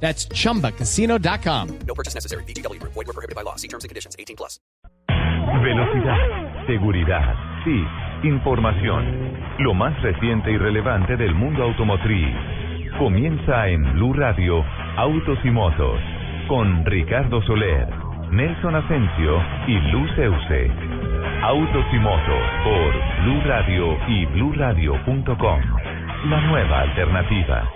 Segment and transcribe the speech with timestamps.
[0.00, 1.78] That's chumbacasino.com.
[1.86, 2.44] No purchase necessary.
[2.44, 2.80] BGW.
[2.82, 3.56] Void were prohibited by law.
[3.56, 4.14] See terms and conditions.
[4.18, 4.60] 18 plus.
[5.62, 7.34] Velocidad, seguridad,
[7.64, 7.84] sí,
[8.28, 9.04] información.
[9.58, 12.34] Lo más reciente y relevante del mundo automotriz.
[12.98, 14.64] Comienza en Blue Radio,
[14.96, 16.00] Autos y Motos,
[16.48, 17.88] con Ricardo Soler,
[18.30, 20.70] Nelson Asensio y Luz Euse.
[21.42, 25.60] Autos y Motos por Blue Radio y BlueRadio.com.
[26.28, 27.70] La nueva alternativa.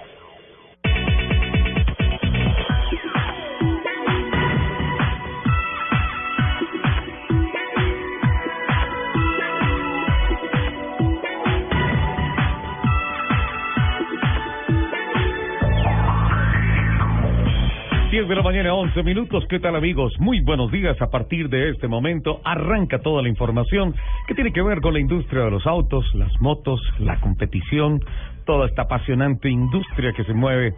[18.21, 19.46] Diez de la mañana, 11 minutos.
[19.49, 20.13] ¿Qué tal amigos?
[20.18, 21.01] Muy buenos días.
[21.01, 23.95] A partir de este momento arranca toda la información
[24.29, 28.04] que tiene que ver con la industria de los autos, las motos, la competición,
[28.45, 30.74] toda esta apasionante industria que se mueve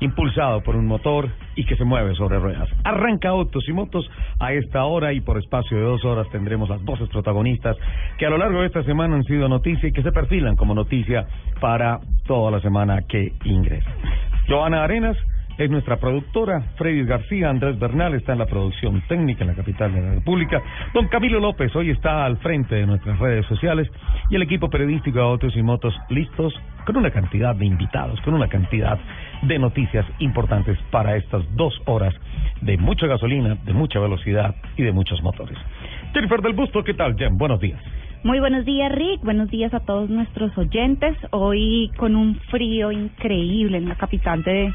[0.00, 2.68] impulsado por un motor y que se mueve sobre ruedas.
[2.84, 4.06] Arranca autos y motos
[4.38, 7.74] a esta hora y por espacio de dos horas tendremos las voces protagonistas
[8.18, 10.74] que a lo largo de esta semana han sido noticia y que se perfilan como
[10.74, 11.26] noticia
[11.58, 13.90] para toda la semana que ingresa.
[14.46, 15.16] Joana Arenas
[15.62, 19.94] es nuestra productora, Freddy García, Andrés Bernal está en la producción técnica en la capital
[19.94, 20.60] de la República,
[20.92, 23.88] don Camilo López hoy está al frente de nuestras redes sociales
[24.30, 26.52] y el equipo periodístico de Autos y Motos listos
[26.84, 28.98] con una cantidad de invitados, con una cantidad
[29.42, 32.14] de noticias importantes para estas dos horas
[32.60, 35.58] de mucha gasolina, de mucha velocidad y de muchos motores.
[36.12, 37.38] Jennifer del Busto, ¿qué tal, Jen?
[37.38, 37.80] Buenos días.
[38.24, 39.20] Muy buenos días, Rick.
[39.22, 41.16] Buenos días a todos nuestros oyentes.
[41.30, 44.72] Hoy con un frío increíble en la capital de...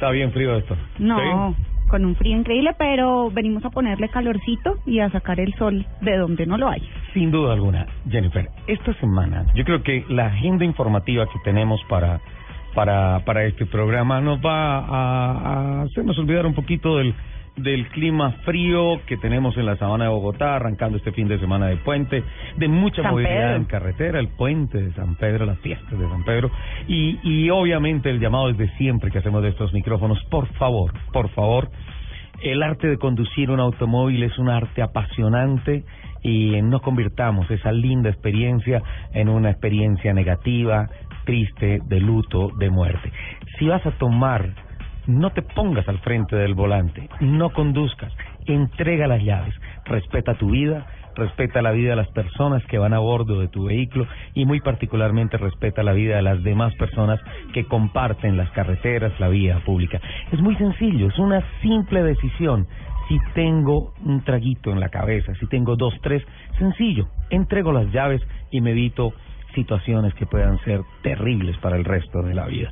[0.00, 0.74] Está bien frío esto.
[0.98, 1.54] No,
[1.90, 6.16] con un frío increíble, pero venimos a ponerle calorcito y a sacar el sol de
[6.16, 6.80] donde no lo hay.
[7.12, 12.18] Sin duda alguna, Jennifer, esta semana yo creo que la agenda informativa que tenemos para
[12.74, 17.14] para para este programa nos va a, a hacernos olvidar un poquito del
[17.62, 21.66] del clima frío que tenemos en la sabana de Bogotá, arrancando este fin de semana
[21.66, 22.22] de puente,
[22.56, 23.56] de mucha San movilidad Pedro.
[23.56, 26.50] en carretera, el puente de San Pedro, las fiestas de San Pedro,
[26.88, 31.28] y, y obviamente el llamado desde siempre que hacemos de estos micrófonos, por favor, por
[31.30, 31.70] favor,
[32.42, 35.84] el arte de conducir un automóvil es un arte apasionante
[36.22, 38.82] y no convirtamos esa linda experiencia
[39.12, 40.88] en una experiencia negativa,
[41.24, 43.12] triste, de luto, de muerte.
[43.58, 44.54] Si vas a tomar,
[45.06, 48.12] no te pongas al frente del volante, no conduzcas,
[48.46, 52.98] entrega las llaves, respeta tu vida, respeta la vida de las personas que van a
[52.98, 57.20] bordo de tu vehículo y muy particularmente respeta la vida de las demás personas
[57.52, 60.00] que comparten las carreteras, la vía pública.
[60.32, 62.66] Es muy sencillo, es una simple decisión.
[63.08, 66.22] Si tengo un traguito en la cabeza, si tengo dos, tres,
[66.58, 68.22] sencillo, entrego las llaves
[68.52, 69.12] y me evito
[69.54, 72.70] situaciones que puedan ser terribles para el resto de la vida.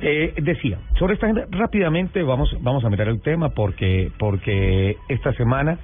[0.00, 5.32] Eh, decía, sobre esta agenda, rápidamente vamos, vamos a mirar el tema porque, porque esta
[5.34, 5.78] semana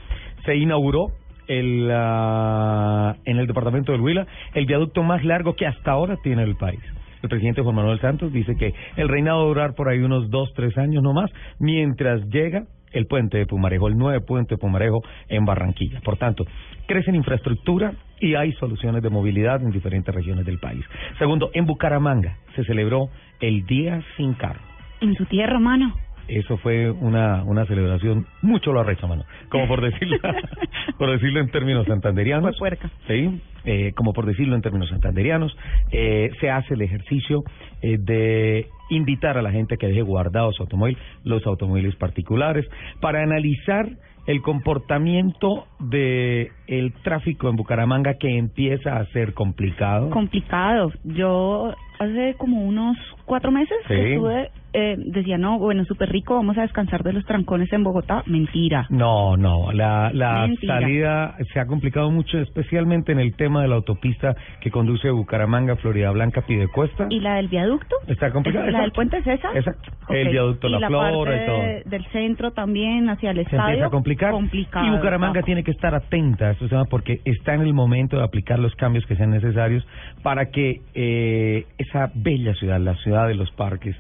[0.45, 1.09] se inauguró
[1.49, 6.43] el, ah, en el departamento del Huila el viaducto más largo que hasta ahora tiene
[6.43, 6.81] el país.
[7.23, 10.31] El presidente Juan Manuel Santos dice que el reinado va a durar por ahí unos
[10.31, 12.65] dos, tres años no más, mientras llega
[12.97, 16.01] el puente de Pumarejo, el nuevo puente de Pumarejo en Barranquilla.
[16.01, 16.45] Por tanto,
[16.87, 20.85] crece en infraestructura y hay soluciones de movilidad en diferentes regiones del país.
[21.19, 23.09] Segundo, en Bucaramanga se celebró
[23.41, 24.61] el Día Sin Carro.
[25.01, 25.95] En su tierra, mano.
[26.29, 29.25] Eso fue una, una celebración mucho lo arrecha, mano.
[29.49, 30.19] Como por decirlo,
[30.99, 32.57] por decirlo en términos santanderianos.
[32.59, 32.91] Fue puerca.
[33.07, 35.57] Sí, eh, como por decirlo en términos santanderianos,
[35.93, 37.45] eh, se hace el ejercicio
[37.83, 42.67] eh, de invitar a la gente que deje guardado su automóvil, los automóviles particulares,
[43.01, 43.89] para analizar
[44.27, 50.11] el comportamiento de el tráfico en Bucaramanga que empieza a ser complicado.
[50.11, 50.93] Complicado.
[51.05, 53.95] Yo hace como unos cuatro meses Sí.
[53.95, 57.83] que estuve, eh, decía, no, bueno, súper rico, vamos a descansar de los trancones en
[57.83, 58.23] Bogotá.
[58.27, 58.87] Mentira.
[58.91, 60.81] No, no, la, la Mentira.
[60.81, 65.13] salida se ha complicado mucho, especialmente en el tema de la autopista que conduce de
[65.13, 67.07] Bucaramanga, Florida Blanca, Pidecuesta.
[67.09, 67.97] ¿Y la del viaducto?
[68.07, 68.67] Está complicada.
[68.71, 68.95] ¿La del exacto.
[68.95, 69.49] puente es esa?
[69.57, 69.93] Exacto.
[70.11, 71.59] El viaducto ¿Y La, parte y todo.
[71.63, 73.65] de- del centro también hacia el se estadio?
[73.69, 74.31] empieza a complicar.
[74.33, 78.17] Complicado, y Bucaramanga tiene que estar atenta a estos temas porque está en el momento
[78.19, 79.87] de aplicar los cambios que sean necesarios
[80.23, 83.97] para que eh, esa bella ciudad, la ciudad de los parques,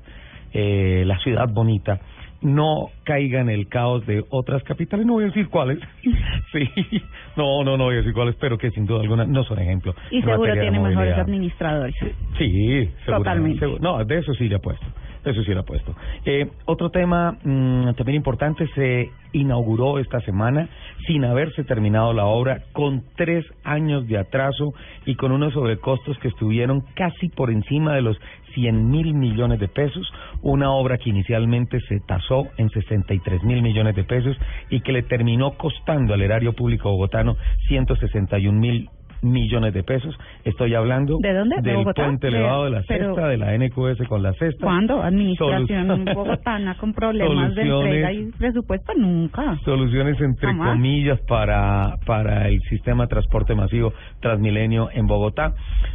[0.58, 2.00] eh, la ciudad bonita,
[2.41, 5.05] no caiga en el caos de otras capitales.
[5.05, 5.79] No voy a decir cuáles.
[6.53, 6.67] Sí,
[7.37, 9.94] no, no, no voy a decir cuáles, pero que sin duda alguna no son ejemplo.
[10.11, 11.94] Y seguro tiene mejores administradores.
[12.38, 12.88] Sí.
[13.05, 13.67] Totalmente.
[13.81, 14.87] No, de eso sí le apuesto.
[15.23, 15.94] de Eso sí le apuesto.
[16.25, 20.69] Eh, otro tema mm, también importante se inauguró esta semana
[21.06, 24.73] sin haberse terminado la obra, con tres años de atraso
[25.05, 28.17] y con unos sobrecostos que estuvieron casi por encima de los
[28.56, 30.11] 100 mil millones de pesos.
[30.43, 34.37] Una obra que inicialmente se tasó en 63 mil millones de pesos
[34.70, 37.37] y que le terminó costando al erario público bogotano
[37.69, 38.91] 161 mil
[39.22, 40.16] millones de pesos.
[40.44, 41.56] Estoy hablando ¿De dónde?
[41.56, 42.04] ¿De del Bogotá?
[42.04, 44.64] puente De- elevado de la pero- cesta, de la NQS con la cesta.
[44.64, 45.02] ¿Cuándo?
[45.02, 49.58] Administración Solu- bogotana con problemas de entrega y presupuesto nunca.
[49.64, 50.72] Soluciones entre Jamás.
[50.72, 55.54] comillas para para el sistema de transporte masivo Transmilenio en Bogotá.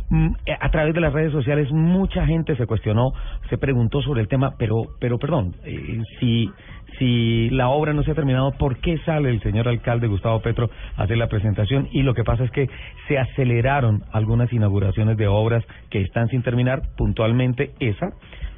[0.09, 3.13] Mm, eh, A través de las redes sociales mucha gente se cuestionó,
[3.50, 6.50] se preguntó sobre el tema, pero pero perdón, eh, si
[6.99, 10.69] si la obra no se ha terminado, ¿por qué sale el señor alcalde Gustavo Petro
[10.97, 11.88] a hacer la presentación?
[11.91, 12.69] Y lo que pasa es que
[13.07, 18.09] se aceleraron algunas inauguraciones de obras que están sin terminar, puntualmente esa.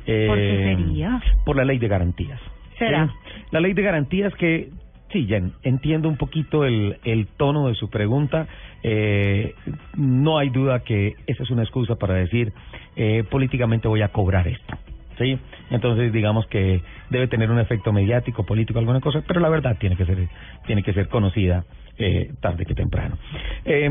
[0.05, 1.21] eh, ¿Por qué sería?
[1.45, 2.39] Por la ley de garantías.
[2.77, 3.07] ¿Será?
[3.07, 3.13] Sí.
[3.51, 4.69] La ley de garantías que,
[5.11, 8.47] sí, ya en- entiendo un poquito el, el tono de su pregunta.
[8.81, 9.53] Eh,
[9.95, 12.51] no hay duda que esa es una excusa para decir,
[12.97, 14.75] eh, políticamente voy a cobrar esto.
[15.17, 15.37] ¿Sí?
[15.69, 19.95] Entonces, digamos que debe tener un efecto mediático, político, alguna cosa, pero la verdad tiene
[19.95, 20.27] que ser,
[20.65, 21.63] tiene que ser conocida
[21.97, 23.17] eh, tarde que temprano.
[23.65, 23.89] Eh,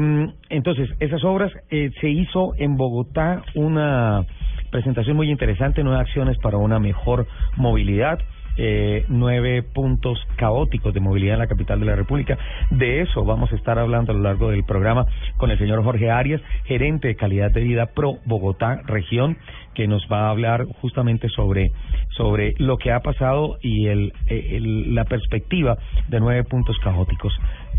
[0.49, 4.25] entonces, esas obras, eh, se hizo en Bogotá una
[4.71, 7.27] presentación muy interesante, nueve acciones para una mejor
[7.57, 8.19] movilidad.
[8.59, 12.37] Eh, nueve puntos caóticos de movilidad en la capital de la República.
[12.71, 15.07] De eso vamos a estar hablando a lo largo del programa
[15.39, 19.39] con el señor Jorge Arias, gerente de calidad de vida Pro Bogotá Región,
[19.75, 21.73] que nos va a hablar justamente sobre,
[22.17, 25.79] sobre lo que ha pasado y el, eh, el- la perspectiva
[26.09, 27.33] de nueve puntos caóticos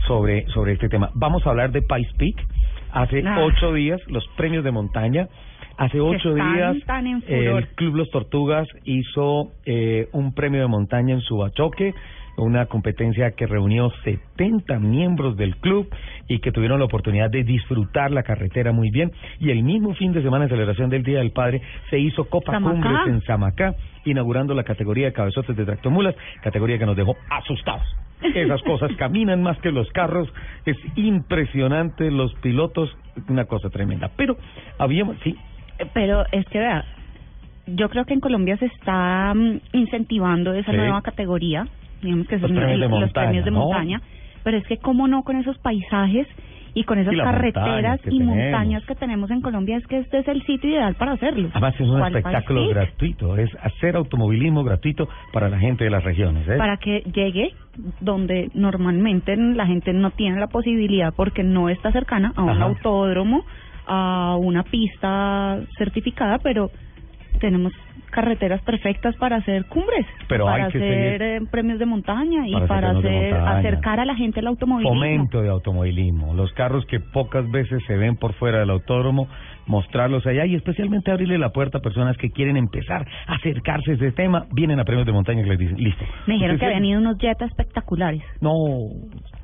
[0.08, 1.12] sobre, sobre este tema.
[1.14, 2.36] Vamos a hablar de Pais Peak.
[2.92, 3.38] Hace Ah.
[3.44, 5.28] ocho días, los premios de montaña.
[5.78, 11.22] Hace ocho días, tan el Club Los Tortugas hizo eh, un premio de montaña en
[11.22, 11.94] Subachoque,
[12.38, 15.88] una competencia que reunió 70 miembros del club
[16.28, 19.12] y que tuvieron la oportunidad de disfrutar la carretera muy bien.
[19.40, 22.54] Y el mismo fin de semana, en celebración del Día del Padre, se hizo Copa
[22.54, 22.72] Samacá.
[22.72, 23.76] Cumbres en Samacá,
[24.06, 27.88] inaugurando la categoría de cabezotes de tractomulas, categoría que nos dejó asustados.
[28.22, 30.32] Esas cosas caminan más que los carros,
[30.66, 32.96] es impresionante, los pilotos,
[33.28, 34.12] una cosa tremenda.
[34.16, 34.38] Pero
[34.80, 35.36] habíamos, sí,
[35.94, 36.86] Pero es que vea,
[37.68, 40.78] yo creo que en Colombia se está mm, incentivando esa Sí.
[40.78, 41.68] nueva categoría,
[42.02, 43.60] digamos que Los son premios los premios de ¿no?
[43.60, 44.02] montaña,
[44.44, 46.28] pero es que cómo no con esos paisajes
[46.76, 48.36] y con esas Y carreteras y tenemos.
[48.36, 51.50] montañas que tenemos en Colombia, es que este es el sitio ideal para hacerlo.
[51.52, 52.74] Además es un ¿Cuál espectáculo país?
[52.74, 56.48] gratuito, es hacer automovilismo gratuito para la gente de las regiones.
[56.50, 56.58] ¿eh?
[56.58, 57.54] para que llegue
[58.02, 62.64] donde normalmente la gente no tiene la posibilidad porque no está cercana a un Ajá.
[62.66, 63.46] autódromo,
[63.88, 66.70] a una pista certificada, pero
[67.40, 67.74] tenemos
[68.12, 72.48] carreteras perfectas para hacer cumbres, Pero para hay que hacer seguir- eh, premios de montaña
[72.48, 73.58] y Para hacer para premios de hacer montaña.
[73.60, 74.94] acercar a la gente al automovilismo.
[75.00, 79.28] Fomento de automovilismo, los carros que pocas veces se ven por fuera del autódromo,
[79.66, 83.94] mostrarlos allá y especialmente abrirle la puerta a personas que quieren empezar a acercarse a
[83.96, 86.06] ese tema, vienen a premios de montaña que les dicen, listo.
[86.28, 88.22] Me dijeron que habían ido unos jetas espectaculares.
[88.42, 88.54] No,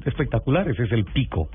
[0.05, 1.49] espectacular, ese es el pico.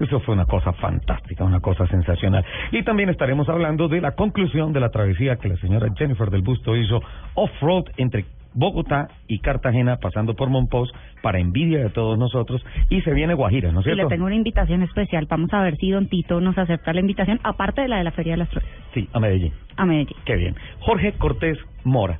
[0.00, 2.44] Eso fue una cosa fantástica, una cosa sensacional.
[2.72, 6.42] Y también estaremos hablando de la conclusión de la travesía que la señora Jennifer del
[6.42, 7.00] Busto hizo
[7.34, 8.24] off-road entre
[8.58, 10.90] Bogotá y Cartagena, pasando por Monpós,
[11.22, 12.64] para envidia de todos nosotros.
[12.88, 14.08] Y se viene Guajira, ¿no es Y le cierto?
[14.10, 15.26] tengo una invitación especial.
[15.28, 18.12] Vamos a ver si Don Tito nos acepta la invitación, aparte de la de la
[18.12, 19.52] Feria de las Flores, Sí, a Medellín.
[19.76, 20.16] a Medellín.
[20.24, 20.54] Qué bien.
[20.80, 22.18] Jorge Cortés Mora,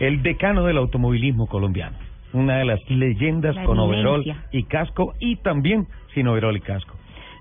[0.00, 1.96] el decano del automovilismo colombiano.
[2.32, 6.94] Una de las leyendas La con overol y casco y también sin overol y casco.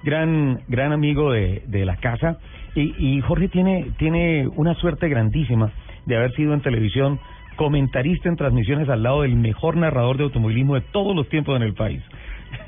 [0.07, 2.37] Gran, gran amigo de, de la casa
[2.75, 5.69] y, y Jorge tiene, tiene una suerte grandísima
[6.05, 7.19] de haber sido en televisión
[7.57, 11.63] comentarista en transmisiones al lado del mejor narrador de automovilismo de todos los tiempos en
[11.63, 12.01] el país.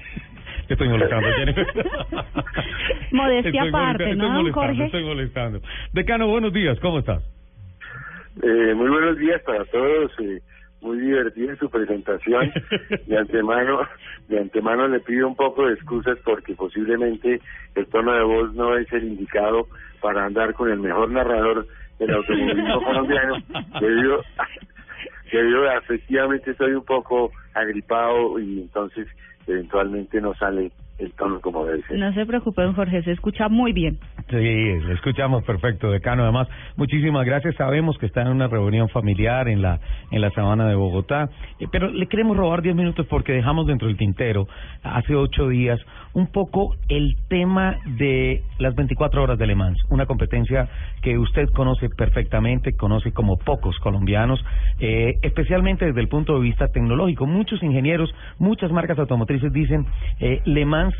[0.67, 1.65] Te estoy molestando, Jennifer.
[3.11, 4.85] Modestia aparte, ¿no, estoy Jorge?
[4.85, 5.61] Estoy molestando.
[5.93, 7.23] Decano, buenos días, ¿cómo estás?
[8.43, 10.11] Eh, muy buenos días para todos.
[10.19, 10.41] eh,
[10.81, 12.51] muy divertida su presentación.
[13.07, 13.79] De antemano,
[14.27, 17.41] de antemano le pido un poco de excusas porque posiblemente
[17.75, 19.67] el tono de voz no es el indicado
[20.01, 21.65] para andar con el mejor narrador
[21.97, 23.35] del automovilismo colombiano.
[23.81, 24.23] Debido,
[25.31, 29.07] debido a efectivamente estoy un poco agripado y entonces
[29.47, 31.97] eventualmente no sale el tono como debe ser.
[31.97, 33.97] No se preocupe, don Jorge, se escucha muy bien.
[34.29, 36.21] Sí, le escuchamos perfecto, decano.
[36.21, 37.55] Además, muchísimas gracias.
[37.55, 39.79] Sabemos que está en una reunión familiar en la
[40.11, 43.87] en la sabana de Bogotá, eh, pero le queremos robar diez minutos porque dejamos dentro
[43.87, 44.47] del tintero
[44.83, 45.79] hace ocho días
[46.13, 50.69] un poco el tema de las 24 horas de Le Mans, una competencia
[51.01, 54.43] que usted conoce perfectamente, conoce como pocos colombianos,
[54.79, 57.25] eh, especialmente desde el punto de vista tecnológico.
[57.25, 59.87] Muchos ingenieros, muchas marcas automotrices dicen
[60.19, 60.93] eh, Le Mans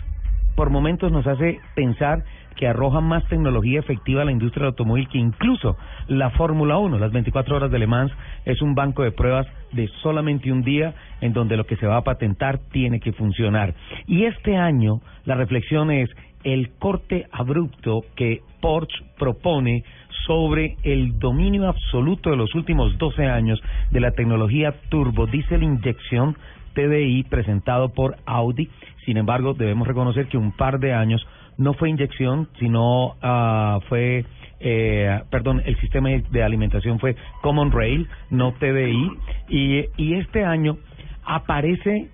[0.56, 2.24] por momentos nos hace pensar
[2.56, 5.78] que arroja más tecnología efectiva a la industria del automóvil que incluso
[6.08, 7.00] la Fórmula 1.
[7.00, 8.12] Las 24 horas de Le Mans
[8.46, 11.98] es un banco de pruebas de solamente un día en donde lo que se va
[11.98, 13.74] a patentar tiene que funcionar.
[14.08, 16.10] Y este año la reflexión es
[16.44, 19.84] el corte abrupto que Porsche propone
[20.26, 26.38] sobre el dominio absoluto de los últimos 12 años de la tecnología turbo diésel inyección
[26.74, 28.70] TDI presentado por Audi.
[29.06, 31.26] Sin embargo, debemos reconocer que un par de años
[31.60, 34.26] no fue inyección, sino uh, fue,
[34.62, 39.12] eh, perdón, el sistema de alimentación fue Common Rail, no TDI.
[39.50, 40.78] Y, y este año
[41.26, 42.10] aparece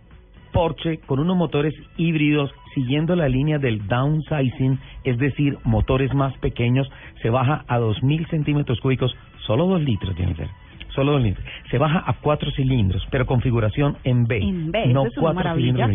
[0.51, 6.89] Porsche con unos motores híbridos siguiendo la línea del downsizing, es decir, motores más pequeños,
[7.21, 10.49] se baja a 2.000 centímetros cúbicos, solo 2 litros, Jennifer
[10.95, 11.45] solo dos litros.
[11.69, 14.37] Se baja a cuatro cilindros, pero configuración en B.
[14.37, 15.89] En B, no es cuatro cilindros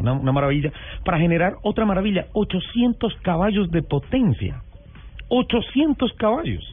[0.00, 0.72] una, una maravilla.
[1.04, 4.62] Para generar otra maravilla, 800 caballos de potencia.
[5.28, 6.64] 800 caballos.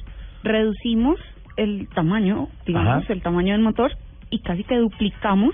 [0.44, 1.20] Reducimos
[1.58, 3.14] el tamaño, digamos, Ajá.
[3.14, 3.92] el tamaño del motor
[4.30, 5.54] y casi que duplicamos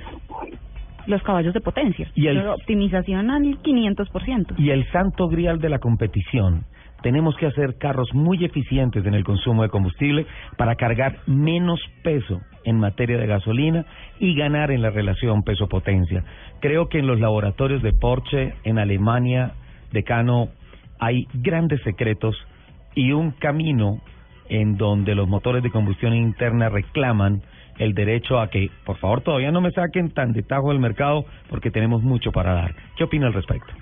[1.08, 2.10] los caballos de potencia.
[2.16, 4.56] Y el- Pero optimización al 500%.
[4.58, 6.64] Y el santo grial de la competición.
[7.02, 10.26] Tenemos que hacer carros muy eficientes en el consumo de combustible
[10.58, 13.86] para cargar menos peso en materia de gasolina
[14.20, 16.24] y ganar en la relación peso-potencia.
[16.60, 19.54] Creo que en los laboratorios de Porsche en Alemania,
[19.92, 20.50] Decano,
[21.00, 22.36] hay grandes secretos
[22.96, 24.02] y un camino
[24.50, 27.42] en donde los motores de combustión interna reclaman
[27.78, 31.26] el derecho a que, por favor, todavía no me saquen tan de tajo del mercado
[31.50, 32.76] porque tenemos mucho para dar.
[32.98, 33.74] ¿Qué opina al respecto?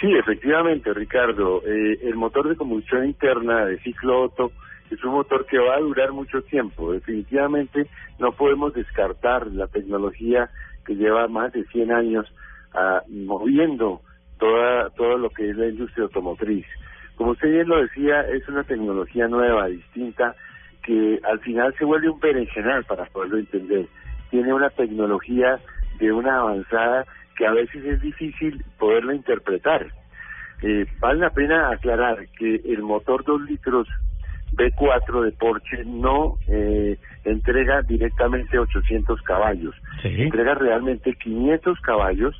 [0.00, 1.62] Sí, efectivamente, Ricardo.
[1.66, 4.52] Eh, el motor de combustión interna de ciclo Otto
[4.90, 6.92] es un motor que va a durar mucho tiempo.
[6.92, 7.88] Definitivamente
[8.18, 10.50] no podemos descartar la tecnología
[10.86, 12.32] que lleva más de 100 años
[12.74, 14.00] ah, moviendo
[14.38, 16.64] toda todo lo que es la industria automotriz.
[17.16, 20.36] Como usted bien lo decía, es una tecnología nueva, distinta,
[20.84, 23.86] que al final se vuelve un berenjenal para poderlo entender.
[24.30, 25.58] Tiene una tecnología
[25.98, 27.04] de una avanzada
[27.38, 29.86] que a veces es difícil poderla interpretar.
[30.60, 33.86] Eh, vale la pena aclarar que el motor 2 litros
[34.52, 40.20] B4 de Porsche no eh, entrega directamente 800 caballos, Sí.
[40.20, 42.34] entrega realmente 500 caballos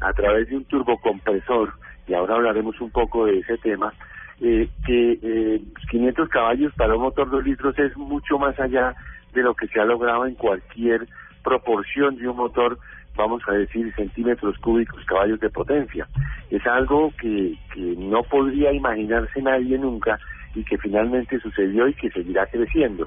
[0.00, 1.74] a través de un turbocompresor,
[2.08, 3.94] y ahora hablaremos un poco de ese tema,
[4.40, 8.96] eh, que eh, 500 caballos para un motor 2 litros es mucho más allá
[9.32, 11.06] de lo que se ha logrado en cualquier
[11.44, 12.78] proporción de un motor,
[13.20, 16.08] vamos a decir, centímetros cúbicos, caballos de potencia.
[16.50, 20.18] Es algo que, que no podría imaginarse nadie nunca
[20.54, 23.06] y que finalmente sucedió y que seguirá creciendo.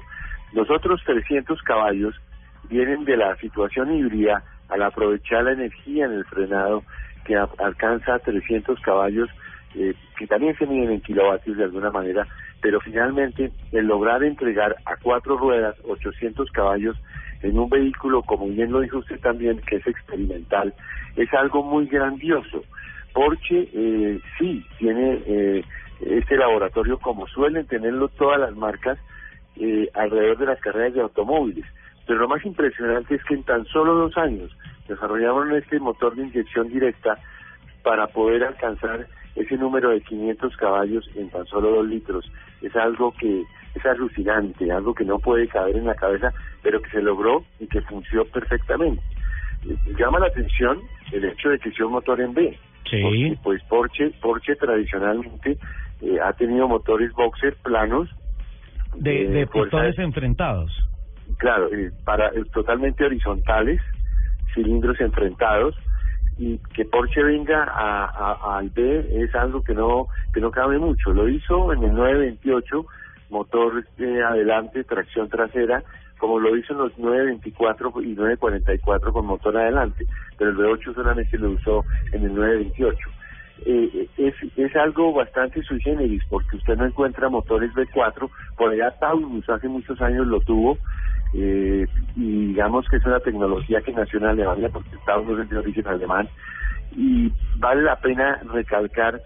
[0.52, 2.14] Los otros 300 caballos
[2.68, 6.84] vienen de la situación híbrida al aprovechar la energía en el frenado
[7.24, 9.28] que alcanza 300 caballos
[9.74, 12.26] eh, que también se miden en kilovatios de alguna manera,
[12.60, 16.96] pero finalmente el lograr entregar a cuatro ruedas 800 caballos
[17.42, 20.72] en un vehículo, como bien lo dijo usted también, que es experimental,
[21.16, 22.64] es algo muy grandioso.
[23.12, 25.64] Porsche eh, sí tiene eh,
[26.00, 28.98] este laboratorio, como suelen tenerlo todas las marcas,
[29.56, 31.64] eh, alrededor de las carreras de automóviles.
[32.06, 34.50] Pero lo más impresionante es que en tan solo dos años
[34.88, 37.18] desarrollaron este motor de inyección directa
[37.82, 42.30] para poder alcanzar ese número de 500 caballos en tan solo dos litros.
[42.62, 43.42] Es algo que
[43.74, 47.66] es alucinante, algo que no puede caber en la cabeza, pero que se logró y
[47.66, 49.02] que funcionó perfectamente.
[49.68, 50.80] Eh, Llama la atención
[51.12, 52.56] el hecho de que sea un motor en B.
[52.88, 53.00] Sí.
[53.02, 55.58] Porque, pues Porsche, Porsche tradicionalmente
[56.02, 58.08] eh, ha tenido motores boxer planos
[58.96, 60.70] De, de pistones enfrentados.
[61.38, 63.80] claro, eh, para eh, totalmente horizontales,
[64.54, 65.74] cilindros enfrentados
[66.38, 71.12] y que Porsche venga a, al B es algo que no que no cabe mucho.
[71.12, 72.86] Lo hizo en el 928,
[73.30, 75.82] motor eh, adelante, tracción trasera,
[76.18, 81.38] como lo hizo en los 924 y 944 con motor adelante, pero el V8 solamente
[81.38, 82.98] lo usó en el 928.
[83.66, 88.90] Eh, es, es algo bastante sui generis porque usted no encuentra motores V4, por allá
[88.98, 90.78] Taurus hace muchos años lo tuvo,
[91.34, 91.86] eh,
[92.16, 95.86] y digamos que es una tecnología que nació en Alemania porque Taurus es de origen
[95.88, 96.28] alemán,
[96.96, 99.20] y vale la pena recalcar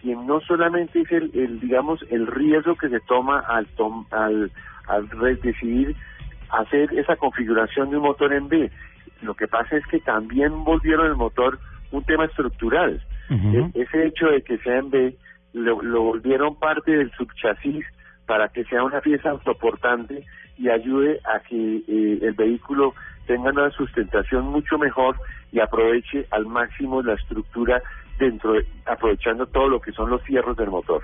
[0.00, 4.50] que no solamente es el, el digamos el riesgo que se toma al tom- al
[4.88, 5.08] al
[5.42, 5.94] decidir
[6.50, 8.70] hacer esa configuración de un motor en B.
[9.22, 11.58] Lo que pasa es que también volvieron el motor
[11.90, 13.00] un tema estructural.
[13.74, 15.16] E- ese hecho de que sea en B
[15.54, 17.84] lo, lo volvieron parte del subchasis
[18.26, 20.24] para que sea una pieza autoportante
[20.58, 22.94] y ayude a que eh, el vehículo
[23.26, 25.16] tenga una sustentación mucho mejor
[25.52, 27.82] y aproveche al máximo la estructura
[28.18, 31.02] dentro de- aprovechando todo lo que son los fierros del motor.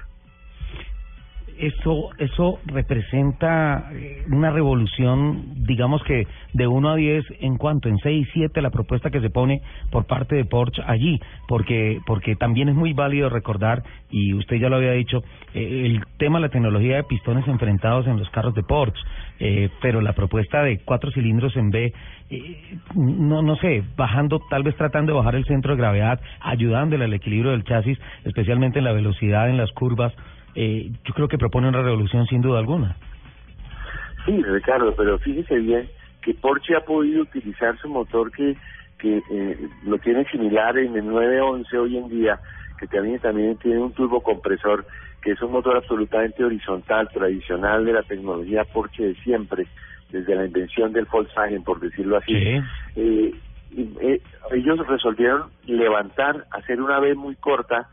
[1.58, 7.98] Eso, eso representa eh, una revolución, digamos que de 1 a 10 en cuanto, en
[7.98, 12.36] 6 y 7 la propuesta que se pone por parte de Porsche allí, porque, porque
[12.36, 15.22] también es muy válido recordar, y usted ya lo había dicho,
[15.54, 19.00] eh, el tema de la tecnología de pistones enfrentados en los carros de Porsche,
[19.44, 21.92] eh, pero la propuesta de cuatro cilindros en B,
[22.30, 27.06] eh, no, no sé, bajando, tal vez tratando de bajar el centro de gravedad, ayudándole
[27.06, 30.14] al equilibrio del chasis, especialmente en la velocidad, en las curvas,
[30.54, 32.94] eh, yo creo que propone una revolución sin duda alguna.
[34.26, 35.88] Sí, Ricardo, pero fíjese bien
[36.22, 38.56] que Porsche ha podido utilizar su motor que,
[39.00, 42.38] que eh, lo tiene similar en el 911 hoy en día,
[42.82, 44.84] que también, también tiene un turbocompresor,
[45.22, 49.68] que es un motor absolutamente horizontal, tradicional de la tecnología Porsche de siempre,
[50.10, 52.34] desde la invención del Volkswagen, por decirlo así.
[52.34, 52.60] Sí.
[52.96, 53.34] Eh,
[53.76, 54.20] eh,
[54.50, 57.88] ellos resolvieron levantar, hacer una B muy corta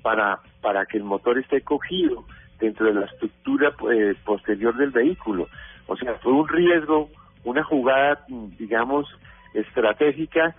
[0.00, 2.24] para, para que el motor esté cogido
[2.58, 5.48] dentro de la estructura eh, posterior del vehículo.
[5.86, 7.10] O sea, fue un riesgo,
[7.44, 8.24] una jugada,
[8.58, 9.06] digamos,
[9.52, 10.56] estratégica,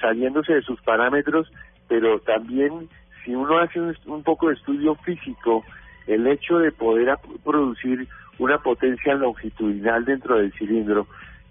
[0.00, 1.50] saliéndose de sus parámetros,
[1.92, 2.88] pero también
[3.22, 5.62] si uno hace un, un poco de estudio físico,
[6.06, 8.08] el hecho de poder producir
[8.38, 11.06] una potencia longitudinal dentro del cilindro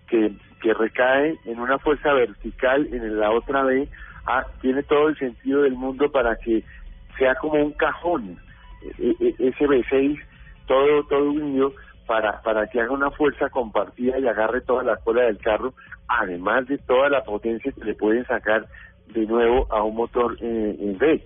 [0.07, 3.87] que, que recae en una fuerza vertical en la otra B,
[4.25, 6.63] ah, tiene todo el sentido del mundo para que
[7.19, 8.39] sea como un cajón,
[8.97, 10.19] e- e- ese B6,
[10.65, 11.71] todo, todo unido,
[12.07, 15.75] para, para que haga una fuerza compartida y agarre toda la cola del carro,
[16.07, 18.65] además de toda la potencia que le pueden sacar
[19.13, 21.23] de nuevo a un motor eh, en B.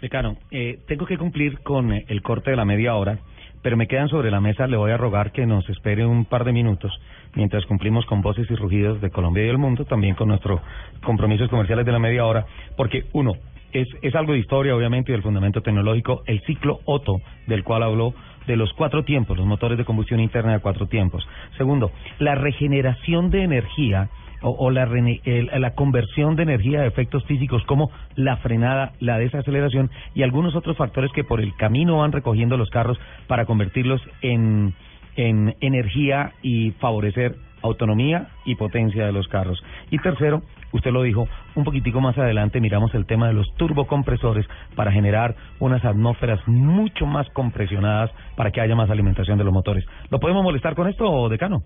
[0.00, 3.18] Decano, eh, tengo que cumplir con eh, el corte de la media hora,
[3.62, 6.44] pero me quedan sobre la mesa, le voy a rogar que nos espere un par
[6.44, 6.92] de minutos
[7.34, 10.60] mientras cumplimos con voces y rugidos de Colombia y del mundo, también con nuestros
[11.02, 13.34] compromisos comerciales de la media hora, porque uno,
[13.72, 17.82] es, es algo de historia obviamente y del fundamento tecnológico, el ciclo Otto, del cual
[17.82, 18.14] habló
[18.46, 21.26] de los cuatro tiempos, los motores de combustión interna de cuatro tiempos.
[21.56, 24.08] Segundo, la regeneración de energía
[24.42, 30.22] o, la, la conversión de energía de efectos físicos como la frenada, la desaceleración y
[30.22, 34.72] algunos otros factores que por el camino van recogiendo los carros para convertirlos en,
[35.16, 39.62] en energía y favorecer autonomía y potencia de los carros.
[39.90, 40.42] Y tercero,
[40.72, 45.34] usted lo dijo, un poquitico más adelante miramos el tema de los turbocompresores para generar
[45.58, 49.84] unas atmósferas mucho más compresionadas para que haya más alimentación de los motores.
[50.10, 51.62] ¿Lo podemos molestar con esto, decano?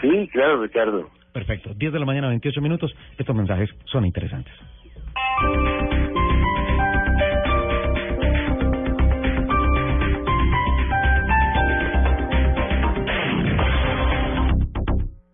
[0.00, 1.08] Sí, claro, Ricardo.
[1.32, 1.72] Perfecto.
[1.74, 2.94] 10 de la mañana, 28 minutos.
[3.16, 4.52] Estos mensajes son interesantes.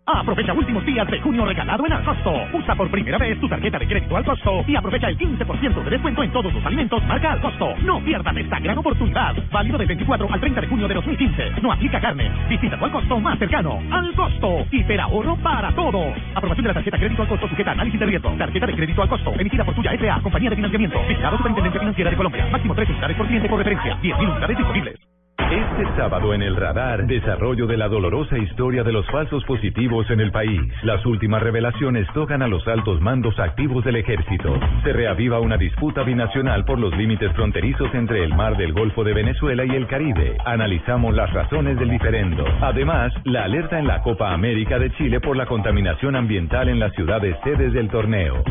[0.06, 2.30] Aprovecha últimos días de junio regalado en Alcosto.
[2.52, 5.90] Usa por primera vez tu tarjeta de crédito al costo y aprovecha el 15% de
[5.90, 7.74] descuento en todos los alimentos marca al costo.
[7.82, 9.34] No pierdas esta gran oportunidad.
[9.50, 11.62] Válido del 24 al 30 de junio de 2015.
[11.62, 12.30] No aplica carne.
[12.50, 13.80] Visita tu al costo más cercano.
[13.90, 14.66] Al costo.
[14.70, 16.14] Hiperahorro para todos.
[16.34, 18.30] Aprobación de la tarjeta crédito al costo sujeta a análisis de riesgo.
[18.36, 19.32] Tarjeta de crédito al costo.
[19.38, 20.20] Emitida por tuya S.A.
[20.20, 21.00] Compañía de Financiamiento.
[21.08, 22.46] Vigilado Superintendencia Financiera de Colombia.
[22.52, 23.98] Máximo 3 unidades por cliente por referencia.
[24.02, 25.13] 10.000 unidades disponibles.
[25.38, 30.20] Este sábado en el radar, desarrollo de la dolorosa historia de los falsos positivos en
[30.20, 30.60] el país.
[30.82, 34.58] Las últimas revelaciones tocan a los altos mandos activos del ejército.
[34.84, 39.12] Se reaviva una disputa binacional por los límites fronterizos entre el mar del Golfo de
[39.12, 40.36] Venezuela y el Caribe.
[40.44, 42.44] Analizamos las razones del diferendo.
[42.60, 46.92] Además, la alerta en la Copa América de Chile por la contaminación ambiental en las
[46.94, 48.42] ciudades sedes del torneo.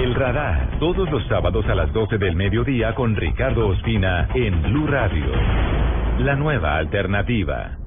[0.00, 4.86] El radar, todos los sábados a las 12 del mediodía con Ricardo Ospina en Blue
[4.86, 6.01] Radio.
[6.18, 7.78] La nueva alternativa.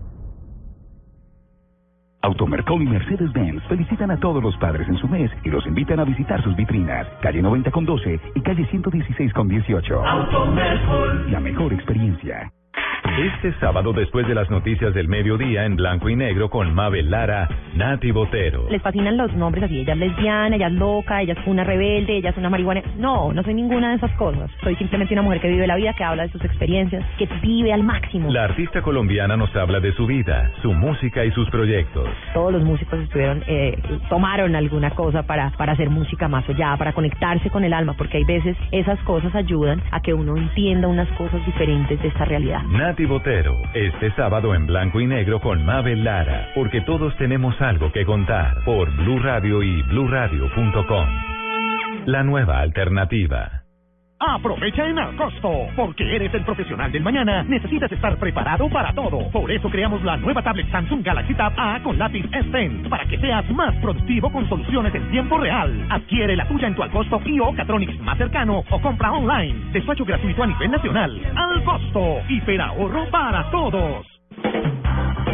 [2.21, 6.03] Automercol y Mercedes-Benz felicitan a todos los padres en su mes y los invitan a
[6.03, 7.07] visitar sus vitrinas.
[7.21, 10.03] Calle 90 con 12 y calle 116 con 18.
[11.29, 12.51] La mejor experiencia.
[13.05, 17.47] Este sábado, después de las noticias del mediodía, en blanco y negro, con Mabel Lara,
[17.73, 18.67] Nati Botero.
[18.69, 22.17] Les fascinan los nombres así, ella es lesbiana, ella es loca, ella es una rebelde,
[22.17, 22.81] ella es una marihuana.
[22.97, 24.51] No, no soy ninguna de esas cosas.
[24.61, 27.71] Soy simplemente una mujer que vive la vida, que habla de sus experiencias, que vive
[27.71, 28.31] al máximo.
[28.31, 32.09] La artista colombiana nos habla de su vida, su música y sus proyectos.
[32.33, 33.77] Todos los músicos estuvieron, eh,
[34.09, 38.17] tomaron alguna cosa para, para hacer música más allá, para conectarse con el alma, porque
[38.17, 42.61] hay veces esas cosas ayudan a que uno entienda unas cosas diferentes de esta realidad.
[42.63, 47.91] Nati Botero, este sábado en blanco y negro con Mabel Lara, porque todos tenemos algo
[47.91, 51.07] que contar por Blue Radio y bluradio.com.
[52.05, 53.64] La nueva alternativa.
[54.27, 59.29] Aprovecha en Alcosto, porque eres el profesional del mañana, necesitas estar preparado para todo.
[59.31, 63.05] Por eso creamos la nueva tablet Samsung Galaxy Tab A con lápiz S Pen, para
[63.05, 65.87] que seas más productivo con soluciones en tiempo real.
[65.89, 69.71] Adquiere la tuya en tu Alcosto y o Catronics más cercano o compra online.
[69.71, 71.21] Despacho gratuito a nivel nacional.
[71.35, 74.05] Alcosto, hiperahorro para todos.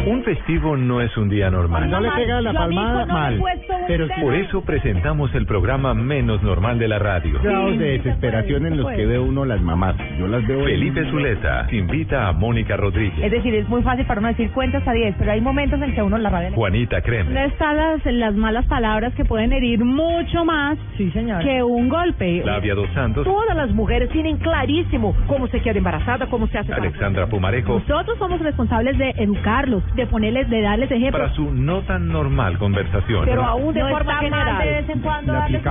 [0.06, 1.88] Un festivo no es un día normal.
[1.90, 3.40] No le pega la palmada mal.
[3.86, 7.38] Pero por eso presentamos el programa menos normal de la radio.
[7.42, 9.94] Grados de desesperación en los que ve uno las mamás.
[10.18, 10.64] Yo las veo.
[10.64, 14.78] Felipe Zuleta invita a Mónica Rodríguez, Es decir, es muy fácil para uno decir cuenta
[14.78, 16.50] hasta 10, pero hay momentos en que uno la radio...
[16.54, 21.42] Juanita No Creme, están las, las malas palabras que pueden herir mucho más Sí, señor.
[21.44, 22.40] que un golpe.
[22.42, 26.70] Flavia Dos Santos, Todas las mujeres tienen clarísimo cómo se queda embarazada, cómo se hace...
[26.70, 31.22] para- Alexandra Pumarejo, Nosotros somos responsables de educarlos, de ponerles, de darles ejemplos.
[31.22, 33.24] para su no tan normal conversación.
[33.24, 34.58] Pero aún de no forma general.
[34.58, 35.62] de vez en cuando darles.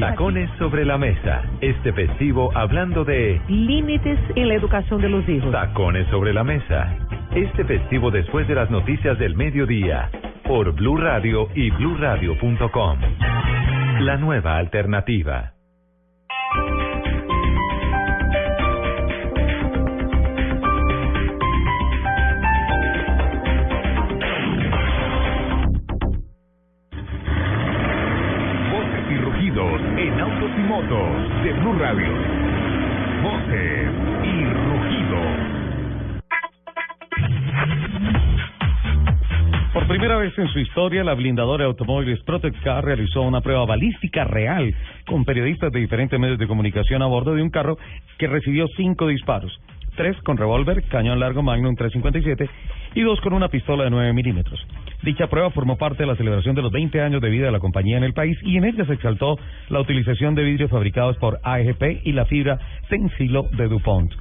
[0.00, 1.42] Tacones sobre la mesa.
[1.60, 5.50] Este festivo hablando de Límites en la educación de los hijos.
[5.52, 6.96] tacones sobre la mesa.
[7.34, 10.10] Este festivo después de las noticias del mediodía
[10.44, 12.98] por Blue Radio y bluradio.com.
[14.00, 15.51] La nueva alternativa.
[30.56, 32.12] Y motos de Blue Radio.
[33.22, 33.90] Voces
[34.24, 35.52] y rugidos.
[39.72, 43.64] Por primera vez en su historia, la blindadora de automóviles Protect Car realizó una prueba
[43.64, 44.74] balística real
[45.06, 47.78] con periodistas de diferentes medios de comunicación a bordo de un carro
[48.18, 49.58] que recibió cinco disparos,
[49.96, 52.48] tres con revólver, cañón largo Magnum 357
[52.94, 54.60] y dos con una pistola de 9 milímetros.
[55.02, 57.60] Dicha prueba formó parte de la celebración de los 20 años de vida de la
[57.60, 61.40] compañía en el país y en ella se exaltó la utilización de vidrios fabricados por
[61.42, 64.12] AEGP y la fibra Tensilo de DuPont.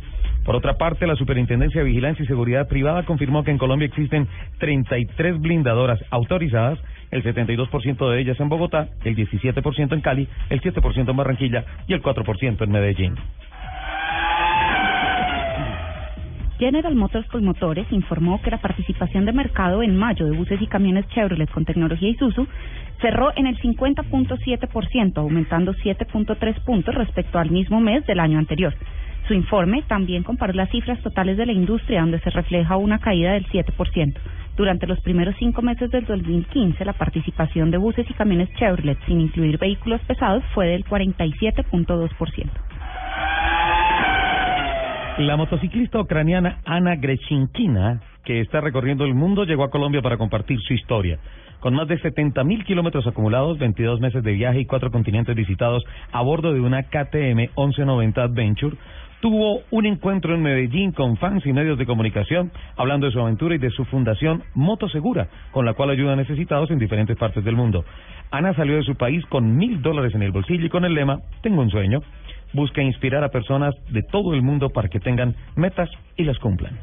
[0.46, 4.28] Por otra parte, la Superintendencia de Vigilancia y Seguridad Privada confirmó que en Colombia existen
[4.58, 6.80] 33 blindadoras autorizadas,
[7.12, 11.94] el 72% de ellas en Bogotá, el 17% en Cali, el 7% en Barranquilla y
[11.94, 13.16] el 4% en Medellín.
[16.62, 21.08] General Motors Colmotores informó que la participación de mercado en mayo de buses y camiones
[21.08, 22.46] Chevrolet con tecnología Isuzu
[23.02, 28.76] cerró en el 50.7%, aumentando 7.3 puntos respecto al mismo mes del año anterior.
[29.28, 33.34] Su informe también comparó las cifras totales de la industria, donde se refleja una caída
[33.34, 34.14] del 7%.
[34.56, 39.20] Durante los primeros cinco meses del 2015, la participación de buses y camiones Chevrolet, sin
[39.20, 42.50] incluir vehículos pesados, fue del 47.2%.
[45.18, 50.60] La motociclista ucraniana Ana Grechinkina, que está recorriendo el mundo, llegó a Colombia para compartir
[50.62, 51.20] su historia.
[51.60, 55.84] Con más de 70 mil kilómetros acumulados, 22 meses de viaje y cuatro continentes visitados
[56.14, 58.78] a bordo de una KTM 1190 Adventure,
[59.20, 63.56] tuvo un encuentro en Medellín con fans y medios de comunicación, hablando de su aventura
[63.56, 67.56] y de su fundación Motosegura, con la cual ayuda a necesitados en diferentes partes del
[67.56, 67.84] mundo.
[68.32, 71.20] Ana salió de su país con mil dólares en el bolsillo y con el lema
[71.42, 72.02] Tengo un sueño.
[72.54, 76.78] Busca inspirar a personas de todo el mundo para que tengan metas y las cumplan.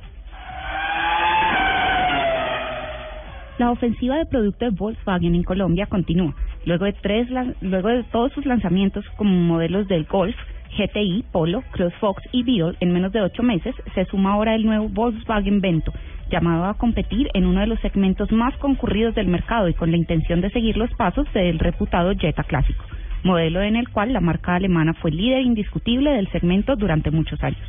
[3.58, 6.32] La ofensiva de producto de Volkswagen en Colombia continúa.
[6.64, 7.28] Luego de tres,
[7.60, 10.36] luego de todos sus lanzamientos como modelos del Golf,
[10.76, 14.88] GTI, Polo, CrossFox y Beetle en menos de ocho meses, se suma ahora el nuevo
[14.88, 15.92] Volkswagen Vento,
[16.30, 19.96] llamado a competir en uno de los segmentos más concurridos del mercado y con la
[19.96, 22.84] intención de seguir los pasos del reputado Jetta clásico,
[23.22, 27.66] modelo en el cual la marca alemana fue líder indiscutible del segmento durante muchos años.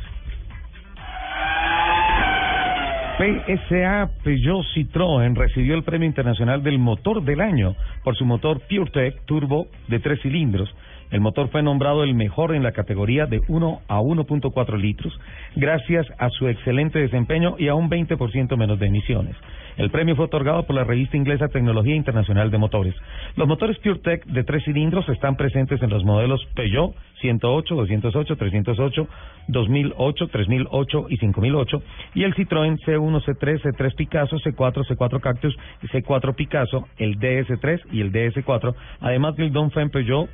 [3.20, 9.26] PSA Peugeot Citroën recibió el Premio Internacional del Motor del Año por su motor PureTech
[9.26, 10.74] Turbo de tres cilindros,
[11.10, 15.18] El motor fue nombrado el mejor en la categoría de 1 a 1.4 litros,
[15.56, 19.36] gracias a su excelente desempeño y a un 20% menos de emisiones.
[19.76, 22.94] El premio fue otorgado por la revista inglesa Tecnología Internacional de Motores.
[23.36, 29.08] Los motores PureTech de tres cilindros están presentes en los modelos Peugeot 108, 208, 308,
[29.48, 31.82] 2008, 3008 y 5008
[32.14, 37.80] y el Citroën C1, C3, C3 Picasso, C4, C4 Cactus y C4 Picasso, el DS3
[37.92, 40.28] y el DS4, además del Dongfeng Peugeot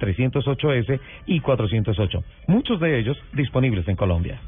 [0.00, 4.40] 308S y 408, muchos de ellos disponibles en Colombia.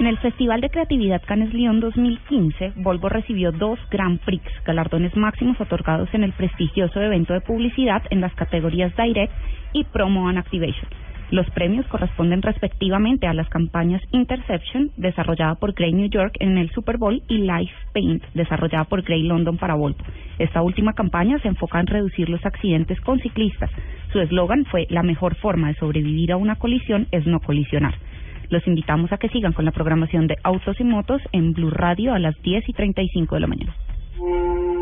[0.00, 5.58] En el Festival de Creatividad Cannes Lyon 2015, Volvo recibió dos Grand Prix, galardones máximos
[5.60, 9.32] otorgados en el prestigioso evento de publicidad en las categorías Direct
[9.72, 10.88] y Promo and Activation.
[11.30, 16.70] Los premios corresponden respectivamente a las campañas Interception, desarrollada por Grey New York en el
[16.70, 19.98] Super Bowl, y Life Paint, desarrollada por Grey London para Volvo.
[20.38, 23.70] Esta última campaña se enfoca en reducir los accidentes con ciclistas.
[24.12, 27.94] Su eslogan fue La mejor forma de sobrevivir a una colisión es no colisionar.
[28.50, 32.12] Los invitamos a que sigan con la programación de Autos y Motos en Blue Radio
[32.12, 33.74] a las 10 y 35 de la mañana.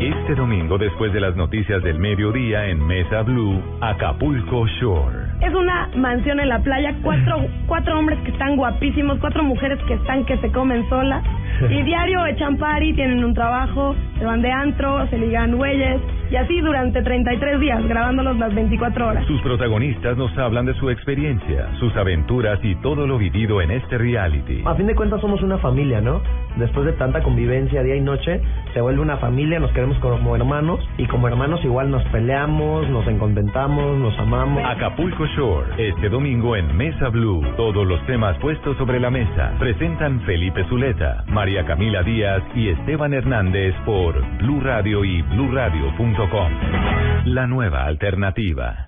[0.00, 5.26] Este domingo, después de las noticias del mediodía en Mesa Blue, Acapulco Shore.
[5.40, 9.94] Es una mansión en la playa, cuatro, cuatro hombres que están guapísimos, cuatro mujeres que
[9.94, 11.24] están que se comen solas.
[11.68, 16.00] Y diario echan party, tienen un trabajo, se van de antro, se ligan güeyes.
[16.30, 19.26] Y así durante 33 días, grabándolos las 24 horas.
[19.26, 23.98] Sus protagonistas nos hablan de su experiencia, sus aventuras y todo lo vivido en este
[23.98, 24.62] reality.
[24.66, 26.20] A fin de cuentas somos una familia, ¿no?
[26.56, 28.40] Después de tanta convivencia día y noche,
[28.74, 33.06] se vuelve una familia, nos queremos como hermanos y como hermanos igual nos peleamos, nos
[33.06, 34.62] encontentamos, nos amamos.
[34.64, 37.42] Acapulco Shore, este domingo en Mesa Blue.
[37.56, 39.54] Todos los temas puestos sobre la mesa.
[39.58, 46.52] Presentan Felipe Zuleta, María Camila Díaz y Esteban Hernández por Blue Radio y BlueRadio.com.
[47.24, 48.87] La nueva alternativa.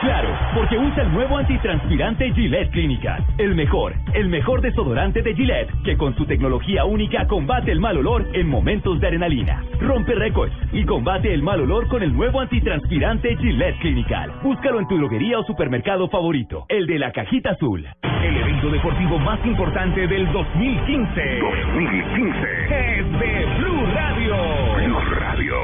[0.00, 3.24] Claro, porque usa el nuevo antitranspirante Gillette Clinical.
[3.38, 7.96] El mejor, el mejor desodorante de Gillette, que con su tecnología única combate el mal
[7.96, 9.62] olor en momentos de adrenalina.
[9.80, 14.32] Rompe récords y combate el mal olor con el nuevo antitranspirante Gillette Clinical.
[14.42, 17.86] Búscalo en tu droguería o supermercado favorito, el de la cajita azul.
[18.22, 21.40] El evento deportivo más importante del 2015.
[21.40, 22.38] 2015.
[22.64, 24.36] Es de Blue Radio.
[24.76, 25.56] Blue Radio.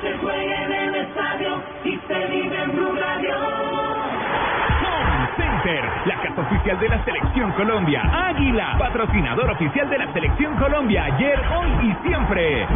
[0.00, 0.57] se juega en el estadio
[5.68, 8.02] La casa oficial de la Selección Colombia.
[8.28, 11.04] Águila, patrocinador oficial de la Selección Colombia.
[11.04, 12.66] Ayer, hoy y siempre.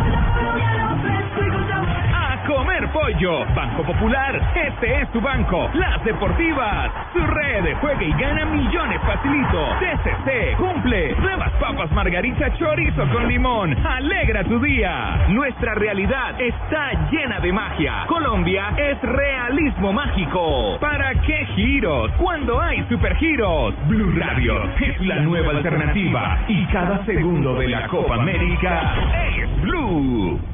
[2.46, 3.44] Comer pollo.
[3.54, 5.70] Banco Popular, este es tu banco.
[5.74, 7.76] Las Deportivas, su red.
[7.80, 9.66] Juega y gana millones facilito.
[9.78, 11.14] TCC, cumple.
[11.16, 13.76] Nuevas papas margarita chorizo con limón.
[13.86, 15.26] Alegra tu día.
[15.28, 18.04] Nuestra realidad está llena de magia.
[18.08, 20.78] Colombia es realismo mágico.
[20.80, 22.10] ¿Para qué giros?
[22.18, 23.74] Cuando hay supergiros.
[23.86, 26.38] Blue Radio es la nueva alternativa.
[26.48, 28.94] Y cada segundo de la Copa América
[29.38, 30.51] es Blue.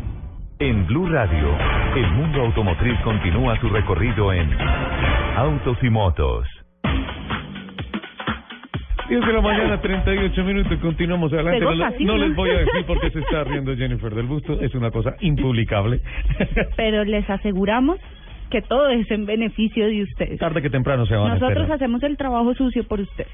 [0.61, 1.57] En Blue Radio,
[1.95, 4.51] el mundo automotriz continúa su recorrido en
[5.37, 6.49] Autos y Motos.
[9.09, 12.05] 10 de la mañana, 38 minutos, continuamos adelante.
[12.05, 12.27] No ¿no?
[12.27, 15.15] les voy a decir por qué se está riendo Jennifer del Busto, es una cosa
[15.21, 16.01] impublicable.
[16.77, 18.01] Pero les aseguramos
[18.51, 20.39] que todo es en beneficio de ustedes.
[20.39, 23.31] Tarde que temprano se van a Nosotros hacemos el trabajo sucio por ustedes.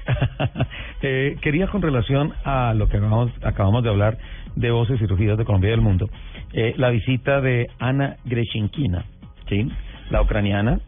[1.01, 4.17] eh, quería con relación a lo que acabamos, acabamos de hablar
[4.55, 6.09] de voces y rugidos de Colombia y del mundo,
[6.53, 9.05] eh, la visita de Ana Greshinkina,
[9.49, 9.69] ¿sí?
[10.09, 10.79] la ucraniana,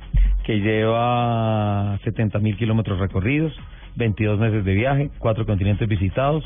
[0.44, 3.54] que lleva 70 mil kilómetros recorridos,
[3.96, 6.44] 22 meses de viaje, cuatro continentes visitados,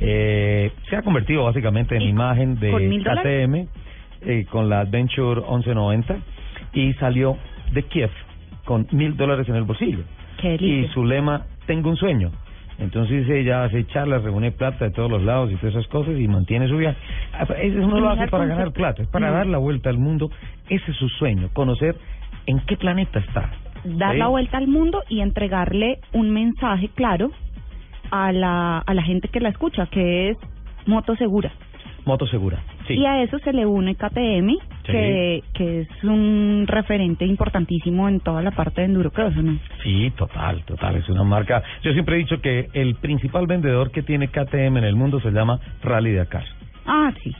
[0.00, 2.70] eh, se ha convertido básicamente en imagen de?
[2.70, 3.68] KTM
[4.22, 6.16] eh, con la Adventure 1190
[6.72, 7.36] y salió
[7.72, 8.10] de Kiev
[8.64, 10.04] con mil dólares en el bolsillo.
[10.40, 12.30] Qué Y su lema, tengo un sueño.
[12.78, 16.26] Entonces ella hace charlas, reúne plata de todos los lados y todas esas cosas y
[16.28, 16.96] mantiene su viaje.
[17.34, 20.30] Ah, Eso no lo hace para ganar plata, es para dar la vuelta al mundo.
[20.68, 21.96] Ese es su sueño, conocer
[22.46, 23.50] en qué planeta está.
[23.84, 24.18] dar ¿Sí?
[24.18, 27.30] la vuelta al mundo y entregarle un mensaje claro
[28.10, 30.38] a la, a la gente que la escucha, que es
[30.86, 31.52] moto segura.
[32.06, 32.60] Moto segura.
[32.90, 32.98] Sí.
[33.00, 38.42] Y a eso se le une KTM, que, que es un referente importantísimo en toda
[38.42, 39.58] la parte de endurocross, ¿no?
[39.82, 40.96] Sí, total, total.
[40.96, 41.62] Es una marca.
[41.82, 45.30] Yo siempre he dicho que el principal vendedor que tiene KTM en el mundo se
[45.30, 46.44] llama Rally Dakar.
[46.86, 47.34] Ah, sí.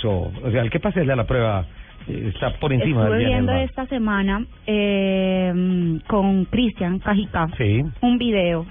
[0.00, 1.66] So, o sea, el que pase ya la prueba
[2.08, 7.82] eh, está por encima Estuve del viendo esta semana eh, con Cristian Cajica Sí.
[8.00, 8.64] un video.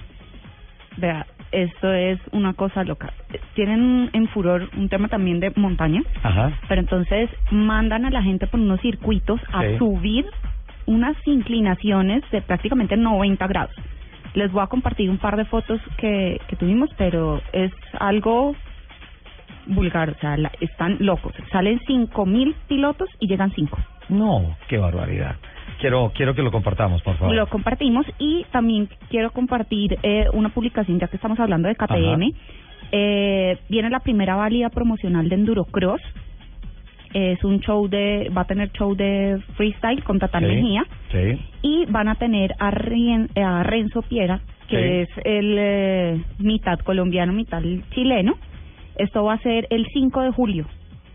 [0.98, 3.14] Vea, esto es una cosa loca.
[3.54, 6.52] Tienen en furor un tema también de montaña, Ajá.
[6.68, 9.78] pero entonces mandan a la gente por unos circuitos a Sí.
[9.78, 10.26] subir
[10.86, 13.76] unas inclinaciones de prácticamente 90 grados.
[14.34, 18.56] Les voy a compartir un par de fotos que, que tuvimos, pero es algo
[19.68, 21.34] vulgar, o sea, la- están locos.
[21.52, 23.78] Salen 5.000 pilotos y llegan 5.
[24.10, 25.36] No, qué barbaridad.
[25.80, 27.36] Quiero quiero que lo compartamos, por favor.
[27.36, 32.32] Lo compartimos y también quiero compartir eh, una publicación, ya que estamos hablando de KTM.
[32.92, 36.02] Eh, viene la primera válida promocional de Endurocross.
[37.14, 41.40] Es un show de, va a tener show de freestyle con Tatán Sí, Mejía Sí.
[41.62, 45.12] y van a tener a, Rien- a Renzo Piera, que Sí.
[45.14, 47.62] es el eh, mitad colombiano, mitad
[47.92, 48.36] chileno.
[48.98, 50.66] Esto va a ser el 5 de julio.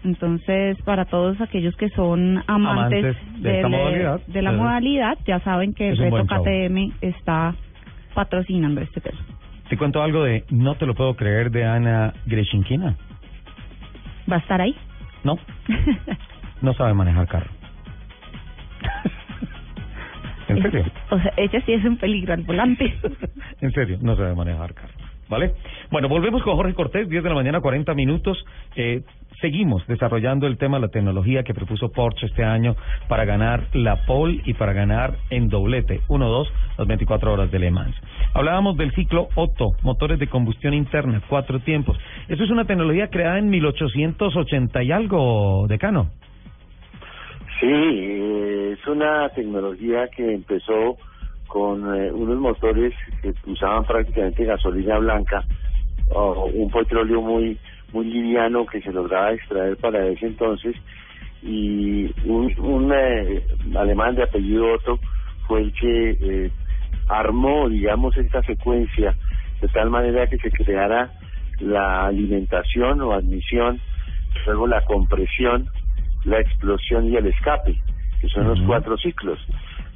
[0.04, 4.56] Entonces, para todos aquellos que son amantes, de eh, modalidad, de la sí.
[4.56, 6.26] modalidad, ya saben que un Reto.
[6.26, 7.54] KTM está
[8.14, 9.18] patrocinando este tema.
[9.68, 12.96] Te cuento algo de No te lo puedo creer de Ana Greshinkina.
[14.30, 14.74] ¿Va a estar ahí?
[15.22, 15.38] No,
[16.62, 17.50] no sabe manejar carro.
[20.48, 20.84] ¿En serio?
[21.10, 22.94] O sea, ella sí es un peligro al volante.
[23.60, 24.94] En serio, no sabe manejar carro.
[25.30, 25.52] ¿Vale?
[25.92, 28.44] Bueno, volvemos con Jorge Cortés, 10 de la mañana, 40 minutos.
[28.74, 29.02] Eh,
[29.40, 32.74] seguimos desarrollando el tema de la tecnología que propuso Porsche este año
[33.08, 37.70] para ganar la pole y para ganar en doblete, 1-2, las 24 horas de Le
[37.70, 37.94] Mans.
[38.34, 41.96] Hablábamos del ciclo Otto, motores de combustión interna, cuatro tiempos.
[42.26, 46.10] Eso es una tecnología creada en 1880 y algo, decano.
[47.60, 47.68] Sí,
[48.72, 50.96] es una tecnología que empezó
[51.50, 55.44] con eh, unos motores que usaban prácticamente gasolina blanca
[56.14, 57.58] o un petróleo muy
[57.92, 60.76] muy liviano que se lograba extraer para ese entonces
[61.42, 63.42] y un, un eh,
[63.76, 64.98] alemán de apellido Otto
[65.48, 66.50] fue el que eh,
[67.08, 69.16] armó, digamos, esta secuencia
[69.60, 71.10] de tal manera que se creara
[71.58, 73.80] la alimentación o admisión,
[74.46, 75.68] luego la compresión,
[76.24, 77.76] la explosión y el escape,
[78.20, 79.38] que son los cuatro ciclos.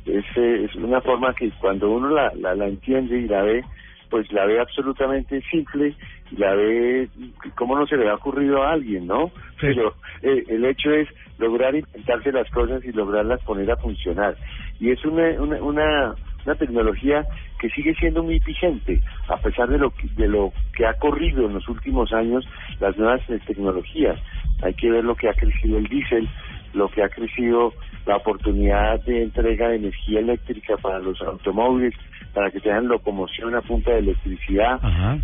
[0.06, 3.64] Es, eh, es una forma que cuando uno la, la, la entiende y la ve,
[4.10, 5.94] pues la ve absolutamente simple,
[6.30, 7.08] y la ve
[7.56, 9.30] como no se le ha ocurrido a alguien, ¿no?
[9.60, 14.36] Pero eh, el hecho es lograr inventarse las cosas y lograrlas poner a funcionar.
[14.78, 16.14] Y es una, una, una,
[16.44, 17.26] una tecnología
[17.58, 21.46] que sigue siendo muy vigente, a pesar de lo que, de lo que ha corrido
[21.46, 22.46] en los últimos años
[22.80, 24.20] las nuevas eh, tecnologías.
[24.62, 26.28] Hay que ver lo que ha crecido el diésel,
[26.74, 27.72] lo que ha crecido
[28.06, 31.94] la oportunidad de entrega de energía eléctrica para los automóviles,
[32.32, 34.80] para que tengan locomoción a punta de electricidad,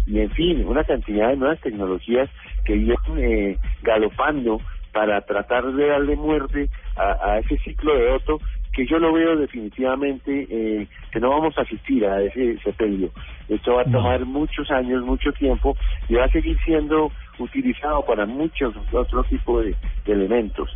[0.06, 2.30] y en fin, una cantidad de nuevas tecnologías
[2.64, 4.60] que vienen eh, galopando
[4.92, 8.40] para tratar de darle muerte a, a ese ciclo de Otto
[8.72, 13.10] que yo lo veo definitivamente eh, que no vamos a asistir a ese sepelio.
[13.48, 15.76] Esto va a tomar muchos años, mucho tiempo
[16.08, 19.74] y va a seguir siendo utilizado para muchos otros tipos de,
[20.06, 20.70] de elementos.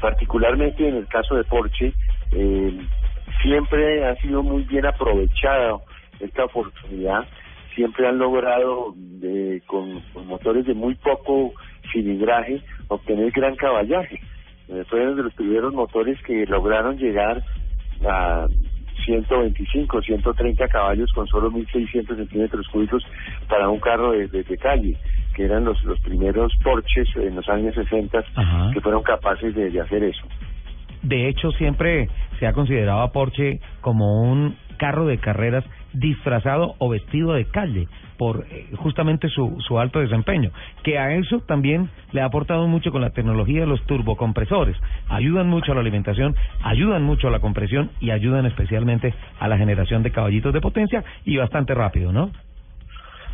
[0.00, 1.94] Particularmente en el caso de Porsche,
[2.32, 2.72] eh,
[3.42, 5.78] siempre ha sido muy bien aprovechada
[6.20, 7.28] esta oportunidad.
[7.74, 11.52] Siempre han logrado, eh, con, motores de muy poco
[11.92, 14.20] cilindraje, obtener gran caballaje.
[14.68, 17.42] Eh, fueron de los primeros motores que lograron llegar
[18.06, 18.46] a
[19.04, 23.04] 125, 130 caballos con solo 1.600 centímetros cúbicos
[23.48, 24.98] para un carro de, de- de calle,
[25.38, 28.70] que eran los, los primeros Porsches en los años 60 Ajá.
[28.74, 30.26] que fueron capaces de, de hacer eso.
[31.02, 32.08] De hecho, siempre
[32.40, 37.86] se ha considerado a Porsche como un carro de carreras disfrazado o vestido de calle
[38.16, 40.50] por eh, justamente su, su alto desempeño,
[40.82, 44.76] que a eso también le ha aportado mucho con la tecnología de los turbocompresores.
[45.08, 49.56] Ayudan mucho a la alimentación, ayudan mucho a la compresión y ayudan especialmente a la
[49.56, 52.32] generación de caballitos de potencia y bastante rápido, ¿no?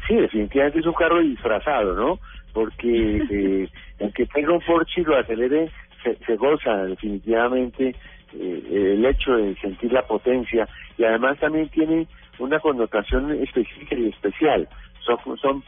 [0.07, 2.19] Sí, definitivamente es un carro disfrazado, ¿no?
[2.53, 5.71] Porque eh, el que tenga un Porsche y lo acelere,
[6.03, 7.95] se, se goza definitivamente
[8.39, 12.07] eh, el hecho de sentir la potencia y además también tiene
[12.39, 14.69] una connotación específica y especial.
[15.01, 15.63] Son, son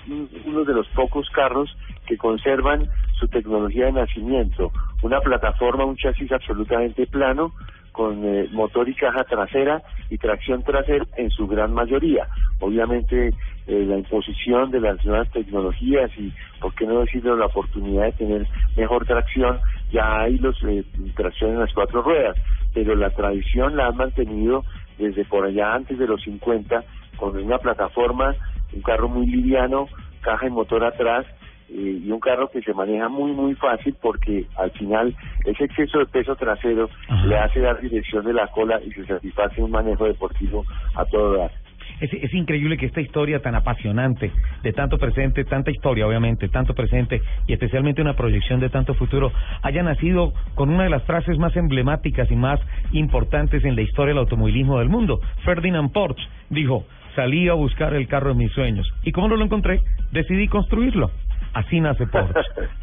[0.46, 4.72] uno de los pocos carros que conservan su tecnología de nacimiento,
[5.02, 7.52] una plataforma, un chasis absolutamente plano,
[7.92, 12.28] con eh, motor y caja trasera y tracción trasera en su gran mayoría.
[12.60, 13.32] Obviamente
[13.66, 18.12] eh, la imposición de las nuevas tecnologías y, por qué no decirlo, la oportunidad de
[18.12, 19.58] tener mejor tracción,
[19.92, 20.84] ya hay los eh,
[21.16, 22.36] tracción en las cuatro ruedas,
[22.72, 24.64] pero la tradición la han mantenido
[24.98, 26.84] desde por allá antes de los 50
[27.16, 28.34] con una plataforma,
[28.72, 29.88] un carro muy liviano,
[30.20, 31.26] caja y motor atrás
[31.68, 35.14] eh, y un carro que se maneja muy muy fácil porque al final
[35.44, 36.88] ese exceso de peso trasero
[37.24, 40.64] le hace dar dirección de la cola y se satisface un manejo deportivo
[40.94, 41.65] a todo dar.
[42.00, 44.30] Es, es increíble que esta historia tan apasionante,
[44.62, 49.32] de tanto presente, tanta historia obviamente, tanto presente y especialmente una proyección de tanto futuro,
[49.62, 52.60] haya nacido con una de las frases más emblemáticas y más
[52.92, 55.20] importantes en la historia del automovilismo del mundo.
[55.44, 56.84] Ferdinand Porsche dijo,
[57.14, 59.80] salí a buscar el carro de mis sueños y como no lo encontré,
[60.12, 61.10] decidí construirlo.
[61.54, 62.40] Así nace Porsche.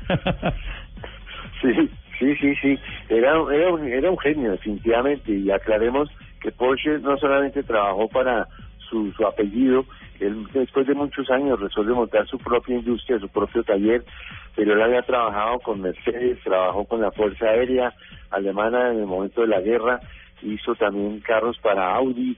[1.61, 1.89] sí,
[2.19, 2.79] sí, sí, sí.
[3.09, 5.31] Era, era, un, era un genio, definitivamente.
[5.31, 6.09] Y aclaremos
[6.41, 8.47] que Porsche no solamente trabajó para
[8.93, 9.85] su, su apellido,
[10.19, 14.03] él después de muchos años resuelve montar su propia industria, su propio taller,
[14.55, 17.93] pero él había trabajado con Mercedes, trabajó con la Fuerza Aérea
[18.29, 19.99] Alemana en el momento de la guerra,
[20.43, 22.37] hizo también carros para Audi,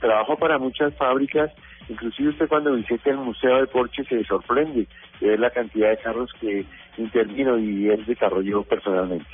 [0.00, 1.50] trabajó para muchas fábricas,
[1.88, 4.86] inclusive usted cuando visita el Museo de Porsche se sorprende
[5.20, 6.66] de ver la cantidad de carros que
[6.98, 9.26] intervino y él desarrolló personalmente.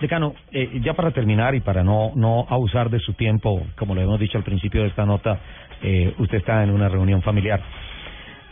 [0.00, 4.00] Decano, eh, ya para terminar y para no, no abusar de su tiempo, como lo
[4.02, 5.40] hemos dicho al principio de esta nota,
[5.82, 7.60] eh, usted está en una reunión familiar.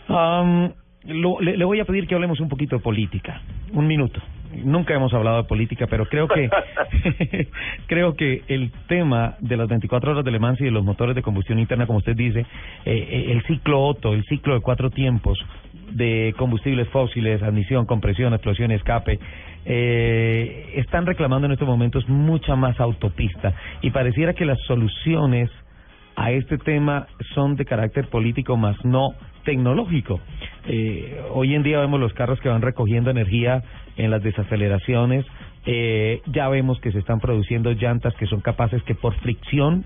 [0.07, 0.71] Am,
[1.05, 3.41] lo- le voy a pedir que hablemos un poquito de política.
[3.73, 4.19] Un minuto.
[4.63, 6.49] Nunca hemos hablado de política, pero creo que
[7.87, 11.15] creo que el tema de las 24 horas de Le Mans y de los motores
[11.15, 12.45] de combustión interna, como usted dice, eh,
[12.85, 15.37] eh, el ciclo Otto, el ciclo de cuatro tiempos
[15.91, 19.19] de combustibles fósiles, admisión, compresión, explosión, escape,
[19.65, 23.53] eh, están reclamando en estos momentos mucha más autopista.
[23.81, 25.49] Y pareciera que las soluciones
[26.15, 29.13] a este tema son de carácter político más no
[29.43, 30.19] tecnológico.
[30.67, 33.63] Eh, hoy en día vemos los carros que van recogiendo energía
[33.97, 35.25] en las desaceleraciones,
[35.65, 39.85] eh, ya vemos que se están produciendo llantas que son capaces que por fricción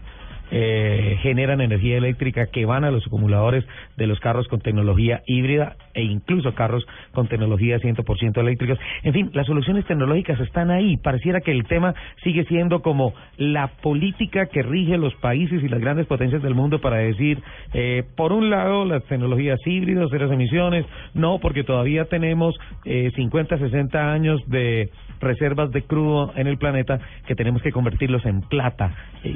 [0.52, 3.66] eh, generan energía eléctrica que van a los acumuladores
[3.98, 8.80] de los carros con tecnología híbrida e incluso carros con tecnología 100% eléctricas.
[9.04, 10.98] En fin, las soluciones tecnológicas están ahí.
[10.98, 11.94] Pareciera que el tema
[12.24, 16.80] sigue siendo como la política que rige los países y las grandes potencias del mundo
[16.82, 17.42] para decir,
[17.74, 23.58] eh, por un lado, las tecnologías híbridas, cero emisiones, no, porque todavía tenemos eh, 50,
[23.58, 24.90] 60 años de
[25.20, 28.96] reservas de crudo en el planeta que tenemos que convertirlos en plata.
[29.24, 29.36] Eh,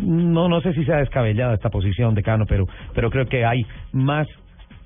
[0.00, 4.26] no no sé si sea descabellada esta posición decano pero pero creo que hay más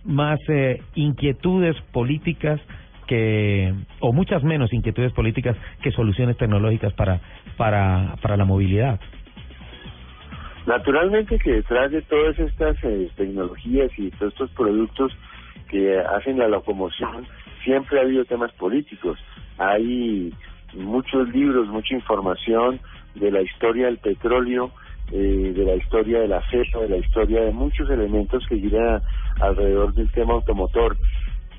[0.04, 2.60] más eh, inquietudes políticas
[3.06, 7.20] que o muchas menos inquietudes políticas que soluciones tecnológicas para
[7.56, 8.98] para para la movilidad
[10.66, 15.12] Naturalmente que detrás de todas estas eh, tecnologías y todos estos productos
[15.68, 17.26] que hacen la locomoción
[17.64, 19.18] siempre ha habido temas políticos.
[19.58, 20.32] Hay
[20.74, 22.78] muchos libros, mucha información
[23.16, 24.70] de la historia del petróleo,
[25.10, 29.02] eh, de la historia del acero, de la historia de muchos elementos que giran
[29.40, 30.96] alrededor del tema automotor.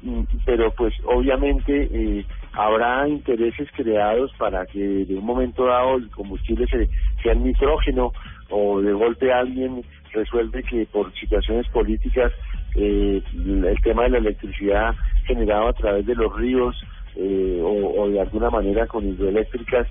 [0.01, 6.09] Mm, Pero pues obviamente eh, habrá intereses creados para que de un momento dado el
[6.09, 6.89] combustible se,
[7.21, 8.11] sea el nitrógeno
[8.49, 9.83] o de golpe alguien
[10.13, 12.31] resuelve que por situaciones políticas
[12.75, 16.75] eh, el tema de la electricidad generada a través de los ríos
[17.15, 19.87] eh, o, de alguna manera con hidroeléctricas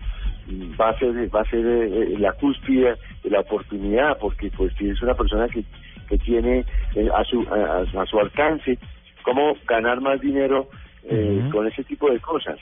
[0.80, 4.88] va a ser va a ser eh, la cúspide de la oportunidad porque pues si
[4.88, 5.64] es una persona que
[6.08, 6.64] que tiene
[6.94, 8.78] eh, a su a, a su alcance
[9.22, 10.68] cómo ganar más dinero
[11.04, 12.58] eh, con ese tipo de cosas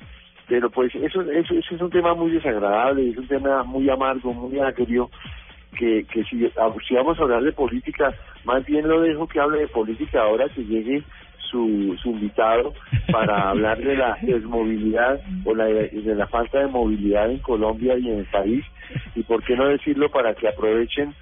[0.49, 4.33] pero pues eso, eso eso es un tema muy desagradable es un tema muy amargo
[4.33, 5.11] muy agrio
[5.77, 8.13] que, que si, ah, si vamos a hablar de política,
[8.45, 11.03] más bien lo dejo que hable de política ahora que llegue
[11.51, 12.75] su, su invitado
[13.11, 18.09] para hablar de la desmovilidad o la, de la falta de movilidad en Colombia y
[18.09, 18.65] en el país
[19.15, 21.15] y por qué no decirlo para que aprovechen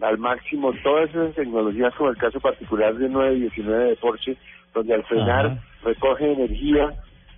[0.00, 4.36] al máximo todas esas tecnologías como el caso particular de 919 de Porsche
[4.74, 5.62] donde al frenar Ajá.
[5.84, 6.92] recoge energía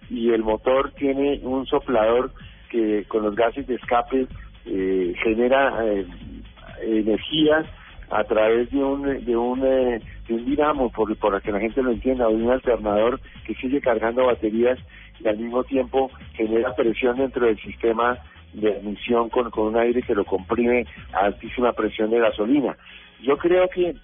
[0.09, 2.33] y el motor tiene un soplador
[2.71, 4.27] que con los gases de escape
[4.65, 6.07] eh, genera eh,
[6.83, 7.65] energía
[8.11, 11.83] a través de un de un eh, de un dinamo por para que la gente
[11.83, 14.79] lo entienda de un alternador que sigue cargando baterías
[15.21, 18.19] y al mismo tiempo genera presión dentro del sistema
[18.53, 22.77] de admisión con, con un aire que lo comprime a altísima presión de gasolina
[23.23, 23.95] yo creo que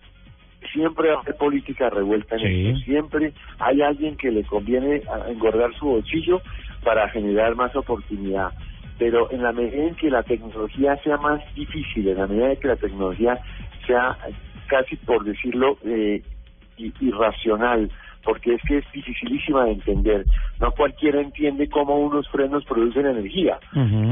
[0.73, 2.69] siempre haber política revuelta en Sí.
[2.69, 2.81] esto.
[2.85, 6.41] Siempre hay alguien que le conviene engordar su bolsillo
[6.85, 8.51] para generar más oportunidad.
[8.99, 12.57] pero en la medida en que la tecnología sea más difícil, en la medida en
[12.61, 13.37] que la tecnología
[13.85, 14.17] sea
[14.73, 16.23] casi por decirlo eh,
[16.79, 17.91] irracional,
[18.25, 20.27] porque es que es dificilísima de entender.
[20.61, 23.59] No cualquiera entiende cómo unos frenos producen energía.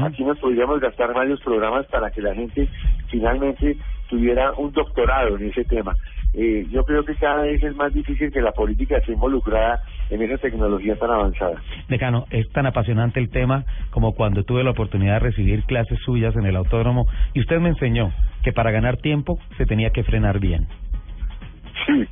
[0.03, 2.69] Aquí nos podríamos gastar varios programas para que la gente
[3.07, 3.75] finalmente
[4.07, 5.95] tuviera un doctorado en ese tema.
[6.33, 10.21] Eh, yo creo que cada vez es más difícil que la política esté involucrada en
[10.21, 11.61] esa tecnología tan avanzada.
[11.89, 16.35] Decano, es tan apasionante el tema como cuando tuve la oportunidad de recibir clases suyas
[16.37, 18.13] en el autódromo y usted me enseñó
[18.43, 20.67] que para ganar tiempo se tenía que frenar bien.
[21.85, 22.05] Sí,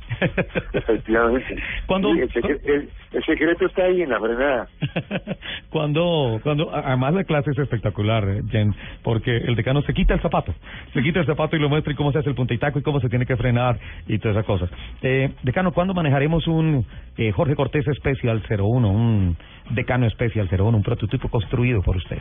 [0.72, 1.56] efectivamente.
[1.86, 4.68] ¿Cuándo- Sí, el, secre- el- el secreto está ahí en la frenada.
[5.70, 10.20] Cuando, cuando, además la clase es espectacular, eh, Jen, porque el decano se quita el
[10.20, 10.52] zapato,
[10.92, 12.78] se quita el zapato y lo muestra y cómo se hace el punta y taco
[12.78, 14.70] y cómo se tiene que frenar y todas esas cosas.
[15.02, 16.84] Eh, decano, ¿cuándo manejaremos un
[17.16, 19.36] eh, Jorge Cortés Special 01, un
[19.70, 22.18] decano Special 01, un prototipo construido por usted?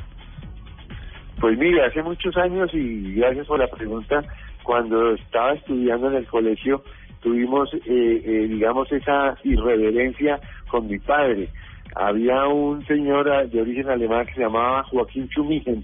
[1.40, 4.22] Pues mire, hace muchos años y gracias por la pregunta,
[4.64, 6.84] cuando estaba estudiando en el colegio
[7.22, 10.40] tuvimos, eh, eh, digamos, esa irreverencia
[10.70, 11.50] con mi padre.
[11.96, 15.84] Había un señor ah, de origen alemán que se llamaba Joaquín Schumigen,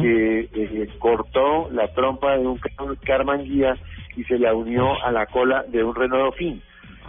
[0.00, 3.76] que eh, cortó la trompa de un Car- Karmann Guía
[4.16, 6.60] y se la unió a la cola de un Renault Dauphine.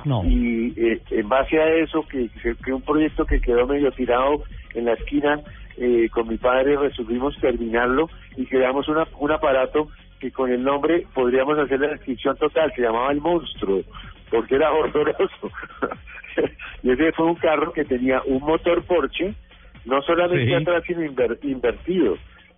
[0.04, 0.24] No.
[0.26, 4.44] Y eh, en base a eso, que, que, que un proyecto que quedó medio tirado
[4.74, 5.40] en la esquina,
[5.78, 9.88] eh, con mi padre resolvimos terminarlo y creamos una, un aparato
[10.26, 13.82] que con el nombre podríamos hacer la descripción total, se llamaba el monstruo,
[14.32, 15.52] porque era horroroso.
[16.84, 19.36] y ese fue un carro que tenía un motor Porsche,
[19.86, 20.54] no solamente Sí.
[20.54, 22.18] atrás, sino inver- invertido.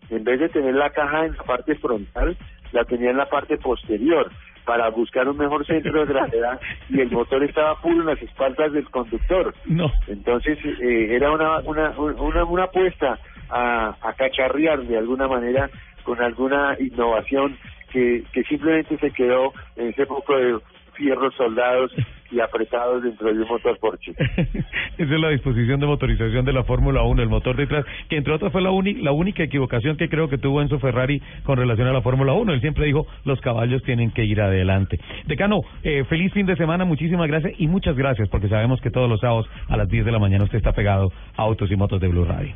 [0.10, 2.38] En vez de tener la caja en la parte frontal,
[2.72, 4.32] la tenía en la parte posterior
[4.64, 6.60] para buscar un mejor centro de gravedad
[6.90, 9.54] y el motor estaba puro en las espaldas del conductor.
[9.66, 9.92] No.
[10.08, 15.70] Entonces eh, era una, una, una, una apuesta a, a cacharrear de alguna manera
[16.08, 17.58] con alguna innovación
[17.92, 20.58] que, que simplemente se quedó en ese poco de
[20.94, 21.92] fierros soldados
[22.32, 24.14] y apretados dentro de un motor Porsche.
[24.98, 28.34] Esa es la disposición de motorización de la Fórmula 1, el motor detrás, que entre
[28.34, 28.70] otras fue la,
[29.02, 32.54] la única equivocación que creo que tuvo Enzo Ferrari con relación a la Fórmula 1.
[32.54, 35.02] Él siempre dijo, los caballos tienen que ir adelante.
[35.26, 39.10] Decano, eh, feliz fin de semana, muchísimas gracias y muchas gracias porque sabemos que todos
[39.10, 42.00] los sábados a las 10 de la mañana usted está pegado a Autos y Motos
[42.00, 42.54] de Blue Radio.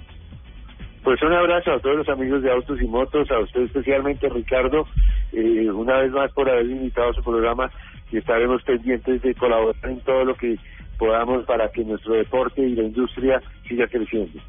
[1.04, 4.86] Pues un abrazo a todos los amigos de Autos y Motos, a usted especialmente Ricardo,
[5.34, 7.72] eh, una vez más por haber invitado a su programa
[8.12, 10.58] y estaremos pendientes de colaborar en todo lo que
[10.99, 14.39] podamos para que nuestro deporte y la industria siga creciendo.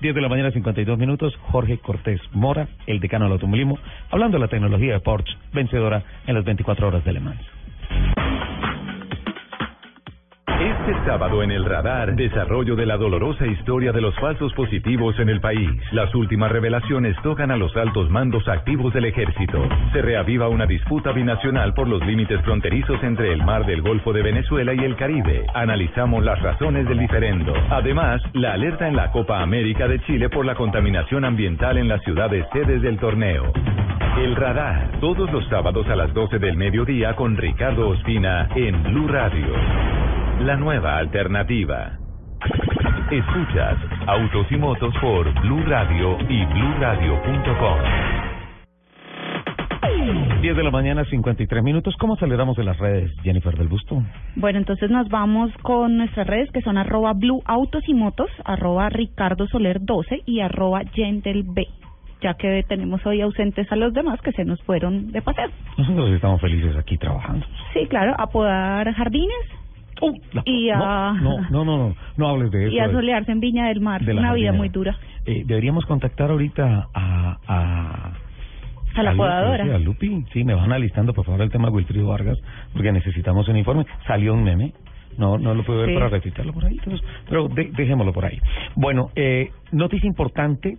[0.00, 1.36] 10 de la mañana, 52 minutos.
[1.50, 3.78] Jorge Cortés Mora, el decano del automovilismo,
[4.10, 7.57] hablando de la tecnología de Porsche, vencedora en las 24 horas de Le Mans.
[10.88, 15.28] Este sábado en el radar, desarrollo de la dolorosa historia de los falsos positivos en
[15.28, 15.70] el país.
[15.92, 19.68] Las últimas revelaciones tocan a los altos mandos activos del ejército.
[19.92, 24.22] Se reaviva una disputa binacional por los límites fronterizos entre el mar del Golfo de
[24.22, 25.44] Venezuela y el Caribe.
[25.52, 27.52] Analizamos las razones del diferendo.
[27.68, 32.02] Además, la alerta en la Copa América de Chile por la contaminación ambiental en las
[32.02, 33.52] ciudades sedes del torneo.
[34.16, 39.06] El radar, todos los sábados a las 12 del mediodía con Ricardo Ospina en Blue
[39.06, 40.07] Radio.
[40.40, 41.98] La nueva alternativa.
[43.10, 43.76] Escuchas
[44.06, 47.78] Autos y Motos por Blue Radio y BlueRadio.com.
[50.40, 51.96] 10 de la mañana, 53 minutos.
[51.98, 54.00] ¿Cómo aceleramos en las redes, Jennifer del Busto?
[54.36, 58.88] Bueno, entonces nos vamos con nuestras redes que son arroba Blue Autos y Motos, arroba
[58.90, 61.66] Ricardo Soler 12 y arroba Yendel B,
[62.22, 65.48] ya que tenemos hoy ausentes a los demás que se nos fueron de paseo.
[65.76, 67.44] Nosotros estamos felices aquí trabajando.
[67.74, 68.28] Sí, claro, a
[70.44, 72.74] y a, No, no, no, no, no hables de eso.
[72.74, 74.02] y a solearse en Viña del Mar.
[74.04, 74.96] de Una vida muy dura.
[75.26, 77.38] Eh, deberíamos contactar ahorita a...
[77.46, 78.12] a
[78.96, 79.64] A la podadora.
[79.64, 82.38] sí, a Lupi, sí, me van alistando por favor el tema de Wilfrido Vargas,
[82.72, 83.86] porque necesitamos un informe.
[84.06, 84.72] Salió un meme,
[85.18, 85.94] no no lo puedo ver Sí.
[85.94, 88.40] para recitarlo por ahí, entonces, pero de- dejémoslo por ahí.
[88.74, 90.78] Bueno, eh, noticia importante,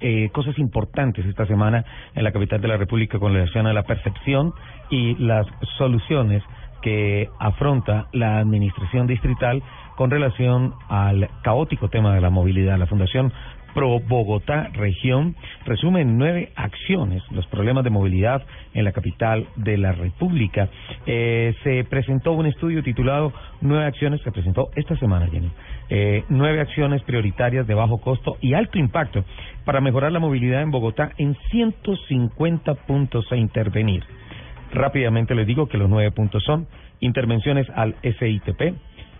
[0.00, 1.84] eh, cosas importantes esta semana
[2.14, 4.52] en la capital de la República con relación a la percepción
[4.90, 5.46] y las
[5.78, 6.42] soluciones
[6.84, 9.62] que afronta la administración distrital
[9.96, 12.78] con relación al caótico tema de la movilidad.
[12.78, 13.32] La Fundación
[13.72, 18.42] Pro Bogotá Región resume en nueve acciones los problemas de movilidad
[18.74, 20.68] en la capital de la República.
[21.06, 23.32] Eh, se presentó un estudio titulado
[23.62, 25.50] Nueve acciones, se presentó esta semana, Jenny.
[25.88, 29.24] Eh, nueve acciones prioritarias de bajo costo y alto impacto
[29.64, 34.04] para mejorar la movilidad en Bogotá en 150 puntos a intervenir.
[34.74, 36.66] Rápidamente les digo que los nueve puntos son
[36.98, 38.74] intervenciones al SITP,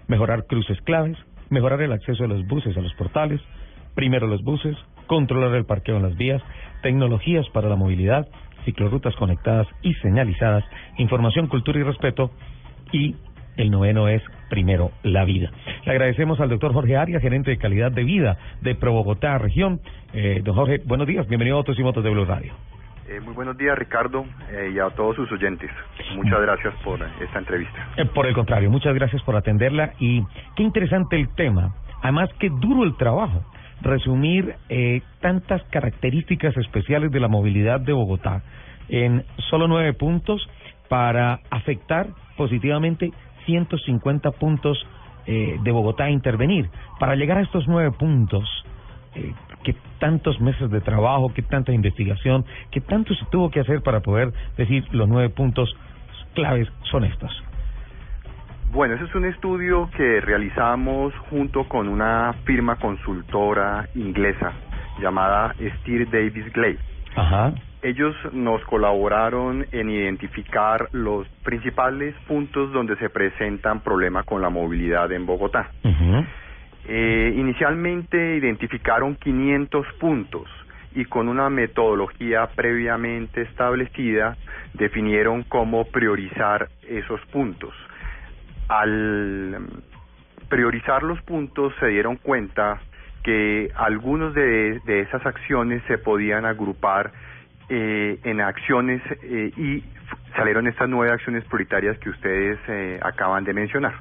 [0.09, 1.17] mejorar cruces claves,
[1.49, 3.41] mejorar el acceso de los buses a los portales,
[3.95, 4.77] primero los buses,
[5.07, 6.43] controlar el parqueo en las vías,
[6.83, 8.27] tecnologías para la movilidad,
[8.65, 10.65] ciclorrutas conectadas y señalizadas,
[10.99, 12.33] información, cultura y respeto
[12.91, 13.15] y
[13.57, 15.53] el noveno es primero la vida.
[15.85, 19.81] Le agradecemos al doctor Jorge Arias, gerente de calidad de vida de Pro Bogotá región.
[20.13, 22.55] Eh, don Jorge, buenos días, bienvenido a Autos y Motos de Blue Radio.
[23.07, 25.71] Eh, muy buenos días, Ricardo, eh, y a todos sus oyentes.
[26.15, 27.89] Muchas gracias por esta entrevista.
[27.97, 30.25] Eh, por el contrario, muchas gracias por atenderla y
[30.57, 31.75] qué interesante el tema.
[32.03, 33.45] Además, qué duro el trabajo.
[33.83, 34.55] Resumir
[35.21, 38.43] tantas características especiales de la movilidad de Bogotá
[38.89, 40.49] en solo nueve puntos
[40.89, 43.13] para afectar positivamente
[43.45, 44.87] 150 puntos
[45.27, 46.71] de Bogotá a intervenir.
[46.99, 48.65] Para llegar a estos nueve puntos,
[49.65, 54.01] que tantos meses de trabajo, que tanta investigación, que tanto se tuvo que hacer para
[54.01, 55.75] poder decir los nueve puntos
[56.35, 57.33] claves son estos.
[58.73, 64.53] Bueno, ese es un estudio que realizamos junto con una firma consultora inglesa
[65.01, 66.79] llamada Steer Davis Glade.
[67.15, 67.53] Ajá.
[67.83, 75.13] Ellos nos colaboraron en identificar los principales puntos donde se presentan problemas con la movilidad
[75.13, 75.71] en Bogotá.
[76.87, 80.49] Eh, inicialmente identificaron 500 puntos
[80.95, 84.37] y con una metodología previamente establecida
[84.75, 87.75] definieron cómo priorizar esos puntos.
[88.69, 89.67] Al
[90.49, 92.81] priorizar los puntos se dieron cuenta
[93.23, 97.13] que algunos de, esas acciones se podían agrupar
[97.71, 99.83] eh, en acciones eh, y
[100.37, 103.95] salieron estas nueve acciones prioritarias que ustedes eh, acaban de mencionar.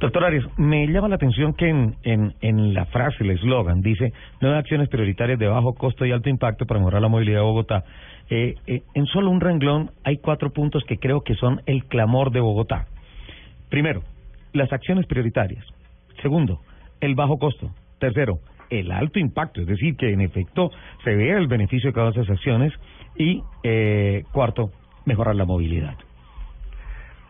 [0.00, 4.88] Doctor Arias, me llama la atención que en, la frase, el eslogan, dice nueve acciones
[4.88, 7.84] prioritarias de bajo costo y alto impacto para mejorar la movilidad de Bogotá.
[8.30, 12.32] Eh, eh, en solo un renglón hay cuatro puntos que creo que son el clamor
[12.32, 12.86] de Bogotá.
[13.70, 14.02] Primero,
[14.52, 15.64] las acciones prioritarias.
[16.22, 16.60] Segundo,
[17.00, 17.70] el bajo costo.
[17.98, 18.40] Tercero,
[18.70, 20.70] el alto impacto, es decir, que en efecto
[21.04, 22.72] se vea el beneficio de cada una de esas acciones.
[23.16, 24.70] Y eh, cuarto,
[25.04, 25.96] mejorar la movilidad.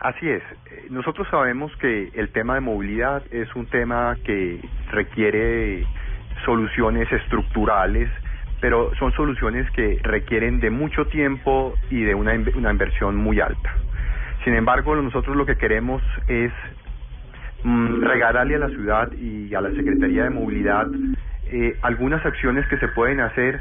[0.04, 0.42] Así es.
[0.42, 5.86] Eh, Nosotros sabemos que el tema de movilidad es un tema que requiere
[6.44, 8.10] soluciones estructurales,
[8.60, 13.74] pero son soluciones que requieren de mucho tiempo y de una, una inversión muy alta.
[14.44, 16.52] Sin embargo, nosotros lo que queremos es
[17.62, 20.86] mm, regalarle a la ciudad y a la Secretaría de Movilidad
[21.46, 23.58] eh, algunas acciones que se pueden hacer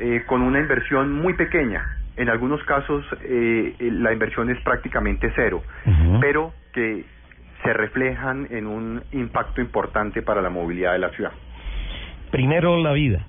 [0.00, 1.84] eh, con una inversión muy pequeña.
[2.16, 5.62] En algunos casos eh, eh, la inversión es prácticamente cero,
[6.20, 7.04] pero que
[7.62, 11.32] se reflejan en un impacto importante para la movilidad de la ciudad.
[12.30, 13.26] Primero, la vida.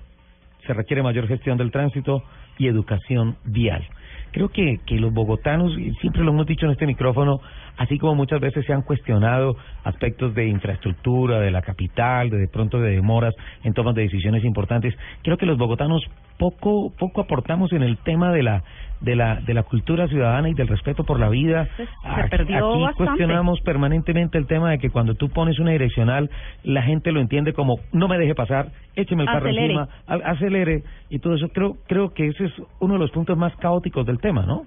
[0.65, 2.23] Se requiere mayor gestión del tránsito
[2.57, 3.87] y educación vial.
[4.31, 7.39] Creo que, que los bogotanos, y siempre lo hemos dicho en este micrófono,
[7.77, 12.47] así como muchas veces se han cuestionado aspectos de infraestructura, de la capital, de, de
[12.47, 13.33] pronto de demoras
[13.63, 16.03] en tomas de decisiones importantes, creo que los bogotanos
[16.37, 18.63] poco poco aportamos en el tema de la
[19.01, 21.67] de la de la cultura ciudadana y del respeto por la vida.
[21.77, 22.93] se Aquí- perdió Aquí bastante.
[23.05, 26.29] cuestionamos permanentemente el tema de que cuando tú pones una direccional,
[26.63, 29.65] la gente lo entiende como no me deje pasar, écheme el carro Acelere.
[29.73, 31.49] encima, acelere y todo eso.
[31.49, 34.65] Creo creo que ese es uno de los puntos más caóticos del tema, ¿no?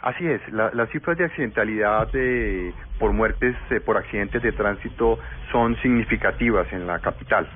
[0.00, 5.18] Así es, la- las cifras de accidentalidad de- por muertes eh, por accidentes de tránsito
[5.50, 7.48] son significativas en la capital.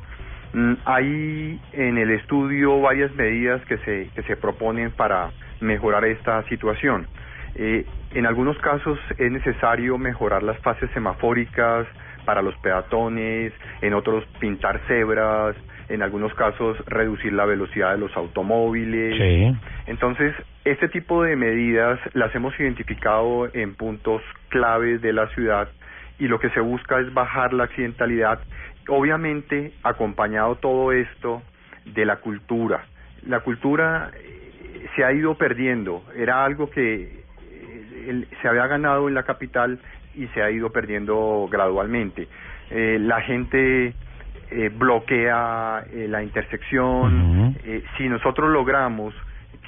[0.53, 5.31] Mm, hay en el estudio varias medidas que se, que se proponen para
[5.61, 7.07] mejorar esta situación.
[7.55, 7.85] Eh,
[8.15, 11.87] en algunos casos es necesario mejorar las fases semafóricas
[12.25, 15.57] para los peatones, en otros pintar cebras,
[15.89, 19.17] en algunos casos reducir la velocidad de los automóviles.
[19.17, 19.59] Sí.
[19.87, 20.35] Entonces,
[20.65, 25.69] este tipo de medidas las hemos identificado en puntos claves de la ciudad
[26.19, 28.41] y lo que se busca es bajar la accidentalidad,
[28.89, 31.43] obviamente acompañado todo esto
[31.85, 32.85] de la cultura.
[33.27, 39.15] La cultura eh, se ha ido perdiendo, era algo que eh, se había ganado en
[39.15, 39.79] la capital
[40.15, 42.29] y se ha ido perdiendo gradualmente.
[42.71, 43.95] Eh, la gente
[44.51, 47.57] eh, bloquea eh, la intersección.
[47.97, 49.15] Si nosotros logramos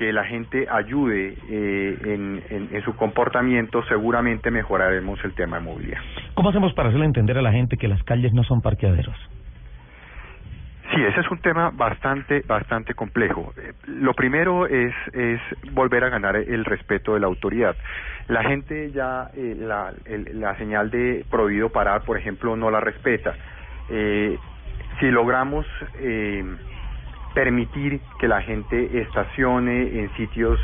[0.01, 5.63] que la gente ayude eh, en, en- en su comportamiento, seguramente mejoraremos el tema de
[5.65, 5.99] movilidad.
[6.33, 9.15] ¿Cómo hacemos para hacerle entender a la gente que las calles no son parqueaderos?
[10.95, 13.53] Sí, ese es un tema bastante, bastante complejo.
[13.59, 15.39] Eh, Lo primero es, es
[15.75, 17.77] volver a ganar el respeto de la autoridad.
[18.29, 22.81] La gente ya eh, la, el- la señal de prohibido parar, por ejemplo, no la
[22.81, 23.35] respeta.
[23.91, 24.39] Eh,
[24.99, 25.67] si logramos
[25.99, 26.43] eh,
[27.35, 30.59] permitir que la gente estacione en sitios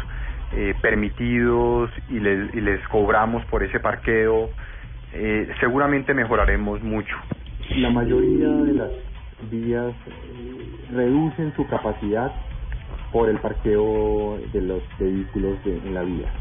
[0.52, 4.50] eh, permitidos y les, y les cobramos por ese parqueo,
[5.12, 7.16] eh, seguramente mejoraremos mucho.
[7.78, 8.90] La mayoría de las
[9.50, 12.32] vías eh, reducen su capacidad
[13.12, 16.32] por el parqueo de los vehículos de- en la vía.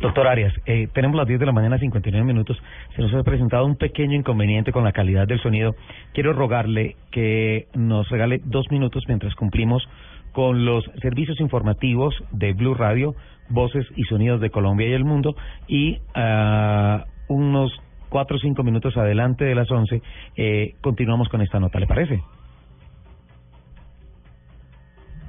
[0.00, 2.56] Doctor Arias, eh, tenemos las 10 de la mañana, 59 minutos.
[2.96, 5.74] Se nos ha presentado un pequeño inconveniente con la calidad del sonido.
[6.14, 9.86] Quiero rogarle que nos regale dos minutos mientras cumplimos
[10.32, 13.14] con los servicios informativos de Blue Radio,
[13.50, 15.36] Voces y Sonidos de Colombia y el Mundo,
[15.68, 17.70] y ah, unos
[18.08, 20.00] cuatro o cinco minutos adelante de las 11
[20.36, 21.78] eh, continuamos con esta nota.
[21.78, 22.22] ¿Le parece?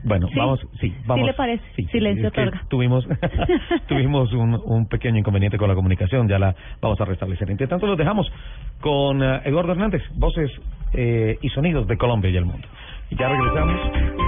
[0.03, 0.33] Bueno, Sí.
[0.37, 1.27] vamos, sí, vamos.
[1.27, 1.63] le parece.
[1.75, 2.63] sí, Silencio es que otorga.
[2.69, 3.07] Tuvimos,
[3.87, 7.49] tuvimos un, un pequeño inconveniente con la comunicación, ya la vamos a restablecer.
[7.51, 8.31] Entre tanto, los dejamos
[8.79, 10.51] con eh, Eduardo Hernández, voces
[10.93, 12.67] eh, y sonidos de Colombia y el mundo.
[13.09, 14.20] Y ya regresamos.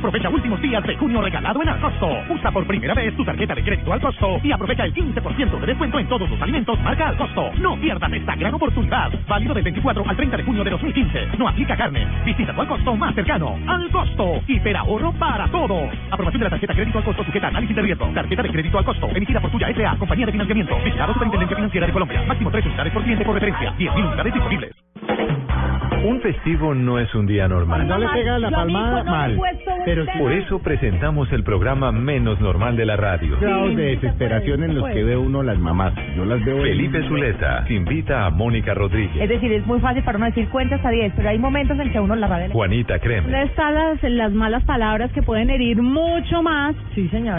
[0.00, 2.08] Aprovecha últimos días de junio regalado en Alcosto.
[2.30, 5.66] Usa por primera vez tu tarjeta de crédito al costo y aprovecha el 15% de
[5.66, 7.50] descuento en todos los alimentos marca al costo.
[7.60, 9.10] No pierdas esta gran oportunidad.
[9.28, 11.36] Válido del 24 al 30 de junio de 2015.
[11.38, 12.08] No aplica carne.
[12.24, 13.58] Visita tu al costo más cercano.
[13.66, 14.40] Al costo.
[14.46, 15.90] Hiperahorro para todos.
[16.10, 18.06] Aprobación de la tarjeta crédito al costo sujeta a análisis de riesgo.
[18.14, 19.06] Tarjeta de crédito al costo.
[19.14, 19.96] Emitida por Tuya S.A.
[19.98, 20.78] Compañía de Financiamiento.
[20.82, 22.22] Vigilado Superintendencia Financiera de Colombia.
[22.26, 23.74] Máximo 3 unidades por cliente por referencia.
[23.76, 25.59] 10.000 unidades disponibles.
[26.04, 27.86] Un festivo no es un día normal.
[27.86, 29.38] No le pega la palmada mal.
[29.84, 33.36] Pero por eso presentamos el programa menos normal de la radio.
[33.40, 35.92] Grados de desesperación en los que ve uno las mamás.
[36.16, 36.56] Yo las veo.
[36.58, 40.48] en- Felipe Zuleta invita a Mónica Rodríguez, Es decir, es muy fácil para uno decir
[40.48, 42.48] cuenta hasta 10, pero hay momentos en que uno la radio...
[42.48, 46.74] le- Juanita Creme, No están las, las malas palabras que pueden herir mucho más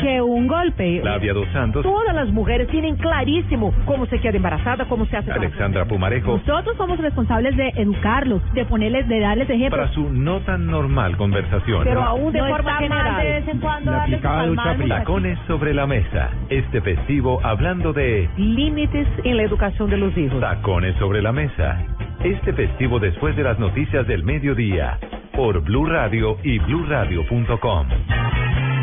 [0.02, 1.00] que un golpe.
[1.02, 5.32] Flavia Dos Santos, Todas las mujeres tienen clarísimo cómo se queda embarazada, cómo se hace...
[5.32, 9.80] Alexandra Pumarejo, Nosotros somos responsables de educarlos, de ponerles, de darles ejemplos.
[9.82, 11.84] para su no tan normal conversación.
[11.84, 13.18] Pero aún de No forma general.
[13.24, 14.98] de vez en cuando La.
[15.00, 16.30] Tacones sobre la mesa.
[16.50, 20.40] Este festivo hablando de Límites en la educación de los hijos.
[20.40, 21.84] tacones sobre la mesa.
[22.24, 24.98] Este festivo después de las noticias del mediodía.
[25.34, 27.88] Por Blue Radio y BlueRadio.com.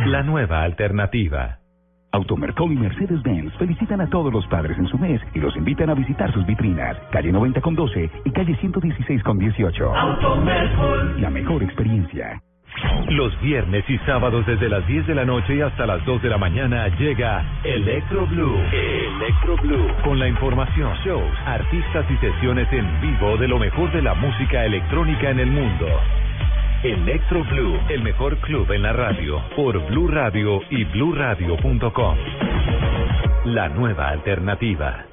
[0.07, 1.59] La nueva alternativa.
[2.13, 5.95] Automercol y Mercedes-Benz felicitan a todos los padres en su mes y los invitan a
[5.95, 6.97] visitar sus vitrinas.
[7.13, 9.93] Calle 90 con 12 y calle 116 con 18.
[11.19, 12.43] La mejor experiencia.
[13.09, 16.29] Los viernes y sábados desde las 10 de la noche y hasta las 2 de
[16.29, 18.57] la mañana llega Electro Blue.
[18.73, 19.89] Electro Blue.
[20.05, 24.65] Con la información, shows, artistas y sesiones en vivo de lo mejor de la música
[24.65, 25.87] electrónica en el mundo.
[26.85, 32.17] Electro Blue, el mejor club en la radio, por Blue Radio y BlueRadio.com.
[33.47, 35.05] La nueva alternativa.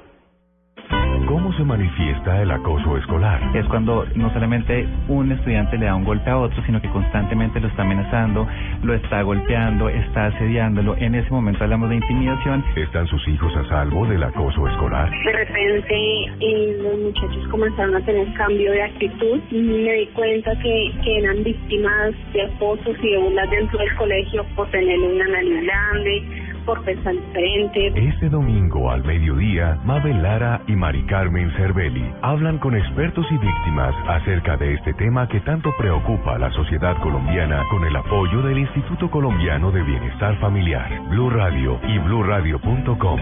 [1.24, 3.40] ¿Cómo se manifiesta el acoso escolar?
[3.54, 7.60] Es cuando no solamente un estudiante le da un golpe a otro, sino que constantemente
[7.60, 8.46] lo está amenazando,
[8.82, 10.96] lo está golpeando, está asediándolo.
[10.98, 12.64] En ese momento hablamos de intimidación.
[12.76, 15.10] ¿Están sus hijos a salvo del acoso escolar?
[15.10, 15.94] De repente
[16.40, 21.42] eh, los muchachos comenzaron a tener cambio de actitud me di cuenta que, que eran
[21.42, 26.82] víctimas de acosos y de burlas dentro del colegio por tener una nariz grande, por
[26.84, 27.92] pensar diferente.
[27.94, 33.94] Este domingo al mediodía, Mabel Lara y Mari Carmen Cervelli hablan con expertos y víctimas
[34.08, 38.58] acerca de este tema que tanto preocupa a la sociedad colombiana con el apoyo del
[38.58, 43.20] Instituto Colombiano de Bienestar Familiar, Blue Radio y BlueRadio.com.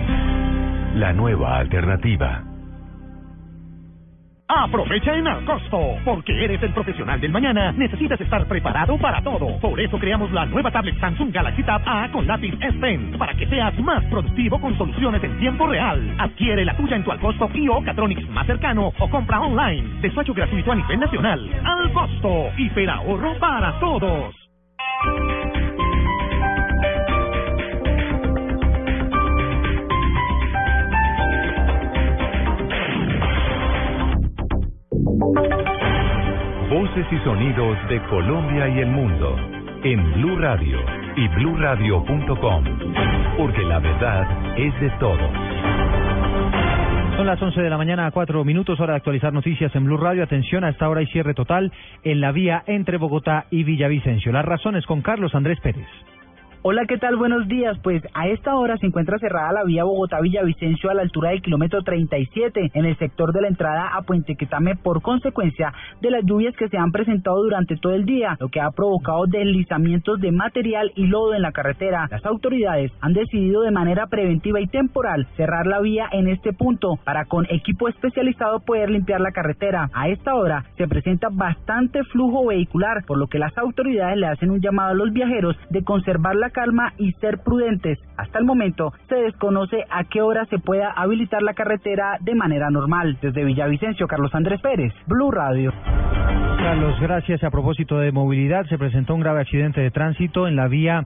[0.95, 2.54] La nueva alternativa.
[4.47, 9.59] Aprovecha en Alcosto, porque eres el profesional del mañana, necesitas estar preparado para todo.
[9.59, 13.32] Por eso creamos la nueva tablet Samsung Galaxy Tab A con lápiz S Pen, para
[13.32, 16.14] que seas más productivo con soluciones en tiempo real.
[16.18, 20.01] Adquiere la tuya en tu Alcosto y o más cercano o compra online.
[20.03, 21.51] Despacho gratuito a nivel nacional.
[21.64, 24.34] Alcosto, hiperahorro para todos.
[36.75, 39.37] Voces y sonidos de Colombia y el mundo
[39.85, 40.81] en Blue Radio
[41.14, 42.64] y BlueRadio.com.
[43.39, 45.31] Porque la verdad es de todos.
[47.16, 49.99] Son las 11 de la mañana a 4 minutos, hora de actualizar noticias en Blue
[49.99, 50.25] Radio.
[50.25, 51.70] Atención, a esta hora hay cierre total
[52.03, 54.33] en la vía entre Bogotá y Villavicencio.
[54.33, 55.87] Las razones con Carlos Andrés Pérez.
[56.67, 57.17] Hola, ¿qué tal?
[57.17, 57.79] Buenos días.
[57.83, 61.83] Pues a esta hora se encuentra cerrada la vía Bogotá-Villavicencio a la altura del kilómetro
[61.83, 66.57] 37 en el sector de la entrada a Puente Quetame por consecuencia de las lluvias
[66.57, 70.91] que se han presentado durante todo el día, lo que ha provocado deslizamientos de material
[70.97, 72.09] y lodo en la carretera.
[72.11, 76.97] Las autoridades han decidido de manera preventiva y temporal cerrar la vía en este punto
[77.05, 79.91] para con equipo especializado poder limpiar la carretera.
[79.93, 84.51] A esta hora se presenta bastante flujo vehicular, por lo que las autoridades le hacen
[84.51, 87.99] un llamado a los viajeros de conservar la calma y ser prudentes.
[88.17, 92.71] Hasta el momento se desconoce a qué hora se pueda habilitar la carretera de manera
[92.71, 93.19] normal.
[93.21, 95.75] Desde Villavicencio, Carlos Andrés Pérez, Blue Radio.
[96.57, 97.45] Carlos, gracias.
[97.45, 101.05] A propósito de movilidad, se presentó un grave accidente de tránsito en la vía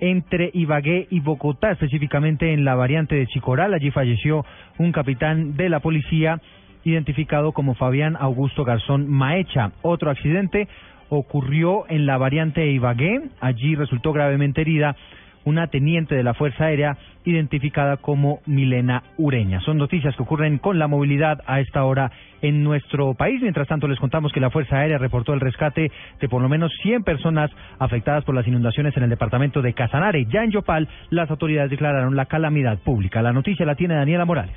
[0.00, 3.74] entre Ibagué y Bogotá, específicamente en la variante de Chicoral.
[3.74, 4.44] Allí falleció
[4.78, 6.40] un capitán de la policía
[6.84, 9.72] identificado como Fabián Augusto Garzón Maecha.
[9.82, 10.68] Otro accidente
[11.08, 13.22] ocurrió en la variante de Ibagué.
[13.40, 14.96] Allí resultó gravemente herida
[15.46, 19.60] una teniente de la Fuerza Aérea identificada como Milena Ureña.
[19.60, 22.10] Son noticias que ocurren con la movilidad a esta hora
[22.42, 23.40] en nuestro país.
[23.40, 25.90] Mientras tanto, les contamos que la Fuerza Aérea reportó el rescate
[26.20, 30.26] de por lo menos 100 personas afectadas por las inundaciones en el departamento de Casanare.
[30.26, 33.22] Ya en Yopal, las autoridades declararon la calamidad pública.
[33.22, 34.56] La noticia la tiene Daniela Morales.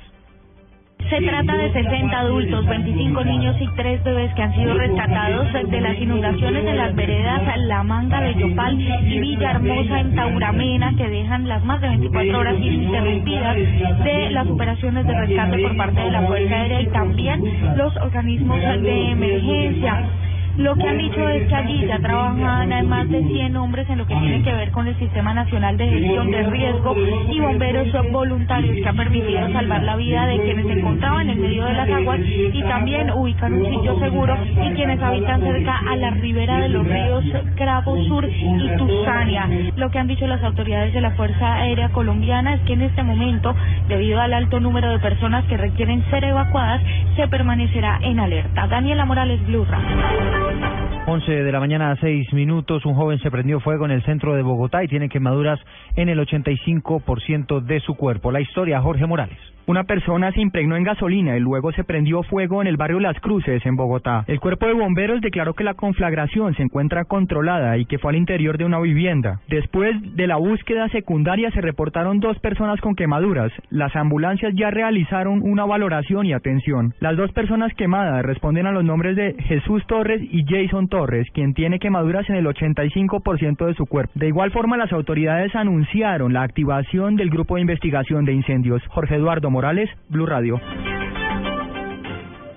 [1.08, 5.80] Se trata de 60 adultos, 25 niños y 3 bebés que han sido rescatados de
[5.80, 11.48] las inundaciones de las veredas La Manga de Yopal y Villahermosa en Tauramena, que dejan
[11.48, 16.22] las más de 24 horas ininterrumpidas de las operaciones de rescate por parte de la
[16.26, 20.06] Fuerza Aérea y también los organismos de emergencia.
[20.60, 24.06] Lo que han dicho es que allí ya trabajan más de 100 hombres en lo
[24.06, 26.94] que tiene que ver con el Sistema Nacional de Gestión de Riesgo
[27.30, 31.64] y bomberos voluntarios que han permitido salvar la vida de quienes se encontraban en medio
[31.64, 36.10] de las aguas y también ubicar un sitio seguro y quienes habitan cerca a la
[36.10, 37.24] ribera de los ríos
[37.56, 39.48] Cravo Sur y Tusania.
[39.76, 43.02] Lo que han dicho las autoridades de la Fuerza Aérea Colombiana es que en este
[43.02, 43.54] momento,
[43.88, 46.82] debido al alto número de personas que requieren ser evacuadas,
[47.16, 48.66] se permanecerá en alerta.
[48.66, 49.64] Daniela Morales, Blue
[51.10, 54.36] 11 de la mañana a 6 minutos, un joven se prendió fuego en el centro
[54.36, 55.58] de Bogotá y tiene quemaduras
[55.96, 58.30] en el 85% de su cuerpo.
[58.30, 59.40] La historia, Jorge Morales.
[59.70, 63.20] Una persona se impregnó en gasolina y luego se prendió fuego en el barrio Las
[63.20, 64.24] Cruces, en Bogotá.
[64.26, 68.16] El cuerpo de bomberos declaró que la conflagración se encuentra controlada y que fue al
[68.16, 69.40] interior de una vivienda.
[69.48, 73.52] Después de la búsqueda secundaria se reportaron dos personas con quemaduras.
[73.68, 76.94] Las ambulancias ya realizaron una valoración y atención.
[76.98, 80.99] Las dos personas quemadas responden a los nombres de Jesús Torres y Jason Torres,
[81.32, 84.12] quien tiene quemaduras en el 85% de su cuerpo.
[84.14, 88.82] De igual forma, las autoridades anunciaron la activación del grupo de investigación de incendios.
[88.88, 90.60] Jorge Eduardo Morales, Blue Radio.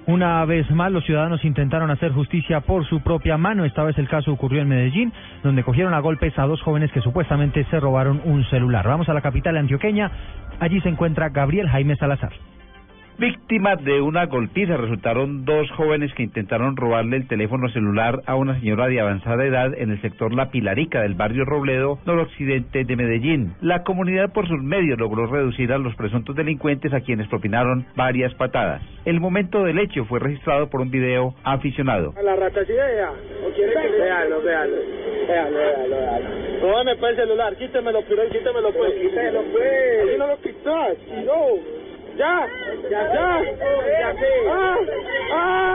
[0.06, 3.64] Una vez más, los ciudadanos intentaron hacer justicia por su propia mano.
[3.64, 5.14] Esta vez el caso ocurrió en Medellín,
[5.44, 8.86] donde cogieron a golpes a dos jóvenes que supuestamente se robaron un celular.
[8.86, 10.12] Vamos a la capital antioqueña.
[10.60, 12.34] Allí se encuentra Gabriel Jaime Salazar.
[13.18, 18.59] Víctimas de una golpiza resultaron dos jóvenes que intentaron robarle el teléfono celular a una
[18.59, 23.53] señora de avanzada edad en el sector La Pilarica del barrio Robledo, noroccidente de Medellín.
[23.61, 28.34] La comunidad por sus medios logró reducir a los presuntos delincuentes a quienes propinaron varias
[28.34, 28.82] patadas.
[29.05, 32.14] El momento del hecho fue registrado por un video aficionado.
[32.18, 34.76] A la rata sí vea, o quiere que vealo, vealo,
[35.28, 36.61] vealo, vealo, vealo.
[36.61, 40.18] Róbame pues el celular, quítemelo, pero quítemelo pues, quítemelo pues.
[40.18, 41.83] No lo quitas, no.
[42.18, 42.47] Ya,
[42.89, 44.14] ya, ya, ya,
[44.49, 44.78] ah,
[45.34, 45.74] ah,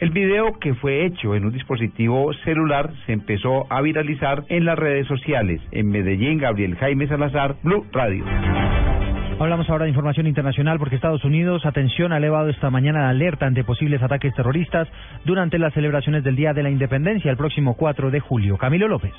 [0.00, 4.78] El video que fue hecho en un dispositivo celular se empezó a viralizar en las
[4.78, 5.60] redes sociales.
[5.72, 8.24] En Medellín, Gabriel Jaime Salazar, Blue Radio.
[9.38, 13.46] Hablamos ahora de información internacional porque Estados Unidos, atención, ha elevado esta mañana la alerta
[13.46, 14.88] ante posibles ataques terroristas
[15.24, 18.56] durante las celebraciones del Día de la Independencia el próximo 4 de julio.
[18.56, 19.12] Camilo López.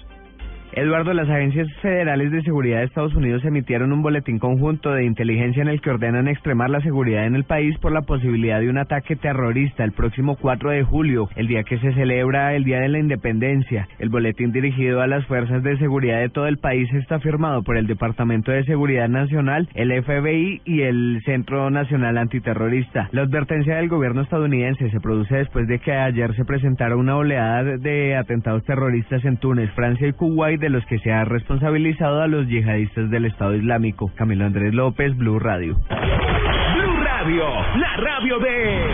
[0.75, 5.61] Eduardo, las agencias federales de seguridad de Estados Unidos emitieron un boletín conjunto de inteligencia
[5.61, 8.79] en el que ordenan extremar la seguridad en el país por la posibilidad de un
[8.79, 12.89] ataque terrorista el próximo 4 de julio, el día que se celebra el Día de
[12.89, 13.87] la Independencia.
[13.99, 17.77] El boletín dirigido a las fuerzas de seguridad de todo el país está firmado por
[17.77, 23.09] el Departamento de Seguridad Nacional, el FBI y el Centro Nacional Antiterrorista.
[23.11, 27.77] La advertencia del gobierno estadounidense se produce después de que ayer se presentara una oleada
[27.77, 32.27] de atentados terroristas en Túnez, Francia y Kuwait de los que se ha responsabilizado a
[32.27, 34.09] los yihadistas del Estado Islámico.
[34.15, 35.75] Camilo Andrés López, Blue Radio.
[35.75, 37.45] Blue Radio,
[37.75, 38.87] la radio de...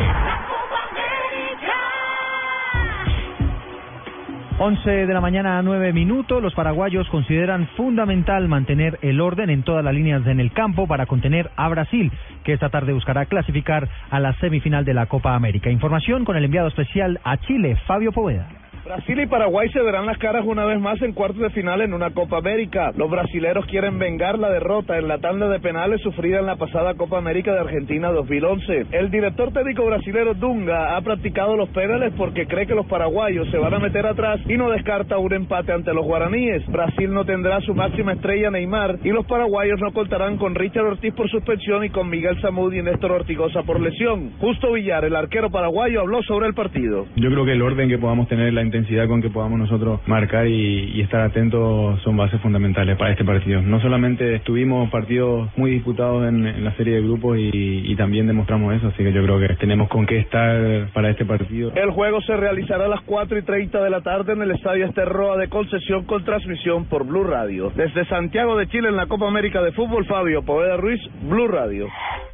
[4.58, 9.62] 11 de la mañana a 9 minutos, los paraguayos consideran fundamental mantener el orden en
[9.62, 12.12] todas las líneas en el campo para contener a Brasil,
[12.44, 15.70] que esta tarde buscará clasificar a la semifinal de la Copa América.
[15.70, 18.59] Información con el enviado especial a Chile, Fabio Poveda.
[18.86, 21.94] Brasil y Paraguay se verán las caras una vez más en cuartos de final en
[21.94, 22.92] una Copa América.
[22.96, 26.94] Los brasileros quieren vengar la derrota en la tanda de penales sufrida en la pasada
[26.96, 28.88] Copa América de Argentina 2011.
[28.92, 33.58] El director técnico brasilero Dunga ha practicado los penales porque cree que los paraguayos se
[33.58, 36.66] van a meter atrás y no descarta un empate ante los guaraníes.
[36.68, 41.14] Brasil no tendrá su máxima estrella Neymar y los paraguayos no contarán con Richard Ortiz
[41.14, 44.32] por suspensión y con Miguel Zamud y Néstor Ortigosa por lesión.
[44.40, 47.06] Justo Villar, el arquero paraguayo, habló sobre el partido.
[47.16, 50.48] Yo creo que el orden que podamos tener la intensidad con que podamos nosotros marcar
[50.48, 53.62] y, estar atentos son bases fundamentales para este partido.
[53.62, 58.88] No solamente tuvimos partidos muy disputados en, la serie de grupos y, también demostramos eso,
[58.88, 61.74] así que yo creo que tenemos con qué estar para este partido.
[61.76, 64.86] El juego se realizará a las 4 y 30 de la tarde en el Estadio
[64.86, 67.74] Esterroa de Concesión con transmisión por Blue Radio.
[67.76, 71.88] Desde Santiago de Chile en la Copa América de Fútbol, Fabio Poveda Ruiz, Blue Radio.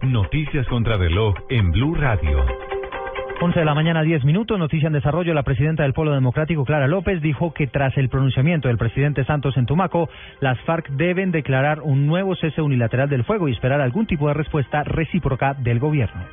[0.04, 2.75] Noticias contra reloj en Blue Radio.
[3.42, 4.58] 11 de la mañana, 10 minutos.
[4.58, 5.34] Noticia en desarrollo.
[5.34, 9.58] La presidenta del Polo Democrático, Clara López, dijo que tras el pronunciamiento del presidente Santos
[9.58, 10.10] en Tumaco,
[10.40, 14.36] las FARC deben declarar un nuevo cese unilateral del fuego y esperar algún tipo de
[14.36, 16.24] respuesta recíproca del gobierno.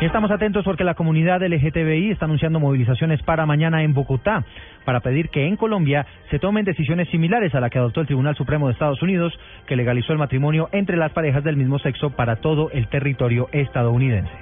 [0.00, 4.44] Estamos atentos porque la comunidad LGTBI está anunciando movilizaciones para mañana en Bogotá
[4.86, 8.34] para pedir que en Colombia se tomen decisiones similares a la que adoptó el Tribunal
[8.34, 12.36] Supremo de Estados Unidos, que legalizó el matrimonio entre las parejas del mismo sexo para
[12.36, 14.32] todo el territorio estadounidense.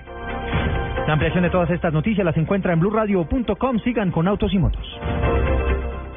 [1.09, 3.79] La ampliación de todas estas noticias las encuentra en blurradio.com.
[3.79, 4.85] Sigan con Autos y Motos.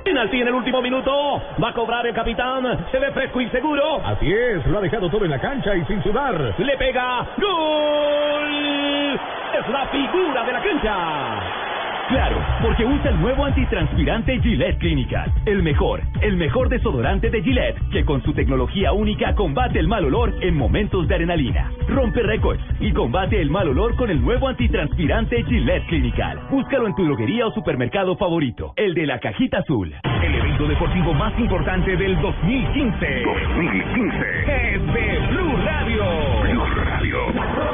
[0.03, 1.41] Penalti en el último minuto.
[1.63, 2.87] Va a cobrar el capitán.
[2.91, 4.05] Se ve fresco y seguro.
[4.05, 6.55] Así es, lo ha dejado todo en la cancha y sin sudar.
[6.59, 7.25] Le pega.
[7.37, 9.19] ¡Gol!
[9.57, 11.70] Es la figura de la cancha.
[12.11, 15.31] Claro, porque usa el nuevo antitranspirante Gillette Clinical.
[15.45, 20.03] El mejor, el mejor desodorante de Gillette, que con su tecnología única combate el mal
[20.03, 21.71] olor en momentos de adrenalina.
[21.87, 26.41] Rompe récords y combate el mal olor con el nuevo antitranspirante Gillette Clinical.
[26.49, 29.95] Búscalo en tu droguería o supermercado favorito, el de la cajita azul.
[30.21, 33.23] El evento deportivo más importante del 2015.
[33.23, 36.03] 2015 es de Blue Radio.
[36.41, 37.71] Blue Radio.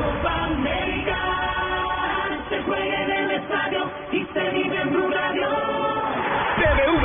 [6.67, 6.96] BBVA,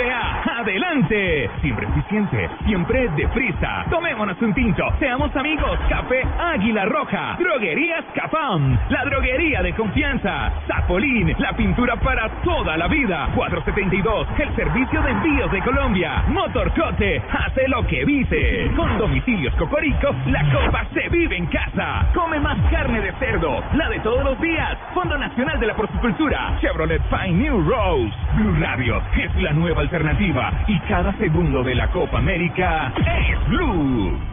[0.62, 1.50] adelante.
[1.60, 3.84] Siempre eficiente, siempre deprisa.
[3.90, 5.78] Tomémonos un tinto, seamos amigos.
[5.88, 7.36] Café Águila Roja.
[7.38, 10.52] Droguerías Cafam, la droguería de confianza.
[10.66, 13.28] Zapolín, la pintura para toda la vida.
[13.34, 16.24] 472, el servicio de envíos de Colombia.
[16.28, 18.70] Motorcote, hace lo que dice.
[18.76, 22.06] Con domicilios Cocorico, la copa se vive en casa.
[22.14, 24.78] Come más carne de cerdo, la de todos los días.
[24.94, 26.56] Fondo Nacional de la Porcicultura.
[26.60, 28.12] Chevrolet Fine New Rose.
[28.36, 34.31] Blue Radio es la nueva alternativa y cada segundo de la Copa América es Blue.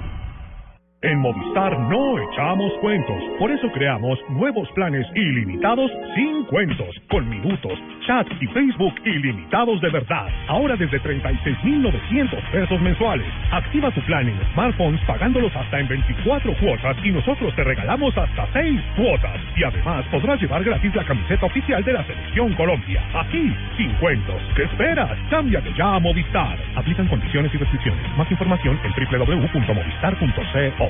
[1.01, 7.79] En Movistar no echamos cuentos, por eso creamos nuevos planes ilimitados sin cuentos, con minutos,
[8.05, 10.27] chat y Facebook ilimitados de verdad.
[10.49, 13.25] Ahora desde 36,900 pesos mensuales.
[13.49, 18.45] Activa tu plan en smartphones pagándolos hasta en 24 cuotas y nosotros te regalamos hasta
[18.51, 19.39] 6 cuotas.
[19.55, 23.01] Y además podrás llevar gratis la camiseta oficial de la Selección Colombia.
[23.13, 24.41] Así, sin cuentos.
[24.53, 25.17] ¿Qué esperas?
[25.29, 26.59] Cámbiate ya a Movistar.
[26.75, 28.17] Aplican condiciones y restricciones.
[28.17, 30.88] Más información en www.movistar.co.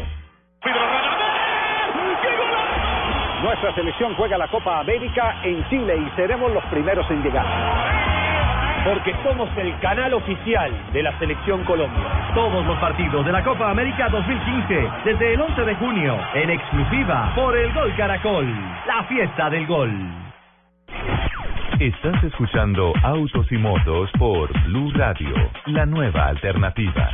[3.44, 7.46] Nuestra selección juega la Copa América en Chile y seremos los primeros en llegar.
[8.84, 12.32] Porque somos el canal oficial de la Selección Colombia.
[12.34, 17.32] Todos los partidos de la Copa América 2015, desde el 11 de junio, en exclusiva
[17.36, 18.48] por el Gol Caracol,
[18.88, 19.92] la fiesta del gol.
[21.80, 25.34] Estás escuchando Autos y Motos por Blue Radio,
[25.68, 27.10] la nueva alternativa.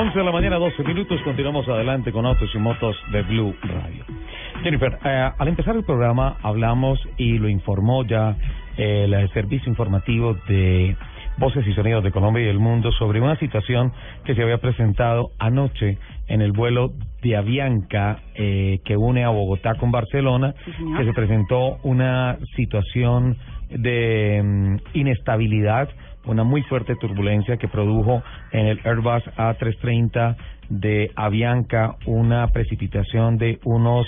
[0.00, 1.20] 11 de la mañana, 12 minutos.
[1.24, 4.02] Continuamos adelante con Autos y Motos de Blue Radio.
[4.62, 8.34] Jennifer, eh, al empezar el programa hablamos y lo informó ya
[8.78, 10.96] el servicio informativo de
[11.36, 13.92] Voces y Sonidos de Colombia y el Mundo sobre una situación
[14.24, 15.98] que se había presentado anoche
[16.28, 20.54] en el vuelo de Avianca eh, que une a Bogotá con Barcelona,
[20.96, 23.36] que se presentó una situación
[23.68, 25.90] de mm, inestabilidad
[26.26, 30.36] una muy fuerte turbulencia que produjo en el Airbus A330
[30.68, 34.06] de Avianca una precipitación de unos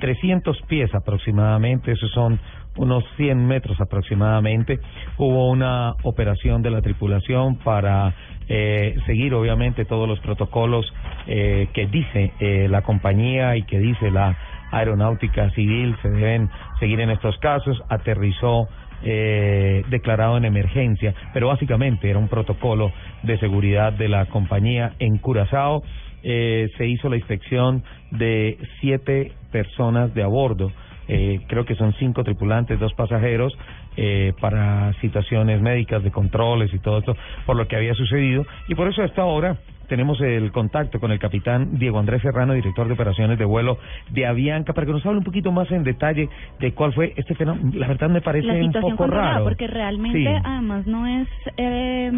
[0.00, 2.38] 300 pies aproximadamente, esos son
[2.76, 4.80] unos 100 metros aproximadamente.
[5.16, 8.14] Hubo una operación de la tripulación para
[8.48, 10.92] eh, seguir obviamente todos los protocolos
[11.26, 14.36] eh, que dice eh, la compañía y que dice la
[14.70, 16.50] aeronáutica civil se deben
[16.80, 17.80] seguir en estos casos.
[17.88, 18.68] Aterrizó
[19.04, 22.92] eh, declarado en emergencia, pero básicamente era un protocolo
[23.22, 25.82] de seguridad de la compañía en Curazao.
[26.22, 30.72] Eh, se hizo la inspección de siete personas de a bordo
[31.08, 33.56] eh, creo que son cinco tripulantes, dos pasajeros,
[33.96, 38.46] eh, para situaciones médicas, de controles y todo esto, por lo que había sucedido.
[38.68, 39.56] Y por eso a esta hora
[39.94, 43.78] tenemos el contacto con el capitán Diego Andrés Serrano, director de operaciones de vuelo
[44.10, 46.28] de Avianca, para que nos hable un poquito más en detalle
[46.58, 47.70] de cuál fue este fenómeno.
[47.74, 49.44] La verdad me parece la un poco raro.
[49.44, 50.40] porque realmente Sí.
[50.44, 51.28] además no es
[51.58, 52.10] eh,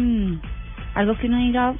[0.95, 1.75] algo que uno diga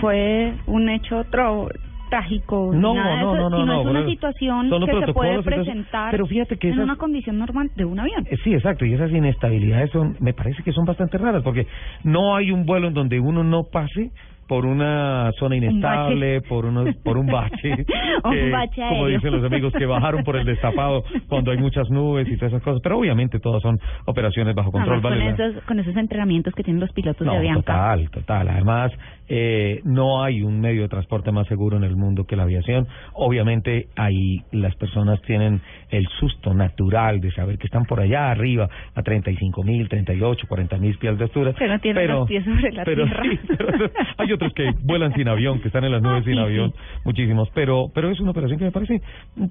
[0.00, 1.68] fue un hecho tro-
[2.08, 5.06] trágico No, nada de no, eso, no, no, sino no, es una pero situación que
[5.06, 8.36] se puede presentar pero fíjate que en esas- una condición normal de un avión Eh,
[8.44, 11.66] Sí, exacto, y esas inestabilidades son, me parece que son bastante raras, porque
[12.04, 14.12] no hay un vuelo en donde uno no pase
[14.48, 17.72] por una zona inestable, por unos, por un bache,
[18.24, 22.28] Un bache como dicen los amigos, que bajaron por el destapado cuando hay muchas nubes
[22.28, 25.00] y todas esas cosas, pero obviamente todas son operaciones bajo control.
[25.04, 27.60] Además, con vale la- esos con esos entrenamientos que tienen los pilotos no, de Avianca
[27.72, 28.48] total, total.
[28.48, 28.92] Además,
[29.28, 32.86] eh, no hay un medio de transporte más seguro en el mundo que la aviación.
[33.14, 35.60] Obviamente, ahí las personas tienen
[35.90, 40.78] el susto natural de saber que están por allá arriba, a 35 mil, 38, 40
[40.78, 41.54] mil pies de altura.
[41.58, 45.28] pero tienen los pies sobre la pero tierra sí, pero hay otros que vuelan sin
[45.28, 46.72] avión, que están en las nubes Ah, sin sí, avión,
[47.04, 47.48] muchísimos.
[47.54, 49.00] Pero, pero es una operación que me parece
[49.36, 49.46] mm,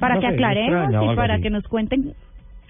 [0.00, 1.42] para no que sé, aclaremos extraña y para así.
[1.42, 2.14] que nos cuenten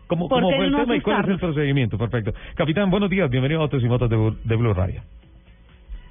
[0.07, 1.97] ¿Cómo, cómo fue el tema y cuál es el procedimiento?
[1.97, 2.33] Perfecto.
[2.55, 3.31] Capitán, buenos días.
[3.31, 5.01] Bienvenido a Autos y Motos de Blue Radio.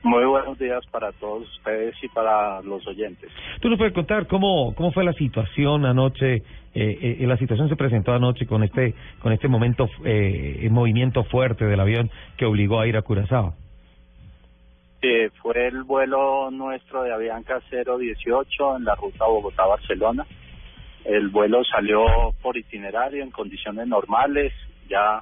[0.04, 3.32] Muy buenos días para todos ustedes y para los oyentes.
[3.62, 6.36] ¿Tú nos puedes contar cómo, cómo fue la situación anoche?
[6.36, 11.66] Eh, eh, la situación se presentó anoche con este con este momento, eh, movimiento fuerte
[11.66, 13.54] del avión que obligó a ir a Curazao.
[15.06, 20.26] Eh, fue el vuelo nuestro de Avianca 018 en la ruta Bogotá-Barcelona.
[21.04, 24.54] El vuelo salió por itinerario en condiciones normales,
[24.88, 25.22] ya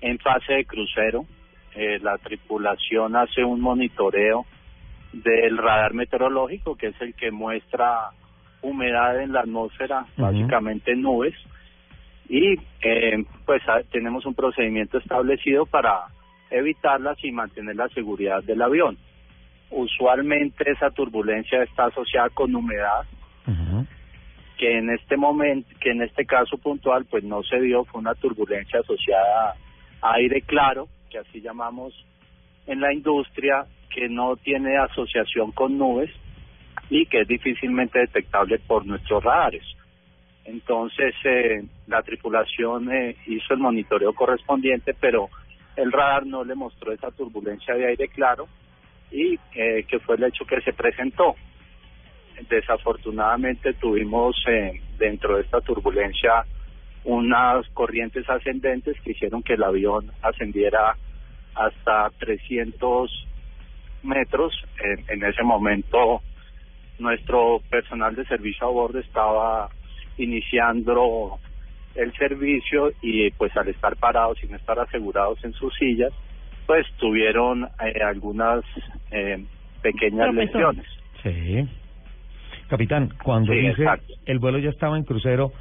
[0.00, 1.26] en fase de crucero.
[1.74, 4.44] Eh, la tripulación hace un monitoreo
[5.12, 8.10] del radar meteorológico, que es el que muestra
[8.62, 11.34] humedad en la atmósfera, básicamente nubes.
[12.28, 16.04] Y eh, pues a- tenemos un procedimiento establecido para
[16.50, 18.96] evitarlas y mantener la seguridad del avión.
[19.70, 23.02] Usualmente esa turbulencia está asociada con humedad,
[24.58, 28.14] que en este momento, que en este caso puntual, pues no se dio, fue una
[28.14, 29.54] turbulencia asociada
[30.02, 31.92] a aire claro, que así llamamos
[32.66, 36.10] en la industria, que no tiene asociación con nubes
[36.88, 39.64] y que es difícilmente detectable por nuestros radares.
[40.44, 45.28] Entonces, eh, la tripulación eh, hizo el monitoreo correspondiente, pero
[45.76, 48.48] el radar no le mostró esa turbulencia de aire claro
[49.10, 51.34] y eh, que fue el hecho que se presentó.
[52.48, 56.44] Desafortunadamente tuvimos eh, dentro de esta turbulencia
[57.04, 60.96] unas corrientes ascendentes que hicieron que el avión ascendiera
[61.54, 63.26] hasta 300
[64.02, 64.52] metros.
[64.82, 66.22] En, en ese momento
[66.98, 69.70] nuestro personal de servicio a bordo estaba
[70.18, 71.38] iniciando
[71.94, 76.12] el servicio y pues al estar parados sin estar asegurados en sus sillas,
[76.66, 78.62] pues tuvieron eh, algunas
[79.10, 79.44] eh,
[79.82, 80.86] pequeñas lesiones.
[81.22, 81.66] Sí.
[82.68, 84.14] Capitán, cuando Sí, dice exacto.
[84.26, 85.52] el vuelo ya estaba en crucero,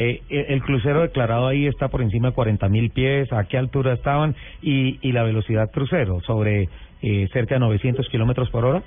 [0.00, 3.58] eh, eh, el crucero declarado ahí está por encima de 40 mil pies, ¿a qué
[3.58, 4.36] altura estaban?
[4.62, 6.68] Y, y la velocidad crucero, sobre
[7.02, 8.84] eh, cerca de 900 kilómetros por hora.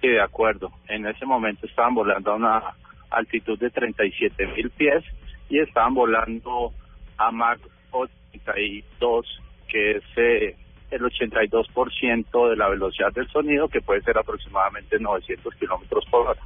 [0.00, 0.72] Sí, de acuerdo.
[0.88, 2.62] En ese momento estaban volando a una
[3.10, 5.04] altitud de 37 mil pies
[5.48, 6.72] y estaban volando
[7.16, 7.60] a Mach
[7.92, 9.26] 82,
[9.68, 10.56] que es eh,
[10.90, 16.40] el 82% de la velocidad del sonido, que puede ser aproximadamente 900 kilómetros por hora.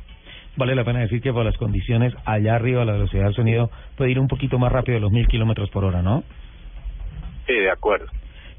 [0.56, 4.10] Vale la pena decir que por las condiciones allá arriba la velocidad del sonido puede
[4.10, 6.22] ir un poquito más rápido de los mil kilómetros por hora, ¿no?
[7.46, 8.06] Sí, de acuerdo.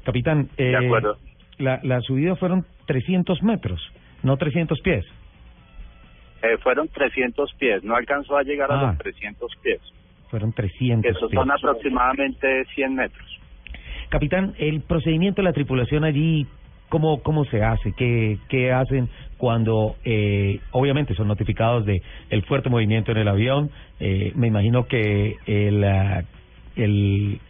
[0.04, 1.16] Capitán, eh, De acuerdo.
[1.58, 3.80] La, la subida fueron 300 metros,
[4.22, 5.04] no 300 pies.
[6.42, 8.86] Eh, fueron 300 pies, no alcanzó a llegar a Ah.
[8.88, 9.80] los 300 pies.
[10.30, 11.40] Fueron 300 Esos pies.
[11.40, 13.38] son aproximadamente 100 metros.
[14.10, 16.46] Capitán, el procedimiento de la tripulación allí,
[16.88, 17.92] ¿cómo, cómo se hace?
[17.92, 23.70] ¿Qué, qué hacen cuando, eh, obviamente, son notificados de el fuerte movimiento en el avión?
[24.00, 26.24] Eh, me imagino que el, ah,
[26.76, 27.40] el,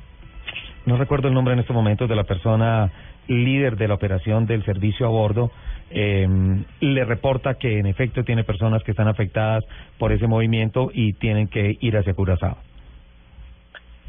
[0.86, 2.90] no recuerdo el nombre en estos momentos de la persona
[3.26, 5.50] líder de la operación del servicio a bordo,
[5.90, 6.26] eh,
[6.80, 9.64] le reporta que en efecto tiene personas que están afectadas
[9.98, 12.58] por ese movimiento y tienen que ir hacia Curazao.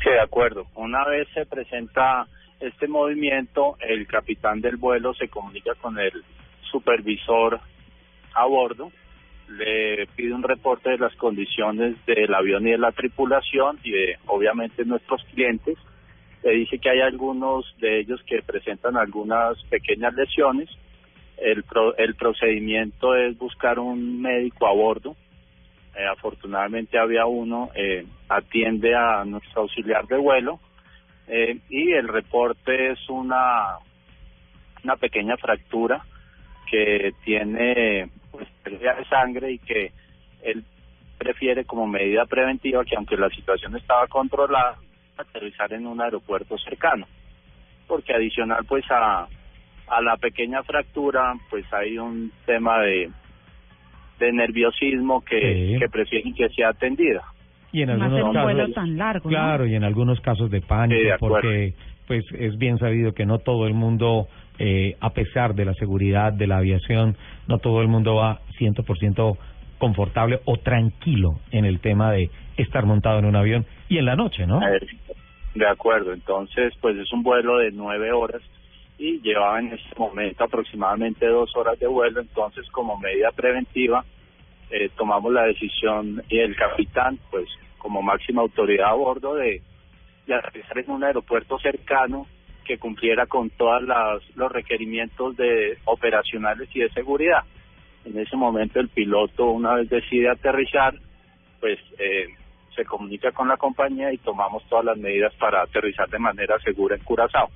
[0.03, 0.65] Sí, de acuerdo.
[0.76, 2.28] Una vez se presenta
[2.60, 6.12] este movimiento, el capitán del vuelo se comunica con el
[6.72, 7.60] supervisor
[8.34, 8.91] a bordo,
[9.49, 14.18] le pide un reporte de las condiciones del avión y de la tripulación y de
[14.26, 15.78] obviamente nuestros clientes.
[16.43, 20.70] Le dice que hay algunos de ellos que presentan algunas pequeñas lesiones.
[21.38, 25.16] El, pro- el procedimiento es buscar un médico a bordo
[25.97, 30.60] eh, afortunadamente había uno, eh, atiende a nuestro auxiliar de vuelo
[31.27, 33.77] eh, y el reporte es una,
[34.84, 36.03] una pequeña fractura
[36.69, 39.91] que tiene pues, pérdida de sangre y que
[40.43, 40.64] él
[41.18, 44.77] prefiere como medida preventiva que aunque la situación estaba controlada,
[45.18, 47.07] aterrizar en un aeropuerto cercano.
[47.88, 49.27] Porque adicional pues a,
[49.88, 53.10] a la pequeña fractura pues hay un tema de,
[54.19, 55.39] de nerviosismo que,
[55.73, 55.80] Sí.
[55.80, 57.23] que prefieren que sea atendida.
[57.76, 59.35] Y en Más algunos en un casos, vuelo tan largo, ¿no?
[59.35, 61.35] claro, y en algunos casos de pánico, Sí, de acuerdo.
[61.35, 61.73] porque
[62.07, 64.27] pues es bien sabido que no todo el mundo,
[64.60, 69.38] eh, a pesar de la seguridad de la aviación, no todo el mundo va 100%
[69.77, 74.15] confortable o tranquilo en el tema de estar montado en un avión y en la
[74.15, 74.61] noche, ¿no?
[75.53, 78.41] De acuerdo, entonces pues es un vuelo de nueve horas
[78.97, 84.06] y llevaba en ese momento aproximadamente dos horas de vuelo, entonces como medida preventiva
[84.70, 87.48] eh, tomamos la decisión y el capitán pues
[87.78, 89.62] como máxima autoridad a bordo de,
[90.28, 92.26] aterrizar en un aeropuerto cercano
[92.66, 93.84] que cumpliera con todos
[94.36, 97.44] los requerimientos de operacionales y de seguridad.
[98.06, 100.96] En ese momento el piloto una vez decide aterrizar
[101.60, 102.28] pues eh,
[102.76, 106.96] se comunica con la compañía y tomamos todas las medidas para aterrizar de manera segura
[106.96, 107.50] en Curazao.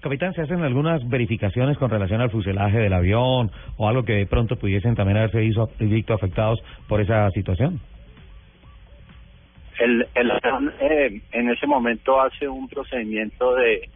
[0.00, 4.26] Capitán, ¿se hacen algunas verificaciones con relación al fuselaje del avión o algo que de
[4.26, 7.80] pronto pudiesen también haberse visto, afectados por esa situación?
[9.80, 13.88] El, el avión eh, en ese momento hace un procedimiento de,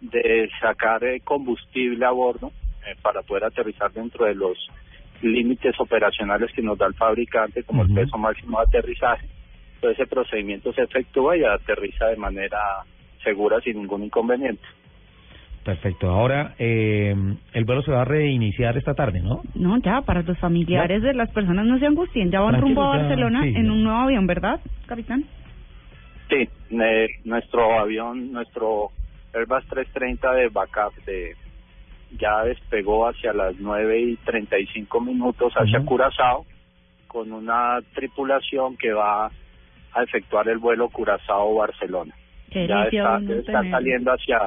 [0.00, 2.52] de sacar eh, combustible a bordo
[2.86, 4.56] eh, para poder aterrizar dentro de los
[5.20, 9.26] límites operacionales que nos da el fabricante como el peso máximo de aterrizaje.
[9.74, 12.58] Entonces ese procedimiento se efectúa y aterriza de manera
[13.22, 14.64] segura sin ningún inconveniente.
[15.66, 16.08] Perfecto.
[16.08, 17.12] Ahora, eh,
[17.52, 19.42] el vuelo se va a reiniciar esta tarde, ¿no?
[19.56, 22.30] No, ya, para los familiares de las personas no se angustien.
[22.30, 23.72] Ya van Tranquilo, rumbo a ya, Barcelona sí, en ya.
[23.72, 25.24] un nuevo avión, ¿verdad, capitán?
[26.28, 28.92] Sí, eh, nuestro avión, nuestro
[29.34, 31.34] Airbus 330 de backup de
[32.16, 35.84] ya despegó hacia las 9 y 35 minutos hacia.
[35.84, 36.46] Curazao
[37.08, 42.14] con una tripulación que va a efectuar el vuelo Curazao-Barcelona.
[42.52, 44.38] Qué Ya está, está saliendo hacia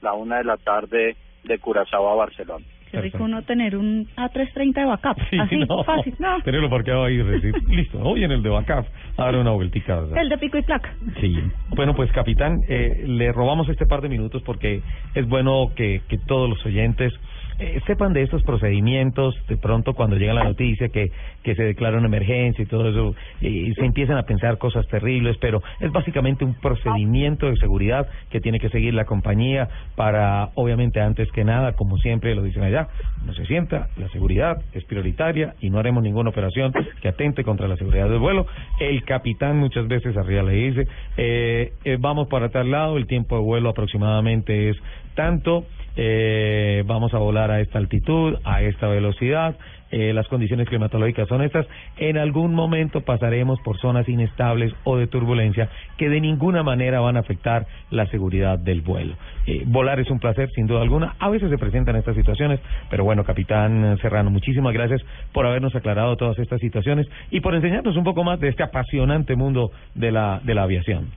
[0.00, 2.64] la una de la tarde de Curazao a Barcelona.
[2.90, 5.18] Qué rico uno tener un A330 de backup.
[5.28, 5.84] Sí, Así, no.
[5.84, 6.14] fácil.
[6.18, 8.86] No, Tenerlo parqueado ahí, decir, listo, hoy en el de backup,
[9.18, 9.96] a dar una vueltica.
[10.00, 10.22] ¿verdad?
[10.22, 10.94] el de pico y placa.
[11.20, 11.36] Sí.
[11.76, 14.80] Bueno, pues capitán, eh, le robamos este par de minutos porque
[15.14, 17.12] es bueno que, que todos los oyentes
[17.58, 21.10] eh, sepan de estos procedimientos, de pronto cuando llega la noticia que,
[21.42, 25.36] que se declara una emergencia y todo eso, y se empiezan a pensar cosas terribles,
[25.40, 31.00] pero es básicamente un procedimiento de seguridad que tiene que seguir la compañía para, obviamente,
[31.00, 32.88] antes que nada, como siempre lo dicen allá,
[33.24, 37.68] no se sienta, la seguridad es prioritaria y no haremos ninguna operación que atente contra
[37.68, 38.46] la seguridad del vuelo.
[38.80, 43.36] El capitán muchas veces arriba le dice, eh, eh, vamos para tal lado, el tiempo
[43.36, 44.76] de vuelo aproximadamente es
[45.14, 45.66] tanto,
[46.00, 49.56] eh, vamos a volar a esta altitud, a esta velocidad,
[49.90, 51.66] eh, las condiciones climatológicas son estas,
[51.96, 57.16] en algún momento pasaremos por zonas inestables o de turbulencia que de ninguna manera van
[57.16, 59.16] a afectar la seguridad del vuelo.
[59.46, 62.60] Eh, volar es un placer, sin duda alguna, a veces se presentan estas situaciones,
[62.90, 65.02] pero bueno, capitán Serrano, muchísimas gracias
[65.32, 69.34] por habernos aclarado todas estas situaciones y por enseñarnos un poco más de este apasionante
[69.34, 71.08] mundo de la, de la aviación.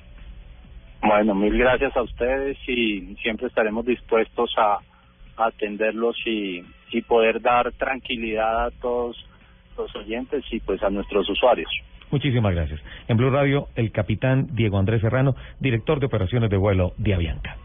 [1.03, 4.79] Bueno, mil gracias a ustedes y siempre estaremos dispuestos a,
[5.37, 9.17] atenderlos y, y poder dar tranquilidad a todos
[9.77, 11.71] los oyentes y pues a nuestros usuarios.
[12.11, 12.79] Muchísimas gracias.
[13.07, 17.57] En Blue Radio, el capitán Diego Andrés Serrano, director de operaciones de vuelo de Avianca.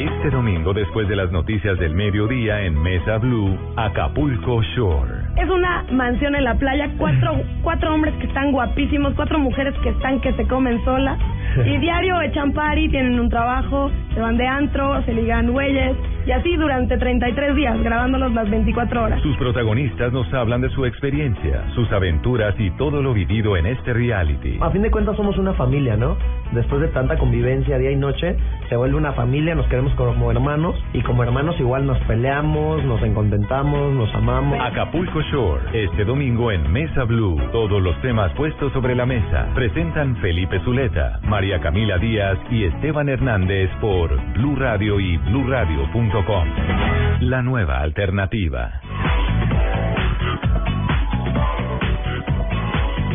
[0.00, 5.12] Este domingo, después de las noticias del mediodía en Mesa Blue, Acapulco Shore.
[5.36, 9.90] Es una mansión en la playa, cuatro, cuatro hombres que están guapísimos, cuatro mujeres que
[9.90, 11.18] están que se comen solas.
[11.66, 15.94] Y diario echan party, tienen un trabajo, se van de antro, se ligan güeyes.
[16.26, 19.22] Y así durante 33 días, grabándolos las 24 horas.
[19.22, 23.92] Sus protagonistas nos hablan de su experiencia, sus aventuras y todo lo vivido en este
[23.92, 24.58] reality.
[24.60, 26.16] A fin de cuentas somos una familia, ¿no?
[26.52, 28.36] Después de tanta convivencia día y noche,
[28.68, 33.02] se vuelve una familia, nos queremos como hermanos y como hermanos igual nos peleamos, nos
[33.02, 34.58] encontentamos, nos amamos.
[34.60, 37.36] Acapulco Shore, este domingo en Mesa Blue.
[37.52, 39.48] Todos los temas puestos sobre la mesa.
[39.54, 45.18] Presentan Felipe Zuleta, María Camila Díaz y Esteban Hernández por Blue Radio y
[46.10, 47.28] bluradio.com.
[47.28, 48.80] La nueva alternativa.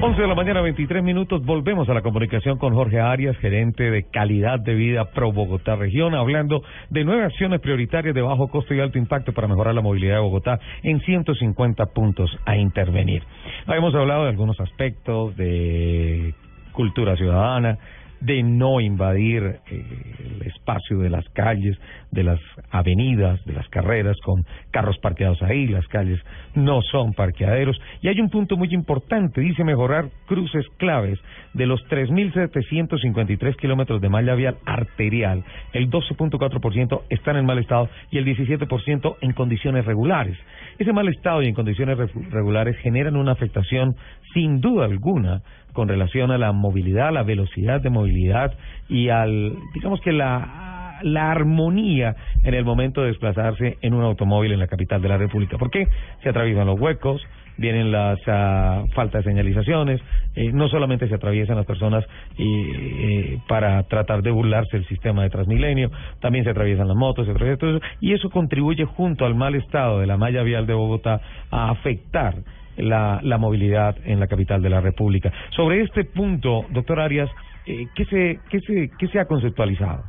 [0.01, 1.43] 11 de la mañana, 23 minutos.
[1.43, 6.13] Volvemos a la comunicación con Jorge Arias, gerente de calidad de vida Pro Bogotá Región,
[6.13, 10.15] hablando de nueve acciones prioritarias de bajo costo y alto impacto para mejorar la movilidad
[10.15, 13.23] de Bogotá en 150 puntos a intervenir.
[13.67, 16.35] Hemos hablado de algunos aspectos de
[16.71, 17.79] cultura ciudadana,
[18.21, 19.85] de no invadir eh,
[20.19, 21.77] el espacio de las calles,
[22.11, 22.39] de las
[22.71, 26.19] avenidas, de las carreras con carros parqueados ahí, las calles
[26.53, 27.79] no son parqueaderos.
[28.01, 31.19] Y hay un punto muy importante, dice mejorar cruces claves
[31.53, 35.43] de los 3.753 kilómetros de malla vial arterial,
[35.73, 40.37] el 12.4% están en mal estado y el 17% en condiciones regulares.
[40.77, 41.97] Ese mal estado y en condiciones
[42.31, 43.95] regulares generan una afectación
[44.33, 45.41] sin duda alguna
[45.75, 48.53] con relación a la movilidad, la velocidad de movilidad
[48.89, 54.53] y al, digamos que la, la armonía en el momento de desplazarse en un automóvil
[54.53, 55.57] en la capital de la República.
[55.57, 55.87] ¿Por qué?
[56.23, 57.21] Se atraviesan los huecos,
[57.57, 60.01] vienen las uh, faltas de señalizaciones,
[60.35, 62.05] eh, no solamente se atraviesan las personas
[62.37, 65.91] eh, para tratar de burlarse del sistema de Transmilenio,
[66.21, 69.55] también se atraviesan las motos, se atraviesa todo eso, y eso contribuye junto al mal
[69.55, 71.21] estado de la malla vial de Bogotá
[71.51, 72.35] a afectar
[72.77, 75.31] la, la movilidad en la capital de la República.
[75.49, 77.29] Sobre este punto, doctor Arias,
[77.65, 80.03] eh, ¿qué, se, qué, se, ¿qué se ha conceptualizado?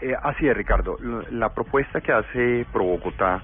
[0.00, 0.96] Eh, así es, Ricardo.
[1.30, 3.42] La propuesta que hace Pro Bogotá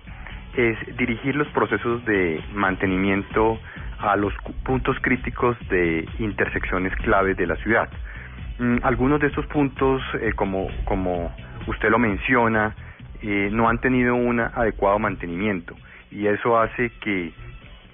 [0.57, 3.59] es dirigir los procesos de mantenimiento
[3.99, 4.33] a los
[4.65, 7.89] puntos críticos de intersecciones claves de la ciudad.
[8.59, 11.31] Mm, algunos de estos puntos, eh, como, como
[11.67, 12.75] usted lo menciona,
[13.23, 15.75] eh, no han tenido un adecuado mantenimiento
[16.11, 17.33] y eso hace que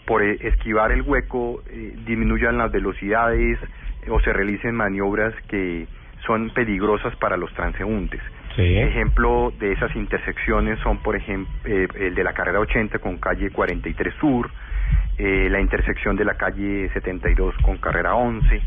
[0.06, 3.58] por e, esquivar el hueco eh, disminuyan las velocidades
[4.08, 5.86] o se realicen maniobras que
[6.26, 8.20] son peligrosas para los transeúntes.
[8.56, 13.50] Ejemplo de esas intersecciones son, por ejemplo, eh, el de la carrera 80 con calle
[13.50, 14.50] 43 Sur,
[15.18, 18.62] eh, la intersección de la calle 72 con carrera 11,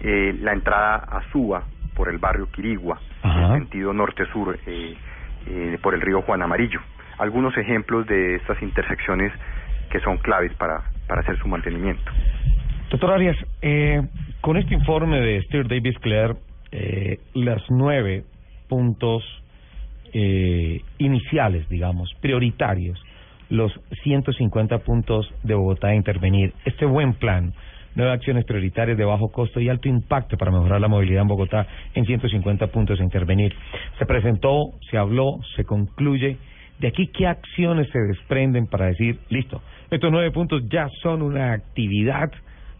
[0.00, 4.96] eh, la entrada a Suba por el barrio Quirigua, en sentido norte-sur, eh,
[5.46, 6.80] eh, por el río Juan Amarillo.
[7.18, 9.32] Algunos ejemplos de estas intersecciones
[9.90, 12.10] que son claves para, para hacer su mantenimiento.
[12.90, 14.02] Doctor Arias, eh,
[14.40, 16.34] con este informe de Steer Davis Clare,
[16.70, 18.24] eh, las nueve
[18.68, 19.22] puntos
[20.12, 23.02] eh, iniciales, digamos, prioritarios,
[23.48, 27.52] los 150 puntos de Bogotá a intervenir, este buen plan,
[27.94, 31.66] nueve acciones prioritarias de bajo costo y alto impacto para mejorar la movilidad en Bogotá
[31.94, 33.54] en 150 puntos a intervenir.
[33.98, 36.36] Se presentó, se habló, se concluye.
[36.78, 41.52] De aquí, ¿qué acciones se desprenden para decir, listo, estos nueve puntos ya son una
[41.52, 42.30] actividad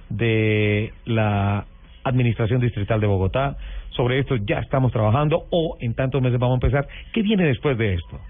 [0.08, 1.64] de la
[2.04, 3.56] Administración Distrital de Bogotá.
[3.90, 6.86] Sobre esto ya estamos trabajando o en tantos meses vamos a empezar.
[7.12, 8.20] ¿Qué viene después de esto?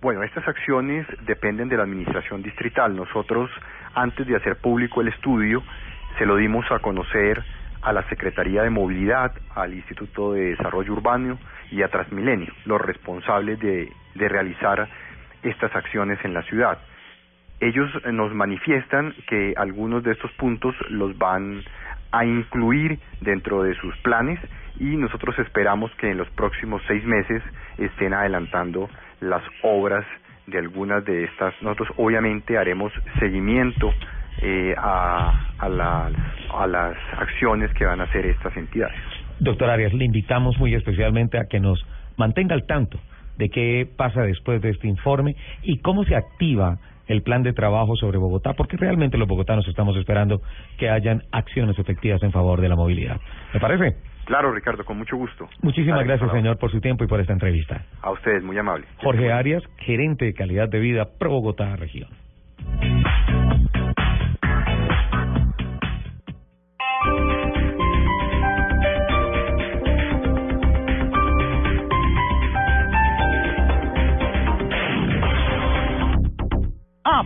[0.00, 2.94] Bueno, estas acciones dependen de la Administración Distrital.
[2.94, 3.50] Nosotros,
[3.94, 5.62] antes de hacer público el estudio,
[6.18, 7.42] se lo dimos a conocer
[7.82, 11.38] a la Secretaría de Movilidad, al Instituto de Desarrollo Urbano
[11.70, 14.88] y a Transmilenio, los responsables de, de realizar
[15.42, 16.78] estas acciones en la ciudad.
[17.60, 21.62] Ellos nos manifiestan que algunos de estos puntos los van
[22.12, 24.38] a incluir dentro de sus planes
[24.78, 27.42] y nosotros esperamos que en los próximos seis meses
[27.76, 28.88] estén adelantando
[29.20, 30.04] las obras
[30.46, 31.54] de algunas de estas.
[31.60, 33.92] Nosotros obviamente haremos seguimiento
[34.42, 36.12] eh, a, a, las,
[36.54, 38.96] a las acciones que van a hacer estas entidades.
[39.40, 41.84] Doctor Arias, le invitamos muy especialmente a que nos
[42.16, 42.98] mantenga al tanto
[43.36, 47.96] de qué pasa después de este informe y cómo se activa el plan de trabajo
[47.96, 50.42] sobre Bogotá, porque realmente los bogotanos estamos esperando
[50.76, 53.18] que hayan acciones efectivas en favor de la movilidad.
[53.54, 53.96] ¿Me parece?
[54.26, 55.48] Claro, Ricardo, con mucho gusto.
[55.62, 57.82] Muchísimas gracias, señor, por su tiempo y por esta entrevista.
[58.02, 58.86] A ustedes, muy amable.
[59.02, 62.10] Jorge Arias, gerente de calidad de vida Pro Bogotá Región.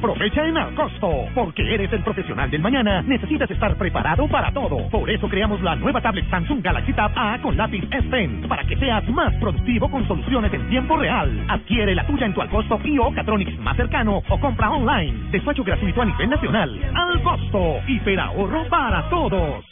[0.02, 3.02] Aprovecha en Alcosto, porque eres el profesional del mañana.
[3.02, 4.88] Necesitas estar preparado para todo.
[4.90, 8.64] Por eso creamos la nueva tablet Samsung Galaxy Tab A con lápiz S Pen, para
[8.64, 11.44] que seas más productivo con soluciones en tiempo real.
[11.48, 15.30] Adquiere la tuya en tu Alcosto y o Catronics más cercano o compra online.
[15.30, 16.80] Despacho gratuito a nivel nacional.
[16.96, 19.71] Alcosto, hiperahorro para todos.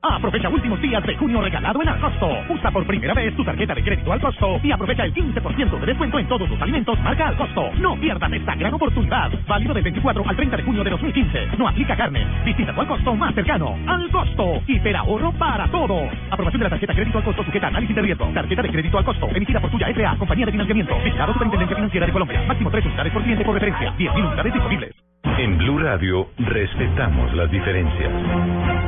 [0.00, 2.28] Aprovecha últimos días de junio regalado en Alcosto.
[2.48, 5.86] Usa por primera vez tu tarjeta de crédito al costo y aprovecha el 15% de
[5.86, 7.72] descuento en todos los alimentos marca al costo.
[7.80, 9.30] No pierdas esta gran oportunidad.
[9.48, 11.46] Válido del 24 al 30 de junio de 2015.
[11.58, 12.24] No aplica carne.
[12.44, 13.76] Visita tu al costo más cercano.
[13.88, 14.62] Al costo.
[14.94, 16.08] ahorro para todos.
[16.30, 18.30] Aprobación de la tarjeta crédito al costo sujeta a análisis de riesgo.
[18.32, 19.28] Tarjeta de crédito al costo.
[19.34, 20.16] Emitida por tuya S.A.
[20.16, 20.94] Compañía de Financiamiento.
[21.02, 22.42] Vigilado Superintendencia Financiera de Colombia.
[22.46, 23.92] Máximo 3 unidades por cliente por referencia.
[23.96, 24.94] 10.000 unidades disponibles.
[25.38, 28.87] En Blue Radio respetamos las diferencias.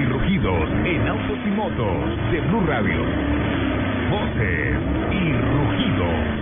[0.00, 3.04] Y rugidos en autos y motos de Blue Radio.
[4.10, 4.78] Voces
[5.12, 6.40] y rugidos.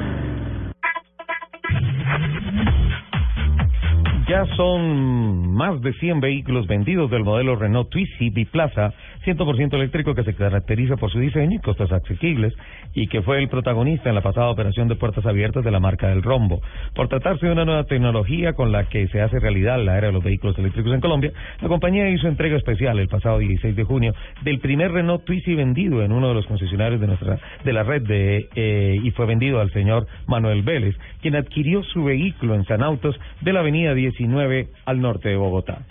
[4.28, 8.92] Ya son más de 100 vehículos vendidos del modelo Renault Twizy Biplaza
[9.28, 12.54] 100% eléctrico que se caracteriza por su diseño y costos asequibles
[12.94, 16.08] y que fue el protagonista en la pasada operación de puertas abiertas de la marca
[16.08, 16.62] del Rombo.
[16.94, 20.14] Por tratarse de una nueva tecnología con la que se hace realidad la era de
[20.14, 24.14] los vehículos eléctricos en Colombia, la compañía hizo entrega especial el pasado 16 de junio
[24.42, 28.02] del primer Renault Twizy vendido en uno de los concesionarios de nuestra de la red
[28.02, 32.82] de eh, y fue vendido al señor Manuel Vélez, quien adquirió su vehículo en San
[32.82, 35.84] Autos de la avenida 19 al norte de Bogotá.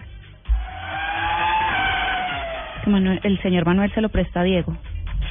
[2.88, 4.78] Manuel- el señor Manuel se lo presta a Diego.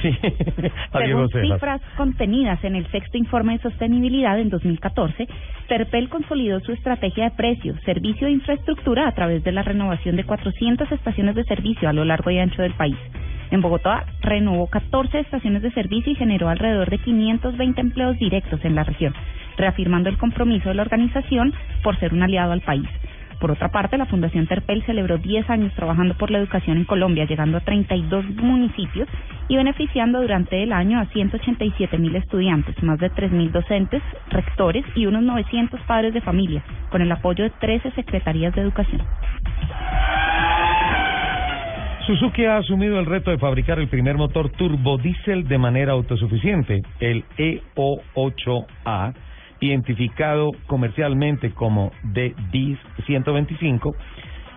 [0.01, 0.09] Sí,
[0.91, 5.27] a Diego Según cifras contenidas en el sexto informe de sostenibilidad en 2014,
[5.67, 10.23] Terpel consolidó su estrategia de precios, servicio e infraestructura a través de la renovación de
[10.23, 12.97] 400 estaciones de servicio a lo largo y ancho del país.
[13.49, 18.75] En Bogotá renovó 14 estaciones de servicio y generó alrededor de 520 empleos directos en
[18.75, 19.13] la región,
[19.57, 22.87] reafirmando el compromiso de la organización por ser un aliado al país.
[23.39, 27.25] Por otra parte, la Fundación Terpel celebró 10 años trabajando por la educación en Colombia,
[27.25, 29.07] llegando a 32 municipios
[29.47, 34.83] y beneficiando durante el año a 187 mil estudiantes, más de 3 mil docentes, rectores
[34.95, 39.01] y unos 900 padres de familia, con el apoyo de 13 secretarías de educación.
[42.07, 47.25] Suzuki ha asumido el reto de fabricar el primer motor turbodiesel de manera autosuficiente, el
[47.37, 49.13] E EO8A,
[49.59, 53.95] identificado comercialmente como DDIS 125.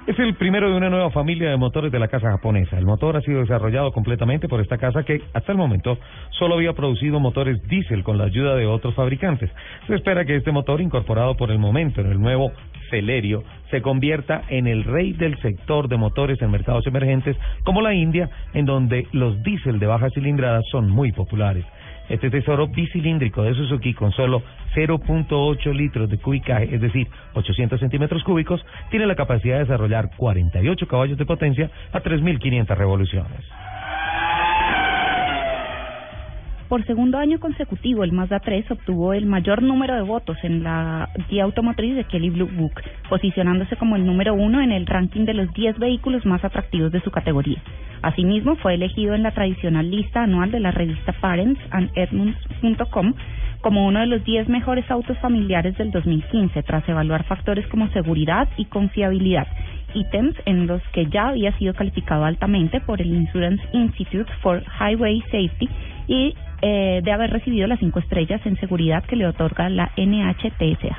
[0.07, 2.79] Es el primero de una nueva familia de motores de la casa japonesa.
[2.79, 5.99] El motor ha sido desarrollado completamente por esta casa que hasta el momento
[6.31, 9.51] solo había producido motores diésel con la ayuda de otros fabricantes.
[9.87, 12.51] Se espera que este motor, incorporado por el momento en el nuevo
[12.89, 17.95] Celerio, se convierta en el rey del sector de motores en mercados emergentes como la
[17.95, 21.65] India, en donde los diésel de baja cilindrada son muy populares.
[22.11, 24.43] Este tesoro bicilíndrico de Suzuki con solo
[24.75, 28.61] 0.8 litros de cubicaje, es decir, 800 centímetros cúbicos,
[28.91, 33.45] tiene la capacidad de desarrollar 48 caballos de potencia a 3.500 revoluciones.
[36.71, 41.09] Por segundo año consecutivo, el Mazda 3 obtuvo el mayor número de votos en la
[41.29, 45.35] guía automotriz de Kelly Blue Book, posicionándose como el número uno en el ranking de
[45.35, 47.61] los 10 vehículos más atractivos de su categoría.
[48.03, 53.15] Asimismo, fue elegido en la tradicional lista anual de la revista Parents and Edmunds.com
[53.63, 58.49] como uno de los 10 mejores autos familiares del 2015, tras evaluar factores como seguridad
[58.57, 59.49] y confiabilidad,
[59.93, 65.21] ítems en los que ya había sido calificado altamente por el Insurance Institute for Highway
[65.33, 65.69] Safety
[66.07, 70.97] y eh, de haber recibido las cinco estrellas en seguridad que le otorga la NHTSA.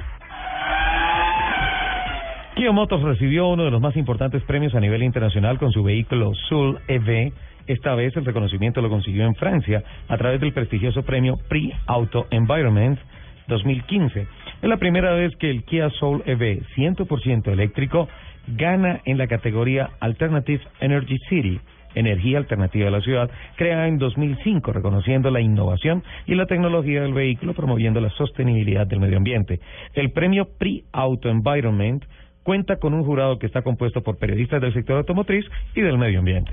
[2.56, 6.34] Kia Motors recibió uno de los más importantes premios a nivel internacional con su vehículo
[6.50, 7.32] Soul EV.
[7.66, 12.28] Esta vez el reconocimiento lo consiguió en Francia a través del prestigioso premio Prix Auto
[12.30, 13.00] Environment
[13.48, 14.28] 2015.
[14.62, 18.08] Es la primera vez que el Kia Soul EV 100% eléctrico
[18.48, 21.60] gana en la categoría Alternative Energy City,
[21.96, 27.14] energía alternativa de la ciudad, creada en 2005, reconociendo la innovación y la tecnología del
[27.14, 29.60] vehículo, promoviendo la sostenibilidad del medio ambiente.
[29.94, 32.04] El premio Prix Auto Environment
[32.44, 35.46] cuenta con un jurado que está compuesto por periodistas del sector automotriz
[35.76, 36.52] y del medio ambiente.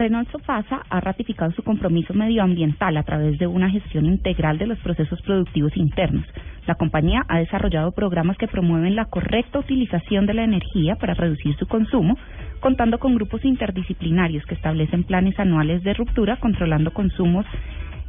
[0.00, 4.78] Renault Sofasa ha ratificado su compromiso medioambiental a través de una gestión integral de los
[4.78, 6.24] procesos productivos internos,
[6.66, 11.54] La compañía ha desarrollado programas que promueven la correcta utilización de la energía para reducir
[11.56, 12.16] su consumo,
[12.60, 17.44] contando con grupos interdisciplinarios que establecen planes anuales de ruptura, controlando consumos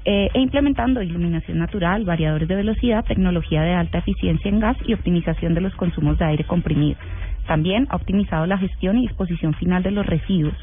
[0.06, 4.94] eh, e implementando iluminación natural, variadores de velocidad, tecnología de alta eficiencia en gas y
[4.94, 6.98] optimización de los consumos de aire comprimido.
[7.48, 10.56] También ha optimizado la gestión y disposición final de los residuos.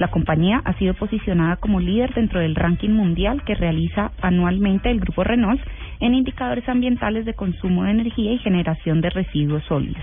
[0.00, 4.98] La compañía ha sido posicionada como líder dentro del ranking mundial que realiza anualmente el
[4.98, 5.60] grupo Renault
[6.00, 10.02] en indicadores ambientales de consumo de energía y generación de residuos sólidos.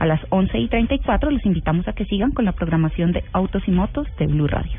[0.00, 3.62] A las 11 y 34 los invitamos a que sigan con la programación de Autos
[3.66, 4.78] y Motos de Blue Radio.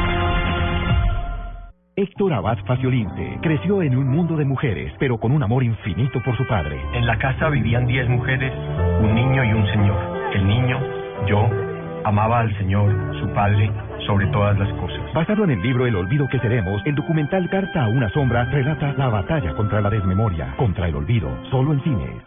[2.01, 6.35] Héctor Abad Faciolince creció en un mundo de mujeres, pero con un amor infinito por
[6.35, 6.81] su padre.
[6.95, 8.51] En la casa vivían diez mujeres,
[9.01, 10.31] un niño y un señor.
[10.33, 10.79] El niño,
[11.27, 11.47] yo,
[12.03, 13.69] amaba al Señor, su Padre,
[14.07, 15.13] sobre todas las cosas.
[15.13, 18.95] Basado en el libro El olvido que seremos, el documental Carta a una sombra relata
[18.97, 22.23] la batalla contra la desmemoria, contra el olvido, solo en cines.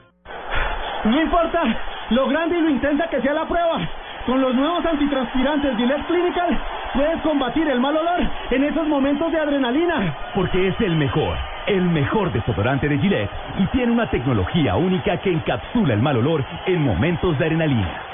[1.05, 1.62] No importa
[2.10, 3.80] lo grande y lo intensa que sea la prueba.
[4.26, 6.59] Con los nuevos antitranspirantes Gillette Clinical
[6.94, 10.14] puedes combatir el mal olor en esos momentos de adrenalina.
[10.34, 11.36] Porque es el mejor,
[11.66, 16.42] el mejor desodorante de Gillette y tiene una tecnología única que encapsula el mal olor
[16.64, 18.14] en momentos de adrenalina.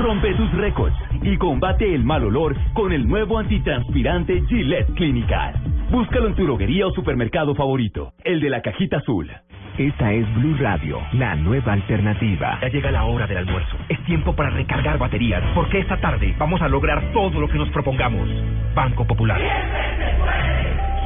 [0.00, 5.52] Rompe tus récords y combate el mal olor con el nuevo antitranspirante Gillette Clinical.
[5.90, 9.30] Búscalo en tu droguería o supermercado favorito, el de la cajita azul.
[9.76, 12.58] Esta es Blue Radio, la nueva alternativa.
[12.62, 13.76] Ya llega la hora del almuerzo.
[13.90, 17.68] Es tiempo para recargar baterías, porque esta tarde vamos a lograr todo lo que nos
[17.68, 18.26] propongamos.
[18.74, 19.38] Banco Popular.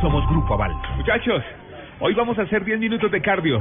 [0.03, 0.73] Somos Grupo Aval.
[0.97, 1.43] Muchachos,
[1.99, 3.61] hoy vamos a hacer 10 minutos de cardio,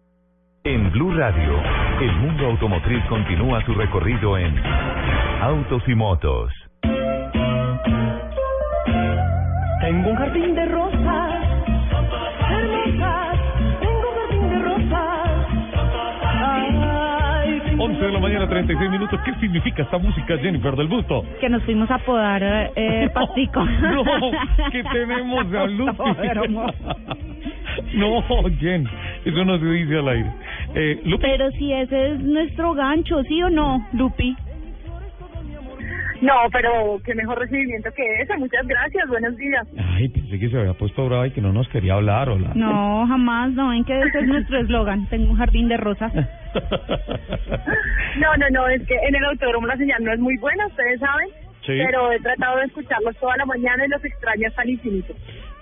[0.63, 1.59] En Blue Radio,
[2.01, 4.55] el mundo automotriz continúa su recorrido en
[5.41, 6.51] Autos y Motos.
[9.81, 11.41] Tengo un jardín de rosas
[12.51, 13.39] hermosas.
[13.79, 15.47] Tengo un jardín de rosas.
[16.23, 19.19] Ay, tengo 11 de la mañana, 36 minutos.
[19.25, 21.25] ¿Qué significa esta música, Jennifer del Busto?
[21.39, 23.63] Que nos fuimos a podar eh, pastico.
[23.65, 24.03] No,
[24.71, 26.03] que tenemos a Lupi.
[27.93, 28.21] No,
[28.59, 28.87] Jen,
[29.25, 30.31] eso no se dice al aire.
[30.73, 34.35] Eh, Lupi, Pero si ese es nuestro gancho, ¿sí o no, Lupi?
[36.21, 38.37] No, pero qué mejor recibimiento que ese.
[38.37, 39.07] Muchas gracias.
[39.09, 39.67] Buenos días.
[39.77, 42.51] ay, pensé que se había puesto brava y que no nos quería hablar, hola.
[42.53, 45.07] No, jamás, no, en que ese es nuestro eslogan.
[45.07, 46.11] Tengo un jardín de rosas.
[48.19, 48.67] No, no, no.
[48.67, 51.29] Es que en el autódromo la señal no es muy buena, ustedes saben.
[51.61, 51.73] Sí.
[51.77, 55.13] Pero he tratado de escucharlos toda la mañana y los extraño hasta el infinito.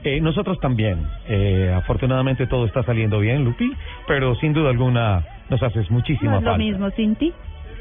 [0.03, 1.05] Eh, nosotros también.
[1.27, 3.73] Eh, afortunadamente todo está saliendo bien, Lupi,
[4.07, 7.33] pero sin duda alguna nos haces muchísima No es lo mismo, Cinti.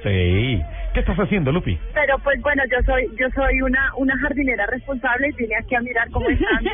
[0.03, 0.61] Sí.
[0.95, 1.79] ¿Qué estás haciendo, Lupi?
[1.93, 5.81] Pero pues bueno, yo soy yo soy una una jardinera responsable y vine aquí a
[5.81, 6.65] mirar cómo están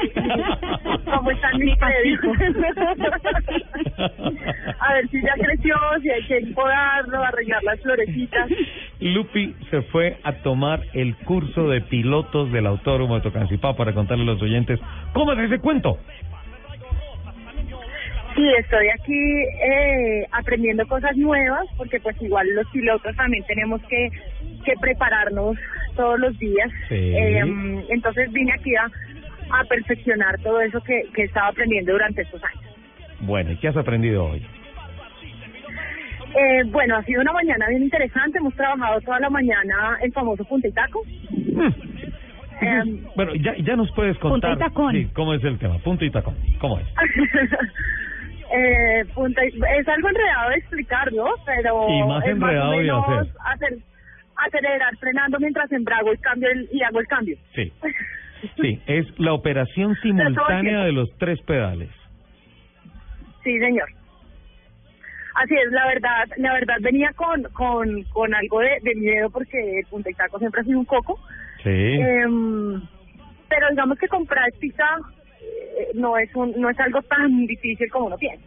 [1.04, 2.20] cómo están mis predios.
[4.78, 8.48] a ver si ya creció, si hay que podarlo, arreglar las florecitas.
[9.00, 14.22] Lupi se fue a tomar el curso de pilotos del Autódromo de Tocancipá para contarle
[14.24, 14.78] a los oyentes
[15.12, 15.98] cómo es ese cuento.
[18.34, 24.08] Sí, estoy aquí eh, aprendiendo cosas nuevas porque pues igual los pilotos también tenemos que,
[24.64, 25.56] que prepararnos
[25.94, 26.68] todos los días.
[26.88, 26.94] Sí.
[26.94, 28.86] Eh, entonces vine aquí a,
[29.50, 32.64] a perfeccionar todo eso que, que estaba aprendiendo durante estos años.
[33.20, 34.44] Bueno, ¿y qué has aprendido hoy?
[36.36, 38.38] Eh, bueno, ha sido una mañana bien interesante.
[38.38, 41.02] Hemos trabajado toda la mañana el famoso punta y taco.
[42.60, 44.92] Em, Bueno, ya, ya nos puedes contar Punta y tacón.
[44.94, 45.78] sí, cómo es el tema.
[45.78, 46.34] Punto y tacón.
[46.58, 46.86] ¿Cómo es?
[48.56, 49.48] eh, punta y-
[49.78, 51.26] es algo enredado de explicar, ¿no?
[51.46, 53.32] Pero Y más es enredado o de menos hacer.
[53.44, 53.78] hacer-
[54.36, 57.36] acelerar frenando mientras embrago y cambio el, y hago el cambio.
[57.54, 57.72] Sí.
[58.60, 61.90] Sí, es la operación simultánea de los tres pedales.
[63.42, 63.88] Sí, señor.
[65.36, 69.80] Así es, la verdad, la verdad venía con, con, con algo de, de miedo porque
[69.80, 71.18] el Punta y Taco siempre ha sido un coco.
[71.62, 71.70] Sí.
[71.70, 72.80] Em,
[73.48, 74.84] pero digamos que con práctica
[75.94, 78.44] no es un, no es algo tan difícil como uno piensa.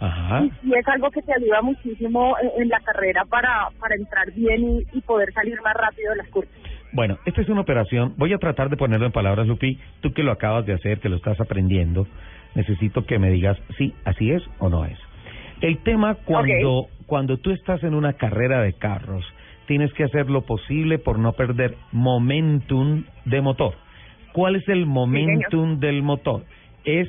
[0.00, 0.46] Ajá.
[0.62, 4.62] Y es algo que te ayuda muchísimo en, en la carrera para, para entrar bien
[4.92, 6.52] y, y poder salir más rápido de las curvas.
[6.92, 8.14] Bueno, esta es una operación.
[8.16, 9.78] Voy a tratar de ponerlo en palabras, Lupi.
[10.00, 12.06] Tú que lo acabas de hacer, que lo estás aprendiendo,
[12.54, 14.98] necesito que me digas si así es o no es.
[15.60, 19.24] El tema cuando cuando tú estás en una carrera de carros,
[19.66, 23.74] tienes que hacer lo posible por no perder momentum de motor.
[24.32, 26.44] ¿Cuál es el momentum del motor?
[26.84, 27.08] Es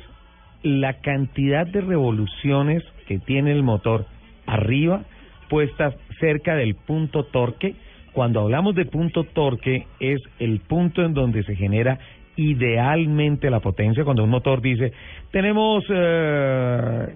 [0.62, 4.06] la cantidad de revoluciones que tiene el motor
[4.46, 5.04] arriba
[5.50, 7.74] puestas cerca del punto torque.
[8.12, 11.98] Cuando hablamos de punto torque es el punto en donde se genera
[12.36, 14.04] idealmente la potencia.
[14.04, 14.92] Cuando un motor dice,
[15.30, 17.14] tenemos eh,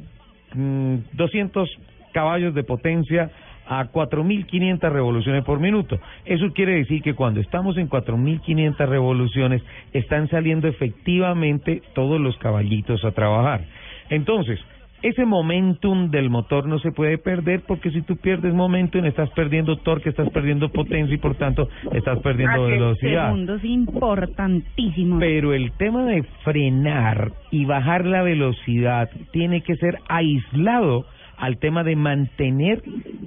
[0.55, 1.71] mm, 200
[2.13, 3.31] caballos de potencia
[3.67, 5.99] a 4.500 revoluciones por minuto.
[6.25, 9.63] Eso quiere decir que cuando estamos en 4.500 revoluciones
[9.93, 13.65] están saliendo efectivamente todos los caballitos a trabajar.
[14.11, 14.61] Entonces,
[15.05, 19.77] ese momentum del motor no se puede perder porque si tú pierdes momentum estás perdiendo
[19.77, 23.27] torque, estás perdiendo potencia y por tanto estás perdiendo velocidad.
[23.27, 25.21] Segundos importantísimos.
[25.21, 31.05] Pero el tema de frenar y bajar la velocidad tiene que ser aislado
[31.37, 32.83] al tema de mantener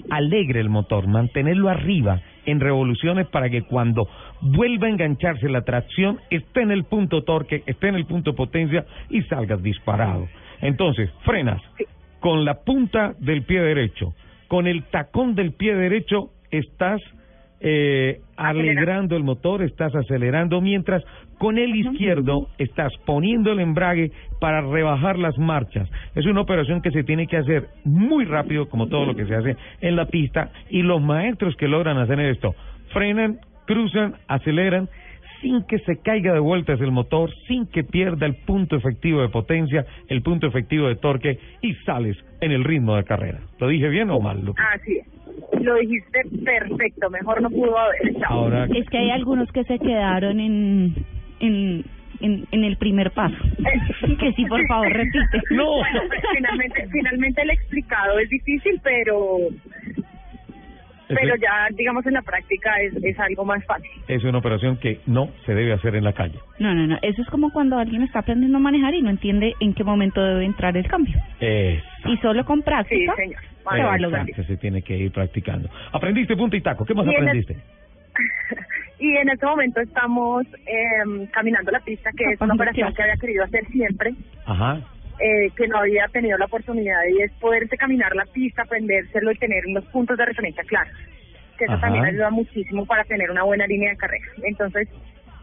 [0.09, 4.07] alegre el motor, mantenerlo arriba en revoluciones para que cuando
[4.41, 8.85] vuelva a engancharse la tracción esté en el punto torque, esté en el punto potencia
[9.09, 10.27] y salgas disparado.
[10.61, 11.61] Entonces, frenas
[12.19, 14.13] con la punta del pie derecho,
[14.47, 17.01] con el tacón del pie derecho estás
[17.59, 21.03] eh, alegrando el motor, estás acelerando, mientras
[21.37, 25.89] con el izquierdo estás poniendo el embrague para rebajar las marchas.
[26.15, 29.35] Es una operación que se tiene que hacer muy rápido, como todo lo que se
[29.35, 32.55] hace en la pista, y los maestros que logran hacer esto
[32.93, 34.89] frenan, cruzan, aceleran,
[35.41, 39.29] sin que se caiga de vueltas el motor, sin que pierda el punto efectivo de
[39.29, 43.39] potencia, el punto efectivo de torque, y sales en el ritmo de carrera.
[43.59, 44.61] ¿Lo dije bien o mal, Lupe?
[44.73, 45.61] Así es.
[45.61, 48.33] Lo dijiste perfecto, mejor no pudo haber estado.
[48.33, 50.95] Ahora, Es que hay algunos que se quedaron en,
[51.39, 51.83] en,
[52.19, 53.35] en, en el primer paso.
[54.19, 55.41] que sí, por favor, repite.
[55.51, 59.37] Bueno, pues, finalmente, finalmente el explicado es difícil, pero
[61.09, 63.89] pero ya, digamos, en la práctica es, es algo más fácil.
[64.09, 66.37] es una operación que no se debe hacer en la calle.
[66.59, 66.97] No, no, no.
[67.01, 70.21] Eso es como cuando alguien está aprendiendo a manejar y no entiende en qué momento
[70.21, 71.15] debe entrar el cambio.
[71.39, 73.39] Es Y solo con práctica Sí, señor.
[73.41, 74.27] se va a lograr.
[74.29, 75.69] Exacto, se tiene que ir practicando.
[75.93, 76.83] Aprendiste punta y taco.
[76.83, 77.55] ¿Qué más Y en el- aprendiste?
[78.99, 83.15] Y en este momento estamos eh, caminando la pista, que es una operación que había
[83.17, 84.15] querido hacer siempre,
[84.45, 84.81] Ajá.
[85.19, 89.35] eh, que no había tenido la oportunidad, y es poderse caminar la pista, aprendérselo y
[89.35, 90.93] tener unos puntos de referencia claros.
[91.59, 91.81] Que eso Ajá.
[91.81, 94.25] también ayuda muchísimo para tener una buena línea de carrera.
[94.41, 94.89] Entonces,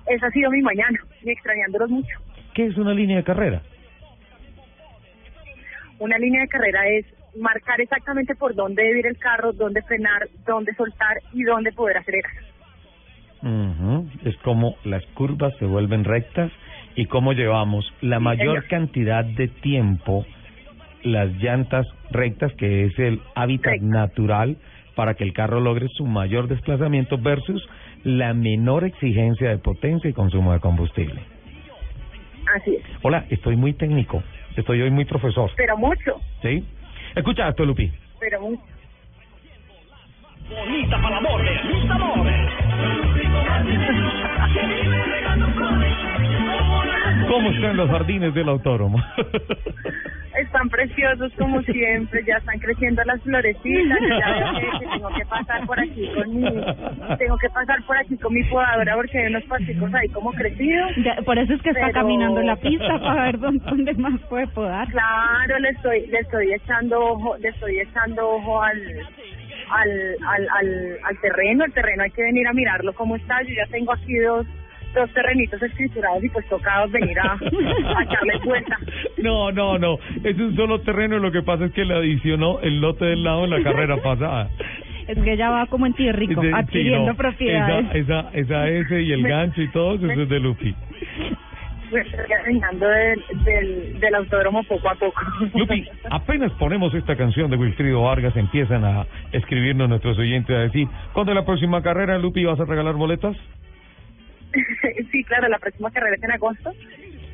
[0.06, 2.18] esa ha sido mi mañana, y extrañándolos mucho.
[2.54, 3.62] ¿Qué es una línea de carrera?
[6.00, 7.06] Una línea de carrera es
[7.36, 11.98] marcar exactamente por dónde debe ir el carro, dónde frenar, dónde soltar y dónde poder
[11.98, 12.32] acelerar.
[13.44, 14.08] Ujú.
[14.24, 16.50] Es como las curvas se vuelven rectas
[16.96, 20.24] y cómo llevamos la mayor cantidad de tiempo
[21.02, 24.56] las llantas rectas, que es el hábitat natural
[24.94, 27.62] para que el carro logre su mayor desplazamiento versus
[28.04, 31.20] la menor exigencia de potencia y consumo de combustible.
[32.54, 32.82] Así es.
[33.02, 34.22] Hola, estoy muy técnico,
[34.56, 36.64] estoy hoy muy profesor, Pero mucho, ¿sí?
[37.14, 37.90] Escucha esto, Lupi.
[38.20, 38.62] pero mucho.
[40.48, 42.63] Bonita para el amor, lista amor.
[47.28, 48.98] ¿Cómo están los jardines del autódromo?
[50.38, 55.78] Están preciosos como siempre, ya están creciendo las florecitas, ya que, tengo que pasar por
[55.78, 56.42] aquí con mi,
[57.18, 60.90] tengo que pasar por aquí con mi podadora porque hay unos pasticos ahí como crecidos.
[61.04, 64.20] Ya, por eso es que está Pero- caminando la pista para ver dónde, dónde más
[64.28, 64.88] puede podar.
[64.88, 68.82] Claro, le estoy, le estoy echando ojo, le estoy echando ojo al,
[69.80, 69.90] al,
[70.26, 73.66] al, al, al terreno, el terreno hay que venir a mirarlo cómo está, yo ya
[73.70, 74.46] tengo aquí dos,
[74.94, 78.78] dos terrenitos escriturados y pues tocados venir a, a echarle vuelta.
[79.18, 79.98] No, no, no.
[80.22, 81.18] Es un solo terreno.
[81.18, 84.50] Lo que pasa es que le adicionó el lote del lado en la carrera pasada.
[85.06, 87.14] Es que ella va como en rico, Sí, sí, adquiriendo no.
[87.16, 87.86] propiedades.
[87.94, 90.74] Esa, esa, esa S y el gancho y todo eso es de Lupi.
[91.94, 95.20] Pues del, del, del autódromo poco a poco.
[95.54, 100.88] Lupi, apenas ponemos esta canción de Wilfrido Vargas, empiezan a escribirnos nuestros oyentes a decir,
[101.12, 102.44] ¿cuándo es la próxima carrera, Lupi?
[102.44, 103.36] ¿Vas a regalar boletas?
[105.12, 106.72] sí, claro, la próxima carrera es en agosto.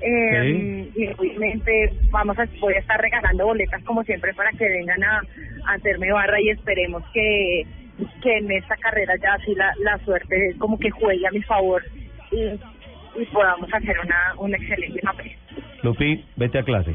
[0.02, 5.02] Eh, Y obviamente vamos a, voy a estar regalando boletas como siempre para que vengan
[5.02, 5.22] a,
[5.68, 7.62] a hacerme barra y esperemos que,
[8.22, 11.82] que en esta carrera ya así la, la suerte como que juegue a mi favor
[12.30, 12.60] y,
[13.16, 15.32] y podamos hacer una, una excelente papel.
[15.82, 16.94] Lupi, vete a clase.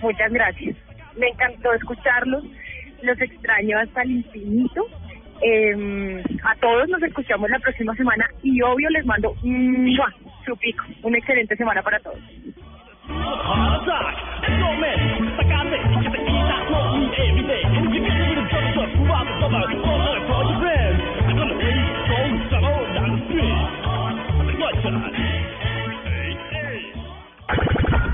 [0.00, 0.76] Muchas gracias.
[1.16, 2.44] Me encantó escucharlos.
[3.02, 4.86] Los extraño hasta el infinito.
[5.40, 9.96] Eh, a todos nos escuchamos la próxima semana y obvio les mando un
[10.44, 10.84] su pico.
[11.02, 12.18] Una excelente semana para todos.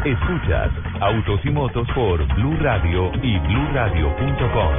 [0.05, 0.71] Escuchas
[1.01, 4.75] Autos y Motos por Blue Radio y BlueRadio.com.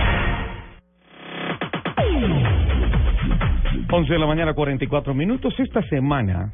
[3.92, 5.54] 11 de la mañana, 44 minutos.
[5.60, 6.52] Esta semana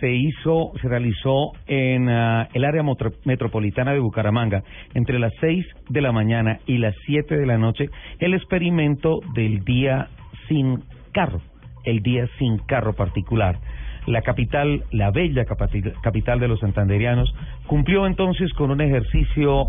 [0.00, 2.82] se hizo, se realizó en ah, el área
[3.24, 4.64] metropolitana de Bucaramanga,
[4.94, 9.64] entre las 6 de la mañana y las 7 de la noche, el experimento del
[9.64, 10.08] día
[10.48, 10.82] sin
[11.12, 11.40] carro,
[11.84, 13.58] el día sin carro particular.
[14.06, 17.34] La capital, la bella capital de los santanderianos,
[17.66, 19.68] cumplió entonces con un ejercicio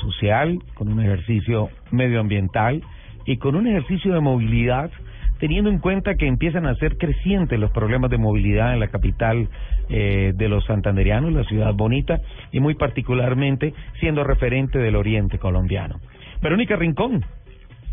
[0.00, 2.82] social, con un ejercicio medioambiental
[3.24, 4.90] y con un ejercicio de movilidad,
[5.38, 9.48] teniendo en cuenta que empiezan a ser crecientes los problemas de movilidad en la capital
[9.88, 12.20] eh, de los santanderianos, la ciudad bonita,
[12.52, 16.00] y muy particularmente siendo referente del oriente colombiano.
[16.40, 17.24] Verónica Rincón,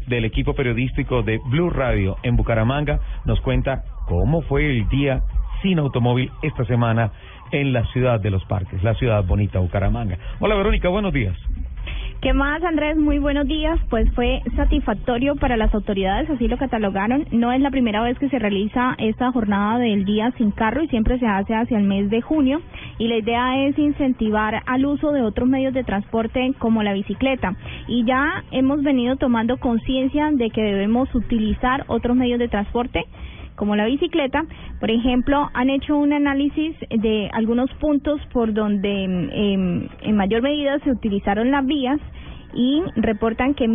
[0.08, 5.22] del equipo periodístico de Blue Radio en Bucaramanga, nos cuenta cómo fue el día
[5.62, 7.12] sin automóvil esta semana
[7.52, 10.18] en la ciudad de los parques, la ciudad bonita Bucaramanga.
[10.40, 11.38] Hola Verónica, buenos días.
[12.22, 12.98] ¿Qué más, Andrés?
[12.98, 13.80] Muy buenos días.
[13.90, 17.26] Pues fue satisfactorio para las autoridades, así lo catalogaron.
[17.32, 20.90] No es la primera vez que se realiza esta jornada del día sin carro y
[20.90, 22.62] siempre se hace hacia el mes de junio.
[22.98, 27.56] Y la idea es incentivar al uso de otros medios de transporte como la bicicleta.
[27.88, 33.06] Y ya hemos venido tomando conciencia de que debemos utilizar otros medios de transporte
[33.60, 34.46] como la bicicleta.
[34.80, 40.80] Por ejemplo, han hecho un análisis de algunos puntos por donde em, en mayor medida
[40.80, 42.00] se utilizaron las vías
[42.54, 43.68] y reportan que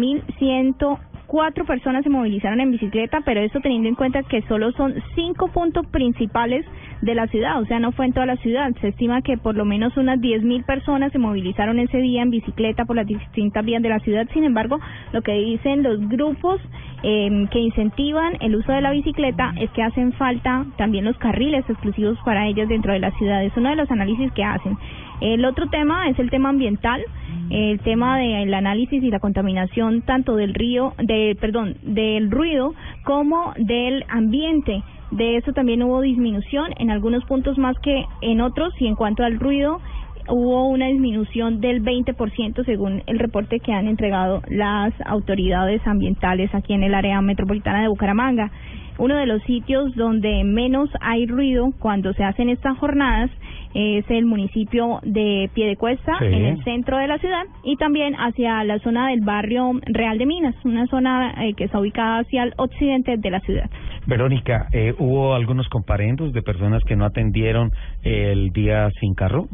[1.28, 5.48] 1.104 personas se movilizaron en bicicleta, pero esto teniendo en cuenta que solo son cinco
[5.48, 6.64] puntos principales
[7.02, 8.72] de la ciudad, o sea, no fue en toda la ciudad.
[8.80, 12.84] Se estima que por lo menos unas 10.000 personas se movilizaron ese día en bicicleta
[12.84, 14.26] por las distintas vías de la ciudad.
[14.32, 14.80] Sin embargo,
[15.12, 16.60] lo que dicen los grupos
[17.02, 21.68] eh, que incentivan el uso de la bicicleta es que hacen falta también los carriles
[21.68, 23.44] exclusivos para ellas dentro de la ciudad.
[23.44, 24.78] Es uno de los análisis que hacen.
[25.20, 27.02] El otro tema es el tema ambiental,
[27.50, 32.74] el tema del análisis y la contaminación tanto del río, de, perdón, del ruido
[33.04, 34.82] como del ambiente.
[35.10, 39.22] De eso también hubo disminución en algunos puntos más que en otros y en cuanto
[39.22, 39.80] al ruido
[40.28, 46.72] hubo una disminución del 20% según el reporte que han entregado las autoridades ambientales aquí
[46.72, 48.50] en el área metropolitana de Bucaramanga.
[48.96, 53.30] Uno de los sitios donde menos hay ruido cuando se hacen estas jornadas
[53.74, 56.26] es el municipio de Piedecuesta, Sí.
[56.26, 60.26] en el centro de la ciudad, y también hacia la zona del barrio Real de
[60.26, 63.68] Minas, una zona eh, que está ubicada hacia el occidente de la ciudad.
[64.06, 67.70] Verónica, eh, ¿hubo algunos comparendos de personas que no atendieron
[68.02, 69.48] el día sin carro?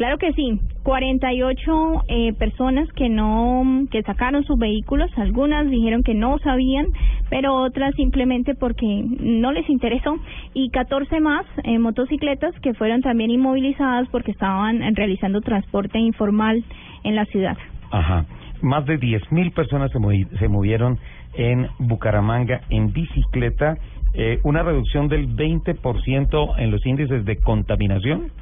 [0.00, 6.14] Claro que sí, 48 eh, personas que no que sacaron sus vehículos, algunas dijeron que
[6.14, 6.86] no sabían,
[7.28, 8.86] pero otras simplemente porque
[9.20, 10.16] no les interesó
[10.54, 16.64] y 14 más eh, motocicletas que fueron también inmovilizadas porque estaban realizando transporte informal
[17.04, 17.58] en la ciudad.
[17.90, 18.24] Ajá.
[18.62, 20.98] Más de 10.000 personas se, se movieron
[21.34, 23.76] en Bucaramanga en bicicleta,
[24.14, 28.32] eh, una reducción del 20% en los índices de contaminación.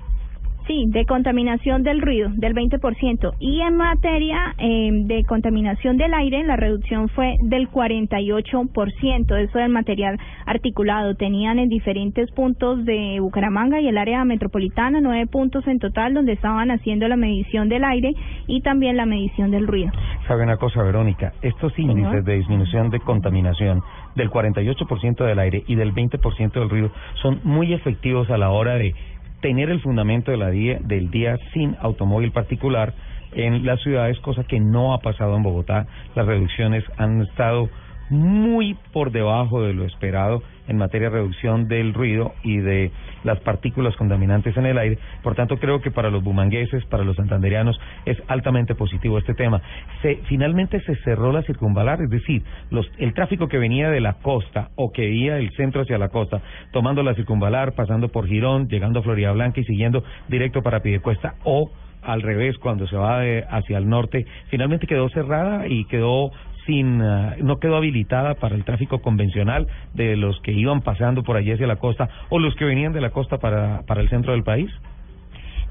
[0.68, 3.32] Sí, de contaminación del ruido, del 20%.
[3.40, 9.38] Y en materia eh, de contaminación del aire, la reducción fue del 48%.
[9.38, 11.14] Eso del material articulado.
[11.14, 16.32] Tenían en diferentes puntos de Bucaramanga y el área metropolitana, nueve puntos en total, donde
[16.32, 18.12] estaban haciendo la medición del aire
[18.46, 19.90] y también la medición del ruido.
[20.26, 21.32] ¿Sabe una cosa, Verónica?
[21.40, 23.82] Estos índices de disminución de contaminación
[24.16, 26.90] del 48% del aire y del 20% del ruido
[27.22, 28.94] son muy efectivos a la hora de
[29.40, 32.94] tener el fundamento de la del día sin automóvil particular
[33.32, 35.86] en las ciudades, cosa que no ha pasado en Bogotá.
[36.14, 37.68] Las reducciones han estado
[38.10, 42.90] muy por debajo de lo esperado en materia de reducción del ruido y de
[43.24, 44.98] las partículas contaminantes en el aire.
[45.22, 49.60] Por tanto, creo que para los bumangueses, para los santanderianos, es altamente positivo este tema.
[50.02, 54.14] Se, finalmente se cerró la circunvalar, es decir, los, el tráfico que venía de la
[54.14, 56.40] costa o que iba del centro hacia la costa,
[56.72, 61.34] tomando la circunvalar, pasando por Girón, llegando a Florida Blanca y siguiendo directo para Piedecuesta
[61.44, 61.70] o
[62.02, 66.30] al revés cuando se va de- hacia el norte, finalmente quedó cerrada y quedó
[66.68, 71.36] sin ah, no quedó habilitada para el tráfico convencional de los que iban pasando por
[71.36, 74.32] allí hacia la costa o los que venían de la costa para para el centro
[74.32, 74.70] del país.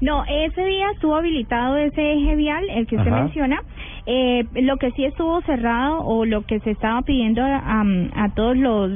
[0.00, 3.22] No, ese día estuvo habilitado ese eje vial, el que usted Ajá.
[3.22, 3.60] menciona.
[4.06, 7.82] Eh, lo que sí estuvo cerrado o lo que se estaba pidiendo a,
[8.14, 8.90] a todos los,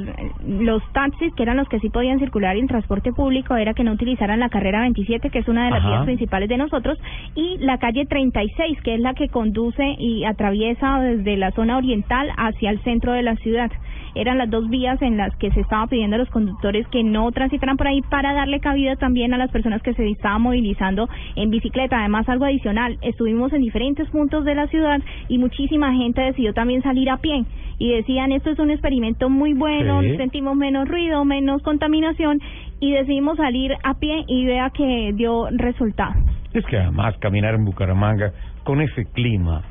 [0.47, 3.91] los taxis, que eran los que sí podían circular en transporte público, era que no
[3.91, 5.89] utilizaran la carrera 27, que es una de las Ajá.
[5.89, 6.97] vías principales de nosotros,
[7.35, 12.31] y la calle 36, que es la que conduce y atraviesa desde la zona oriental
[12.37, 13.71] hacia el centro de la ciudad.
[14.15, 17.31] Eran las dos vías en las que se estaba pidiendo a los conductores que no
[17.31, 21.49] transitaran por ahí para darle cabida también a las personas que se estaban movilizando en
[21.49, 21.99] bicicleta.
[21.99, 26.81] Además, algo adicional, estuvimos en diferentes puntos de la ciudad y muchísima gente decidió también
[26.83, 27.43] salir a pie
[27.79, 30.15] y decían esto es un experimento muy bueno, Sí.
[30.17, 32.39] sentimos menos ruido, menos contaminación
[32.79, 36.13] y decidimos salir a pie y vea que dio resultado.
[36.53, 38.31] Es que además caminar en Bucaramanga
[38.63, 39.63] con ese clima,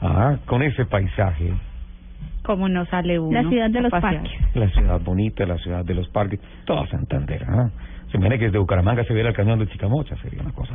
[0.00, 1.52] ah, con ese paisaje,
[2.50, 3.42] ¿Cómo no sale uno?
[3.42, 4.22] La ciudad de los pasear?
[4.24, 4.56] parques.
[4.56, 7.70] la ciudad bonita, la ciudad de los parques, toda Santander, ¿ah?
[8.10, 10.74] Se me que desde Bucaramanga se viera el cañón de Chicamocha, sería una cosa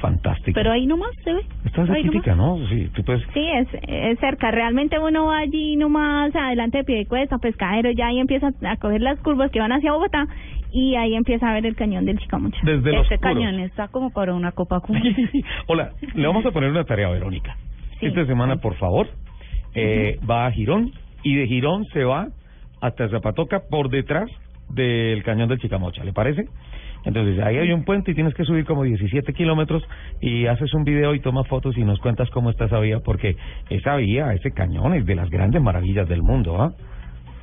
[0.00, 0.52] fantástica.
[0.52, 1.42] Pero ahí nomás se ve.
[1.76, 1.96] Nomás.
[2.02, 2.58] cerquita, ¿no?
[2.68, 4.50] Sí, tú puedes Sí, es, es cerca.
[4.50, 9.20] Realmente uno va allí nomás adelante de Piedecuesta, Pescadero, ya ahí empieza a coger las
[9.20, 10.26] curvas que van hacia Bogotá
[10.72, 12.58] y ahí empieza a ver el cañón del Chicamocha.
[12.64, 14.98] Desde los Este cañón está como para una copa Cuba.
[15.68, 17.56] Hola, le vamos a poner una tarea a Verónica.
[18.00, 19.06] Esta semana, por favor,
[19.76, 20.90] eh, va a Girón
[21.22, 22.28] y de Girón se va
[22.80, 24.28] hasta Zapatoca por detrás
[24.70, 26.46] del cañón del Chicamocha, ¿le parece?
[27.04, 29.82] Entonces ahí hay un puente y tienes que subir como 17 kilómetros
[30.20, 33.36] y haces un video y tomas fotos y nos cuentas cómo está esa vía porque
[33.70, 36.72] esa vía, ese cañón es de las grandes maravillas del mundo, ¿ah?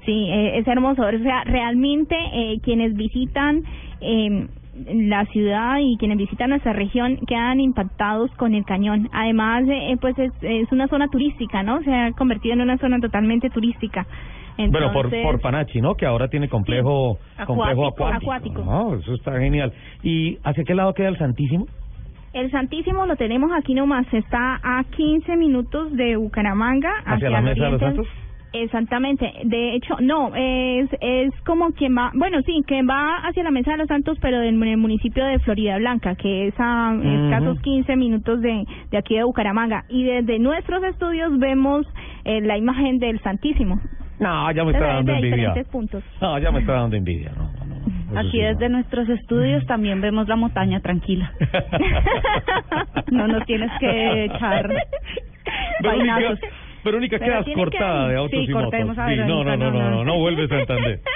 [0.06, 1.03] Sí, eh, es hermoso.
[1.03, 3.64] O sea, realmente eh, quienes visitan
[4.01, 4.47] eh,
[4.88, 9.10] la ciudad y quienes visitan nuestra región quedan impactados con el cañón.
[9.11, 11.81] Además, eh, pues es, es una zona turística, ¿no?
[11.84, 14.06] Se ha convertido en una zona totalmente turística.
[14.68, 15.95] Bueno, por, por Panachi, ¿no?
[15.95, 18.64] Que ahora tiene complejo, Sí, complejo acuático, acuático.
[18.64, 19.72] No, eso está genial.
[20.03, 21.65] ¿Y hacia qué lado queda el Santísimo?
[22.34, 26.91] El Santísimo lo tenemos aquí nomás, está a 15 minutos de Bucaramanga.
[27.06, 27.80] ¿Hacia la Mesa de los.
[27.80, 28.07] Santos?
[28.51, 33.51] Exactamente, de hecho, no, es es como quien va, bueno, sí, quien va hacia la
[33.51, 37.07] Mesa de los Santos, pero del mu- municipio de Florida Blanca, que es a Ujú.
[37.26, 39.84] escasos 15 minutos de, de aquí de Bucaramanga.
[39.89, 41.85] Y desde nuestros estudios vemos
[42.26, 43.80] eh, la imagen del Santísimo.
[44.19, 45.53] No, ya me está Desde- dando envidia.
[45.71, 46.03] puntos.
[46.19, 47.31] No, ya me está dando envidia.
[47.38, 47.80] No, no, no.
[48.09, 51.31] Eso Aquí sí, desde nuestros estudios también vemos la montaña tranquila.
[53.11, 54.69] No nos tienes que echar
[55.84, 56.39] vainazos.
[56.84, 58.73] Verónica, quedas cortada de autos y motos.
[58.73, 60.06] a no, no, no, no, no, no, no.
[60.06, 60.99] no vuelve Santander.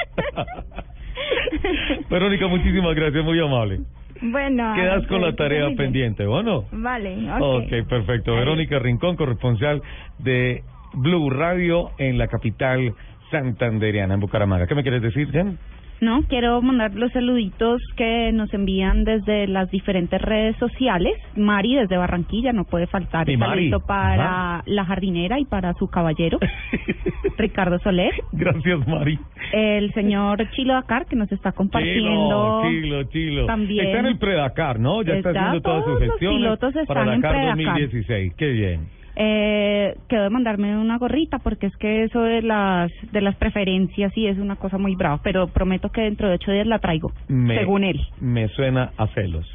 [2.09, 3.79] Verónica, muchísimas gracias, muy amable.
[4.21, 4.73] Bueno.
[4.75, 6.65] Quedas con la ok, tarea pendiente, ¿bueno?
[6.71, 8.35] Vale, Ok, perfecto.
[8.35, 9.81] Verónica Rincón, corresponsal
[10.19, 10.63] de
[10.93, 12.93] Blue Radio en la capital
[13.31, 14.67] santanderiana, en Bucaramanga.
[14.67, 15.57] ¿Qué me quieres decir, Jen?
[16.03, 21.13] No, quiero mandar los saluditos que nos envían desde las diferentes redes sociales.
[21.37, 23.25] Mari desde Barranquilla, no puede faltar.
[23.25, 23.71] Mi Mari.
[23.87, 24.63] para Ajá.
[24.65, 26.39] la jardinera y para su caballero,
[27.37, 28.11] Ricardo Soler.
[28.33, 29.17] Gracias, Mari.
[29.53, 32.63] El señor Chilo Dakar, que nos está compartiendo.
[32.63, 33.45] Chilo, Chilo, Chilo.
[33.45, 33.85] También.
[33.87, 35.03] Está en el Predakar, ¿no?
[35.03, 37.79] Ya está, Está, haciendo todas sus los gestiones pilotos para están Dakar Predakar.
[37.81, 38.33] 2016.
[38.35, 39.02] Qué bien.
[39.15, 44.11] Eh, quedó de mandarme una gorrita porque es que eso de las de las preferencias
[44.15, 47.11] sí es una cosa muy brava, pero prometo que dentro de ocho días la traigo,
[47.27, 48.01] Me- según él.
[48.19, 49.45] Me suena a celos.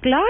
[0.00, 0.24] Claro,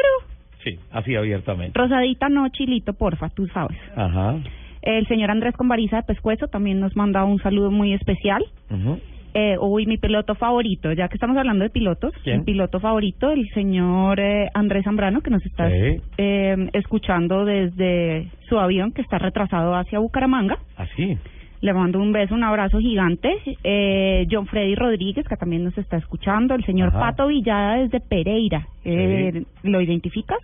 [0.64, 1.78] Sí, así abiertamente.
[1.78, 3.78] rosadita no, chilito, porfa, tú sabes.
[3.96, 4.36] Ajá.
[4.82, 8.44] El señor Andrés Convariza de Pescuezo también nos manda un saludo muy especial.
[8.70, 8.98] ujú.
[9.34, 12.40] Eh, uy, mi piloto favorito, ya que estamos hablando de pilotos, ¿Quién?
[12.40, 16.00] mi piloto favorito, el señor eh, Andrés Zambrano, que nos está Sí.
[16.18, 20.58] eh, escuchando desde su avión que está retrasado hacia Bucaramanga.
[20.76, 21.16] Así.
[21.62, 23.32] Le mando un beso, un abrazo gigante.
[23.62, 26.54] Eh, John Freddy Rodríguez, que también nos está escuchando.
[26.54, 26.98] El señor Ajá.
[26.98, 28.66] Pato Villada desde Pereira.
[28.84, 30.38] Eh, ¿Lo identificas?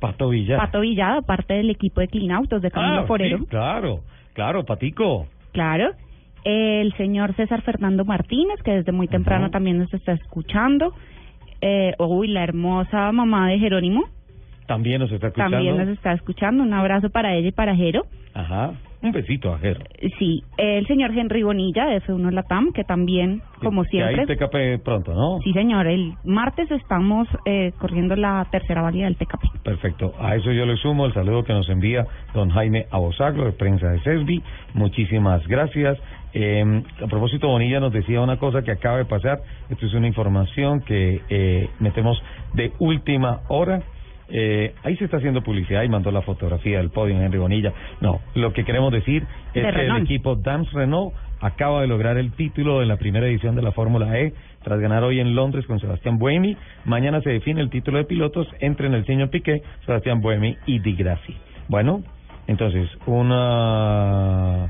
[0.00, 0.58] Pato Villa.
[0.58, 3.38] Pato Villada, parte del equipo de Clean Autos de Camilo Ah, Forero.
[3.38, 4.00] sí, claro,
[4.32, 5.26] claro, Patico.
[5.52, 5.90] Claro.
[6.44, 10.94] El señor César Fernando Martínez, que desde muy temprano también nos está escuchando.
[11.60, 14.04] Eh, uy, la hermosa mamá de Jerónimo
[14.66, 15.56] También nos está escuchando.
[15.56, 16.62] también nos está escuchando.
[16.62, 18.02] Un abrazo para ella y para Jero.
[18.34, 18.72] Ajá.
[19.00, 19.78] Un besito a Ger.
[20.18, 24.22] Sí, el señor Henry Bonilla de F1 Latam, que también, como Que siempre...
[24.22, 25.38] ahí TKP pronto, ¿no?
[25.44, 29.62] Sí, señor, el martes estamos eh, corriendo la tercera válida del TKP.
[29.62, 30.14] Perfecto.
[30.18, 33.88] A eso yo le sumo el saludo que nos envía don Jaime Abosagro, de prensa
[33.88, 34.42] de CESBI.
[34.74, 35.96] Muchísimas gracias.
[36.34, 39.40] Eh, a propósito, Bonilla nos decía una cosa que acaba de pasar.
[39.70, 42.22] Esto es una información que eh, metemos
[42.54, 43.82] de última hora.
[44.30, 47.72] Eh, ahí se está haciendo publicidad y mandó la fotografía del podio en Henry Bonilla.
[48.00, 52.18] No, lo que queremos decir es De que el equipo Dams Renault acaba de lograr
[52.18, 55.66] el título de la primera edición de la Fórmula E tras ganar hoy en Londres
[55.66, 56.56] con Sebastián Buemi.
[56.84, 60.80] Mañana se define el título de pilotos entre en el señor Piqué, Sebastián Buemi y
[60.80, 61.34] Di Grassi.
[61.68, 62.02] Bueno,
[62.48, 64.68] entonces una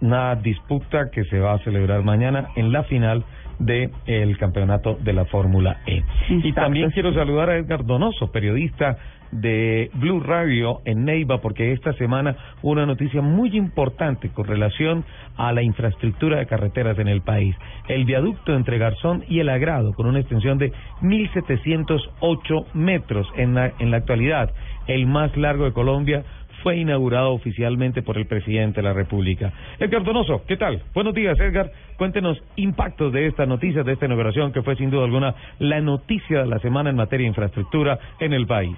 [0.00, 3.24] una disputa que se va a celebrar mañana en la final
[3.58, 6.02] de el campeonato de la Fórmula E.
[6.28, 8.98] Y también quiero saludar a Edgar Donoso, periodista
[9.32, 15.04] de Blue Radio en Neiva, porque esta semana hubo una noticia muy importante con relación
[15.36, 17.56] a la infraestructura de carreteras en el país.
[17.88, 23.72] El viaducto entre Garzón y El Agrado, con una extensión de 1.708 metros en la,
[23.78, 24.52] en la actualidad,
[24.86, 26.24] el más largo de Colombia,
[26.66, 29.52] fue inaugurado oficialmente por el presidente de la República.
[29.78, 30.82] Edgar Donoso, ¿qué tal?
[30.94, 31.70] Buenos días, Edgar.
[31.96, 36.40] Cuéntenos impactos de esta noticia, de esta inauguración, que fue sin duda alguna la noticia
[36.40, 38.76] de la semana en materia de infraestructura en el país.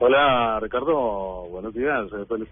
[0.00, 2.06] Hola Ricardo, buenos días.
[2.14, 2.42] Eh, Pues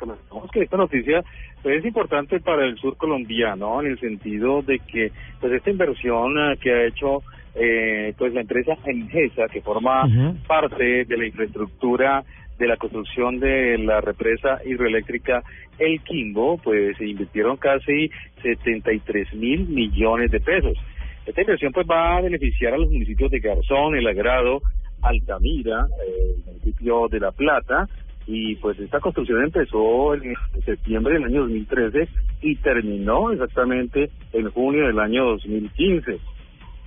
[0.52, 1.24] que esta noticia
[1.60, 5.10] pues, es importante para el sur colombiano en el sentido de que
[5.40, 7.22] pues esta inversión eh, que ha hecho
[7.56, 10.04] eh, pues la empresa Engesa que forma
[10.46, 12.22] parte de la infraestructura
[12.58, 15.42] de la construcción de la represa hidroeléctrica
[15.78, 18.10] El Quimbo, pues se invirtieron casi
[18.42, 20.76] 73 mil millones de pesos.
[21.24, 24.62] Esta inversión pues va a beneficiar a los municipios de Garzón, El Agrado,
[25.02, 27.88] Altamira, eh, el municipio de La Plata,
[28.26, 32.08] y pues esta construcción empezó en septiembre del año 2013
[32.42, 36.18] y terminó exactamente en junio del año 2015.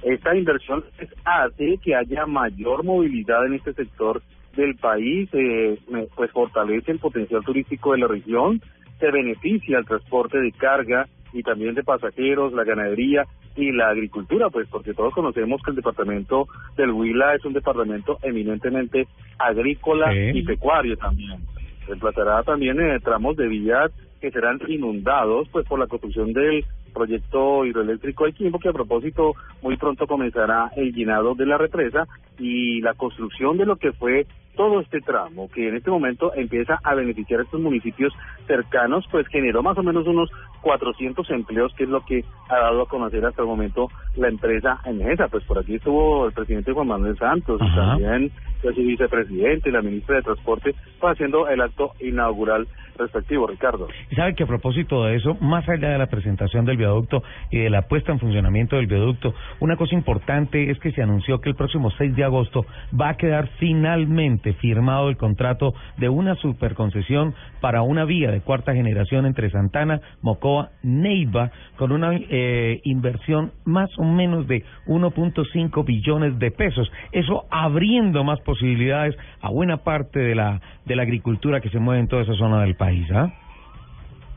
[0.03, 0.83] Esta inversión
[1.25, 4.21] hace que haya mayor movilidad en este sector
[4.55, 5.77] del país, eh,
[6.15, 8.61] pues fortalece el potencial turístico de la región,
[8.99, 13.25] se beneficia el transporte de carga y también de pasajeros, la ganadería
[13.55, 16.47] y la agricultura, pues porque todos conocemos que el departamento
[16.77, 19.07] del Huila es un departamento eminentemente
[19.39, 20.37] agrícola Sí.
[20.39, 21.39] y pecuario también.
[21.87, 23.91] Reemplazará también eh, tramos de vías
[24.21, 29.33] que serán inundados pues por la construcción del proyecto hidroeléctrico El Quimbo, que a propósito
[29.61, 32.07] muy pronto comenzará el llenado de la represa
[32.37, 36.79] y la construcción de lo que fue todo este tramo, que en este momento empieza
[36.83, 38.13] a beneficiar a estos municipios
[38.47, 40.29] cercanos, pues generó más o menos unos
[40.61, 44.79] 400 empleos, que es lo que ha dado a conocer hasta el momento la empresa
[44.85, 45.27] Enesa.
[45.29, 47.91] Pues por aquí estuvo el presidente Juan Manuel Santos, Ajá.
[47.91, 48.31] también
[48.61, 53.87] pues, su vicepresidente y la ministra de Transporte, pues, haciendo el acto inaugural respectivo, Ricardo.
[54.11, 57.59] Y sabe que a propósito de eso, más allá de la presentación del viaducto y
[57.59, 61.49] de la puesta en funcionamiento del viaducto, una cosa importante es que se anunció que
[61.49, 62.65] el próximo 6 de agosto
[62.99, 68.73] va a quedar finalmente firmado el contrato de una superconcesión para una vía de cuarta
[68.73, 76.37] generación entre Santana, Mocoa, Neiva, con una eh, inversión más o menos de 1.5 billones
[76.39, 76.91] de pesos.
[77.11, 82.01] Eso abriendo más posibilidades a buena parte de la, de la agricultura que se mueve
[82.01, 83.07] en toda esa zona del país.
[83.11, 83.31] ¿ah?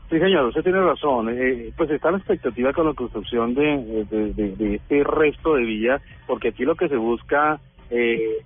[0.09, 1.29] Sí, señor, usted tiene razón.
[1.29, 5.63] Eh, pues está la expectativa con la construcción de, de, de- de este resto de
[5.63, 7.59] vía, porque aquí lo que se busca
[7.89, 8.37] eh,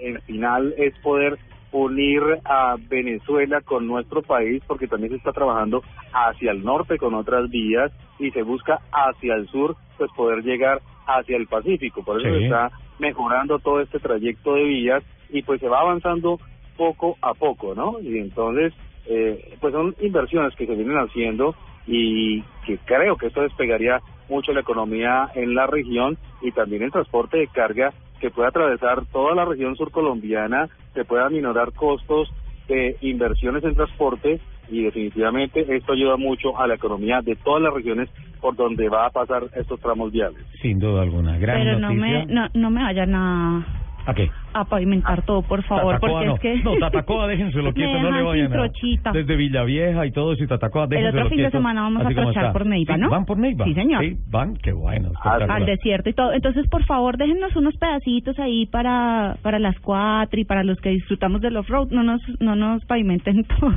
[0.00, 1.38] en final es poder
[1.72, 5.82] unir a Venezuela con nuestro país, porque también se está trabajando
[6.12, 10.80] hacia el norte con otras vías y se busca hacia el sur, pues poder llegar
[11.06, 12.04] hacia el Pacífico.
[12.04, 12.38] Por eso Sí.
[12.38, 16.38] se está mejorando todo este trayecto de vías y pues se va avanzando
[16.76, 17.98] poco a poco, ¿no?
[18.00, 18.72] Y entonces,
[19.06, 21.54] eh, pues son inversiones que se vienen haciendo
[21.86, 26.92] y que creo que esto despegaría mucho la economía en la región y también el
[26.92, 32.32] transporte de carga que puede atravesar toda la región surcolombiana, se pueda minorar costos
[32.68, 34.40] de inversiones en transporte
[34.70, 38.08] y definitivamente esto ayuda mucho a la economía de todas las regiones
[38.40, 40.40] por donde va a pasar estos tramos viales.
[40.62, 41.36] Sin duda alguna.
[41.36, 43.66] Gran Pero no me, no, no me vayan a,
[44.06, 44.30] ¿A qué?
[44.54, 46.34] A pavimentar todo, por favor, Tatacoa porque no.
[46.34, 46.62] es que...
[46.62, 48.56] No, Tatacoa, déjenselo quieto, no le vayan a...
[48.56, 49.12] trochita.
[49.12, 52.08] Desde Villavieja y todo eso, y Tatacoa, El déjenselo otro fin de semana vamos a
[52.10, 53.10] trochar por Neiva, Sí, ¿no?
[53.10, 53.64] ¿Van por Neiva?
[53.64, 54.04] Sí, señor.
[54.04, 55.08] Sí, van, qué bueno.
[55.22, 55.64] al espectacular.
[55.66, 56.32] desierto y todo.
[56.32, 60.90] Entonces, por favor, déjennos unos pedacitos ahí para para las cuatro y para los que
[60.90, 61.88] disfrutamos del off-road.
[61.90, 63.72] No nos no nos pavimenten todo.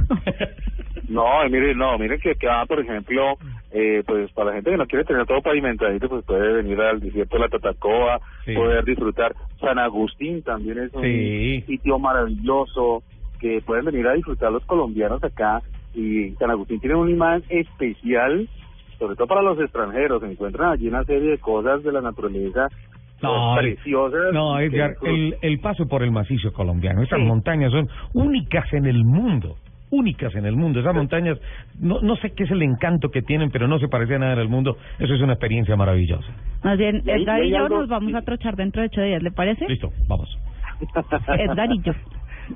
[1.08, 3.38] No, mire, no, miren que acá, por ejemplo,
[3.72, 7.00] eh, pues para la gente que no quiere tener todo pavimentadito, pues puede venir al
[7.00, 8.54] desierto de la Tatacoa, Sí.
[8.54, 9.34] poder disfrutar.
[9.62, 11.62] San Agustín también es un Sí.
[11.68, 13.04] sitio maravilloso
[13.40, 15.62] que pueden venir a disfrutar los colombianos acá
[15.94, 18.48] y San Agustín tiene un imán especial,
[19.00, 20.22] sobre todo para los extranjeros.
[20.22, 22.68] Se encuentran allí una serie de cosas de la naturaleza
[23.22, 24.34] No, pues, preciosas.
[24.34, 29.04] No, Edgar, el, el paso por el macizo colombiano, esas montañas son únicas en el
[29.06, 29.56] mundo,
[29.90, 30.80] únicas en el mundo.
[30.82, 31.40] Esas montañas,
[31.80, 34.34] no, no sé qué es el encanto que tienen, pero no se parece a nada
[34.34, 34.78] en el mundo.
[35.00, 36.28] Eso es una experiencia maravillosa.
[36.64, 39.32] Más bien, Edgar y yo algo- nos vamos a trochar dentro de ocho días, ¿le
[39.32, 39.68] parece?
[39.68, 40.30] Listo, vamos.
[41.74, 41.94] Y yo.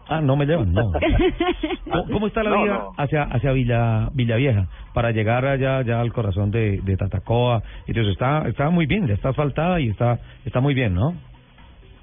[0.07, 0.89] Ah, no me llevan, no.
[1.91, 2.91] ¿Cómo, cómo está la No, vida no.
[2.97, 7.61] hacia hacia Villa Villavieja para llegar allá ya al corazón de, de Tatacoa?
[7.87, 11.13] Entonces está está muy bien, ya está asfaltada y está está muy bien, ¿no?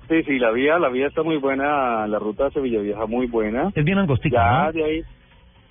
[0.08, 3.70] Sí, sí, la vía, la vía está muy buena, la ruta hacia Villavieja muy buena.
[3.74, 4.72] Es bien angostica, Ya ¿no?
[4.72, 5.02] de ahí,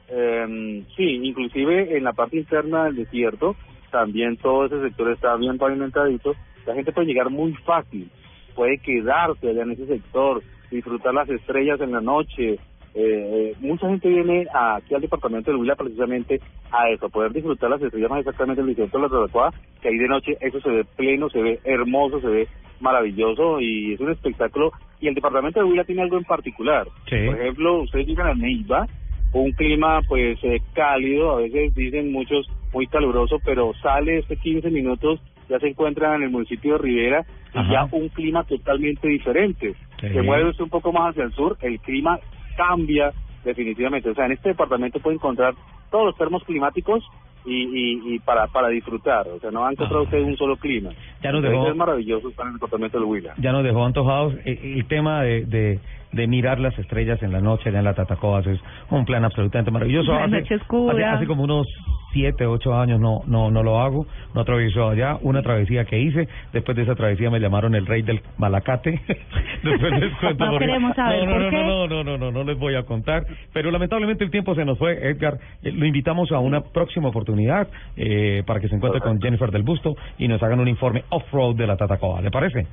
[0.10, 3.56] eh, sí, inclusive en la parte interna del desierto,
[3.92, 6.34] también todo ese sector está bien pavimentadito.
[6.66, 8.10] La gente puede llegar muy fácil,
[8.58, 12.54] puede quedarse allá en ese sector, disfrutar las estrellas en la noche.
[12.54, 12.60] Eh,
[12.96, 17.70] eh, mucha gente viene aquí al departamento del Huila precisamente a eso, a poder disfrutar
[17.70, 20.70] las estrellas más exactamente del desierto de la Tatacoa, que ahí de noche eso se
[20.70, 22.48] ve pleno, se ve hermoso, se ve
[22.80, 24.72] maravilloso y es un espectáculo.
[25.00, 26.88] Y el departamento del Huila tiene algo en particular.
[27.08, 27.28] Sí.
[27.28, 28.88] Por ejemplo, ustedes llegan a Neiva,
[29.34, 34.72] un clima pues eh, cálido, a veces dicen muchos muy caluroso, pero sale este 15
[34.72, 37.72] minutos, ya se encuentran en el municipio de Rivera y Ajá.
[37.72, 39.74] ya un clima totalmente diferente.
[40.00, 40.10] Sí.
[40.10, 42.20] Se mueve usted un poco más hacia el sur, el clima
[42.56, 43.12] cambia
[43.44, 44.10] definitivamente.
[44.10, 45.54] O sea, en este departamento puede encontrar
[45.92, 47.04] todos los termos climáticos
[47.46, 49.28] y, y, y para para disfrutar.
[49.30, 50.90] O sea, no va a encontrar usted un solo clima.
[51.22, 53.34] Ya nos dejó- es maravilloso estar en el departamento del Huila.
[53.38, 54.34] ya nos dejó antojados.
[54.46, 55.80] Eh, El tema de, de,
[56.12, 58.60] de mirar las estrellas en la noche allá en la Tatacoa es
[58.90, 60.14] un plan absolutamente maravilloso.
[60.14, 60.94] La Hace, noche oscura.
[60.94, 61.68] hace, hace como unos
[62.14, 65.18] siete, ocho años no no no lo hago, no atravieso allá.
[65.22, 69.02] Una travesía que hice, después de esa travesía me llamaron el rey del malacate.
[69.64, 71.64] después les cuento No queremos saber no, no, por no, qué.
[71.64, 73.26] no, no, no, no, no les voy a contar.
[73.54, 75.38] Pero lamentablemente el tiempo se nos fue, Edgar.
[75.64, 77.68] Eh, Lo invitamos a una próxima oportunidad
[77.98, 81.56] eh, para que se encuentre con Jennifer del Busto y nos hagan un informe off-road
[81.56, 82.22] de la Tatacoa.
[82.22, 82.66] ¿Le parece?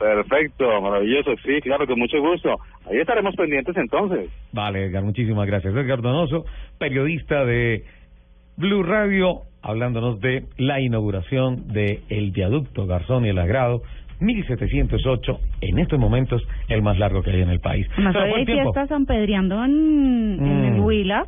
[0.00, 1.32] Perfecto, maravilloso.
[1.44, 2.56] Sí, claro, con mucho gusto.
[2.90, 4.30] Ahí estaremos pendientes entonces.
[4.50, 5.74] Vale, Edgar, muchísimas gracias.
[5.74, 6.46] Edgar Donoso,
[6.78, 7.84] periodista de
[8.56, 13.82] Blue Radio, hablándonos de la inauguración de el viaducto Garzón y el Agrado,
[14.20, 17.86] 1708, en estos momentos el más largo que hay en el país.
[17.98, 18.44] Más tiempo.
[18.72, 20.84] fiesta San Pedriando en, en el Mm.
[20.84, 21.26] Huila.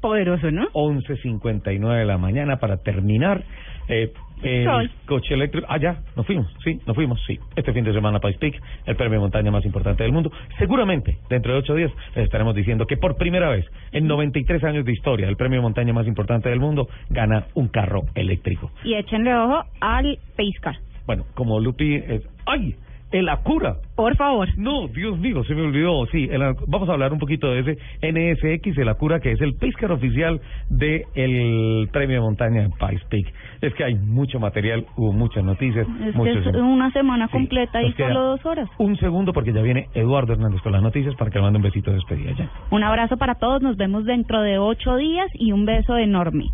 [0.00, 0.68] Poderoso, ¿no?
[0.74, 3.42] 11.59 de la mañana para terminar
[3.88, 4.12] eh,
[4.42, 5.66] el coche eléctrico.
[5.68, 7.38] Ah, ya, nos fuimos, sí, nos fuimos, sí.
[7.56, 10.30] Este fin de semana Pais Peak, el premio de montaña más importante del mundo.
[10.58, 14.84] Seguramente, dentro de ocho días, les estaremos diciendo que por primera vez en 93 años
[14.84, 18.70] de historia, el premio de montaña más importante del mundo gana un carro eléctrico.
[18.84, 20.76] Y échenle ojo al Pacecar.
[21.06, 22.22] Bueno, como Lupi es...
[22.46, 22.74] ¡Ay!
[23.10, 23.76] El Acura.
[23.96, 24.48] Por favor.
[24.58, 26.04] No, Dios mío, se me olvidó.
[26.12, 29.54] Sí, el- vamos a hablar un poquito de ese NSX, el Acura, que es el
[29.54, 33.32] Pacecar oficial del el premio de montaña de Pace Peak.
[33.60, 35.86] Es que hay mucho material, hubo muchas noticias.
[36.06, 38.68] Es que es una semana completa y solo dos horas.
[38.78, 41.62] Un segundo porque ya viene Eduardo Hernández con las noticias para que le mande un
[41.62, 42.50] besito de despedida ya.
[42.70, 46.44] Un abrazo para todos, nos vemos dentro de ocho días y un beso enorme.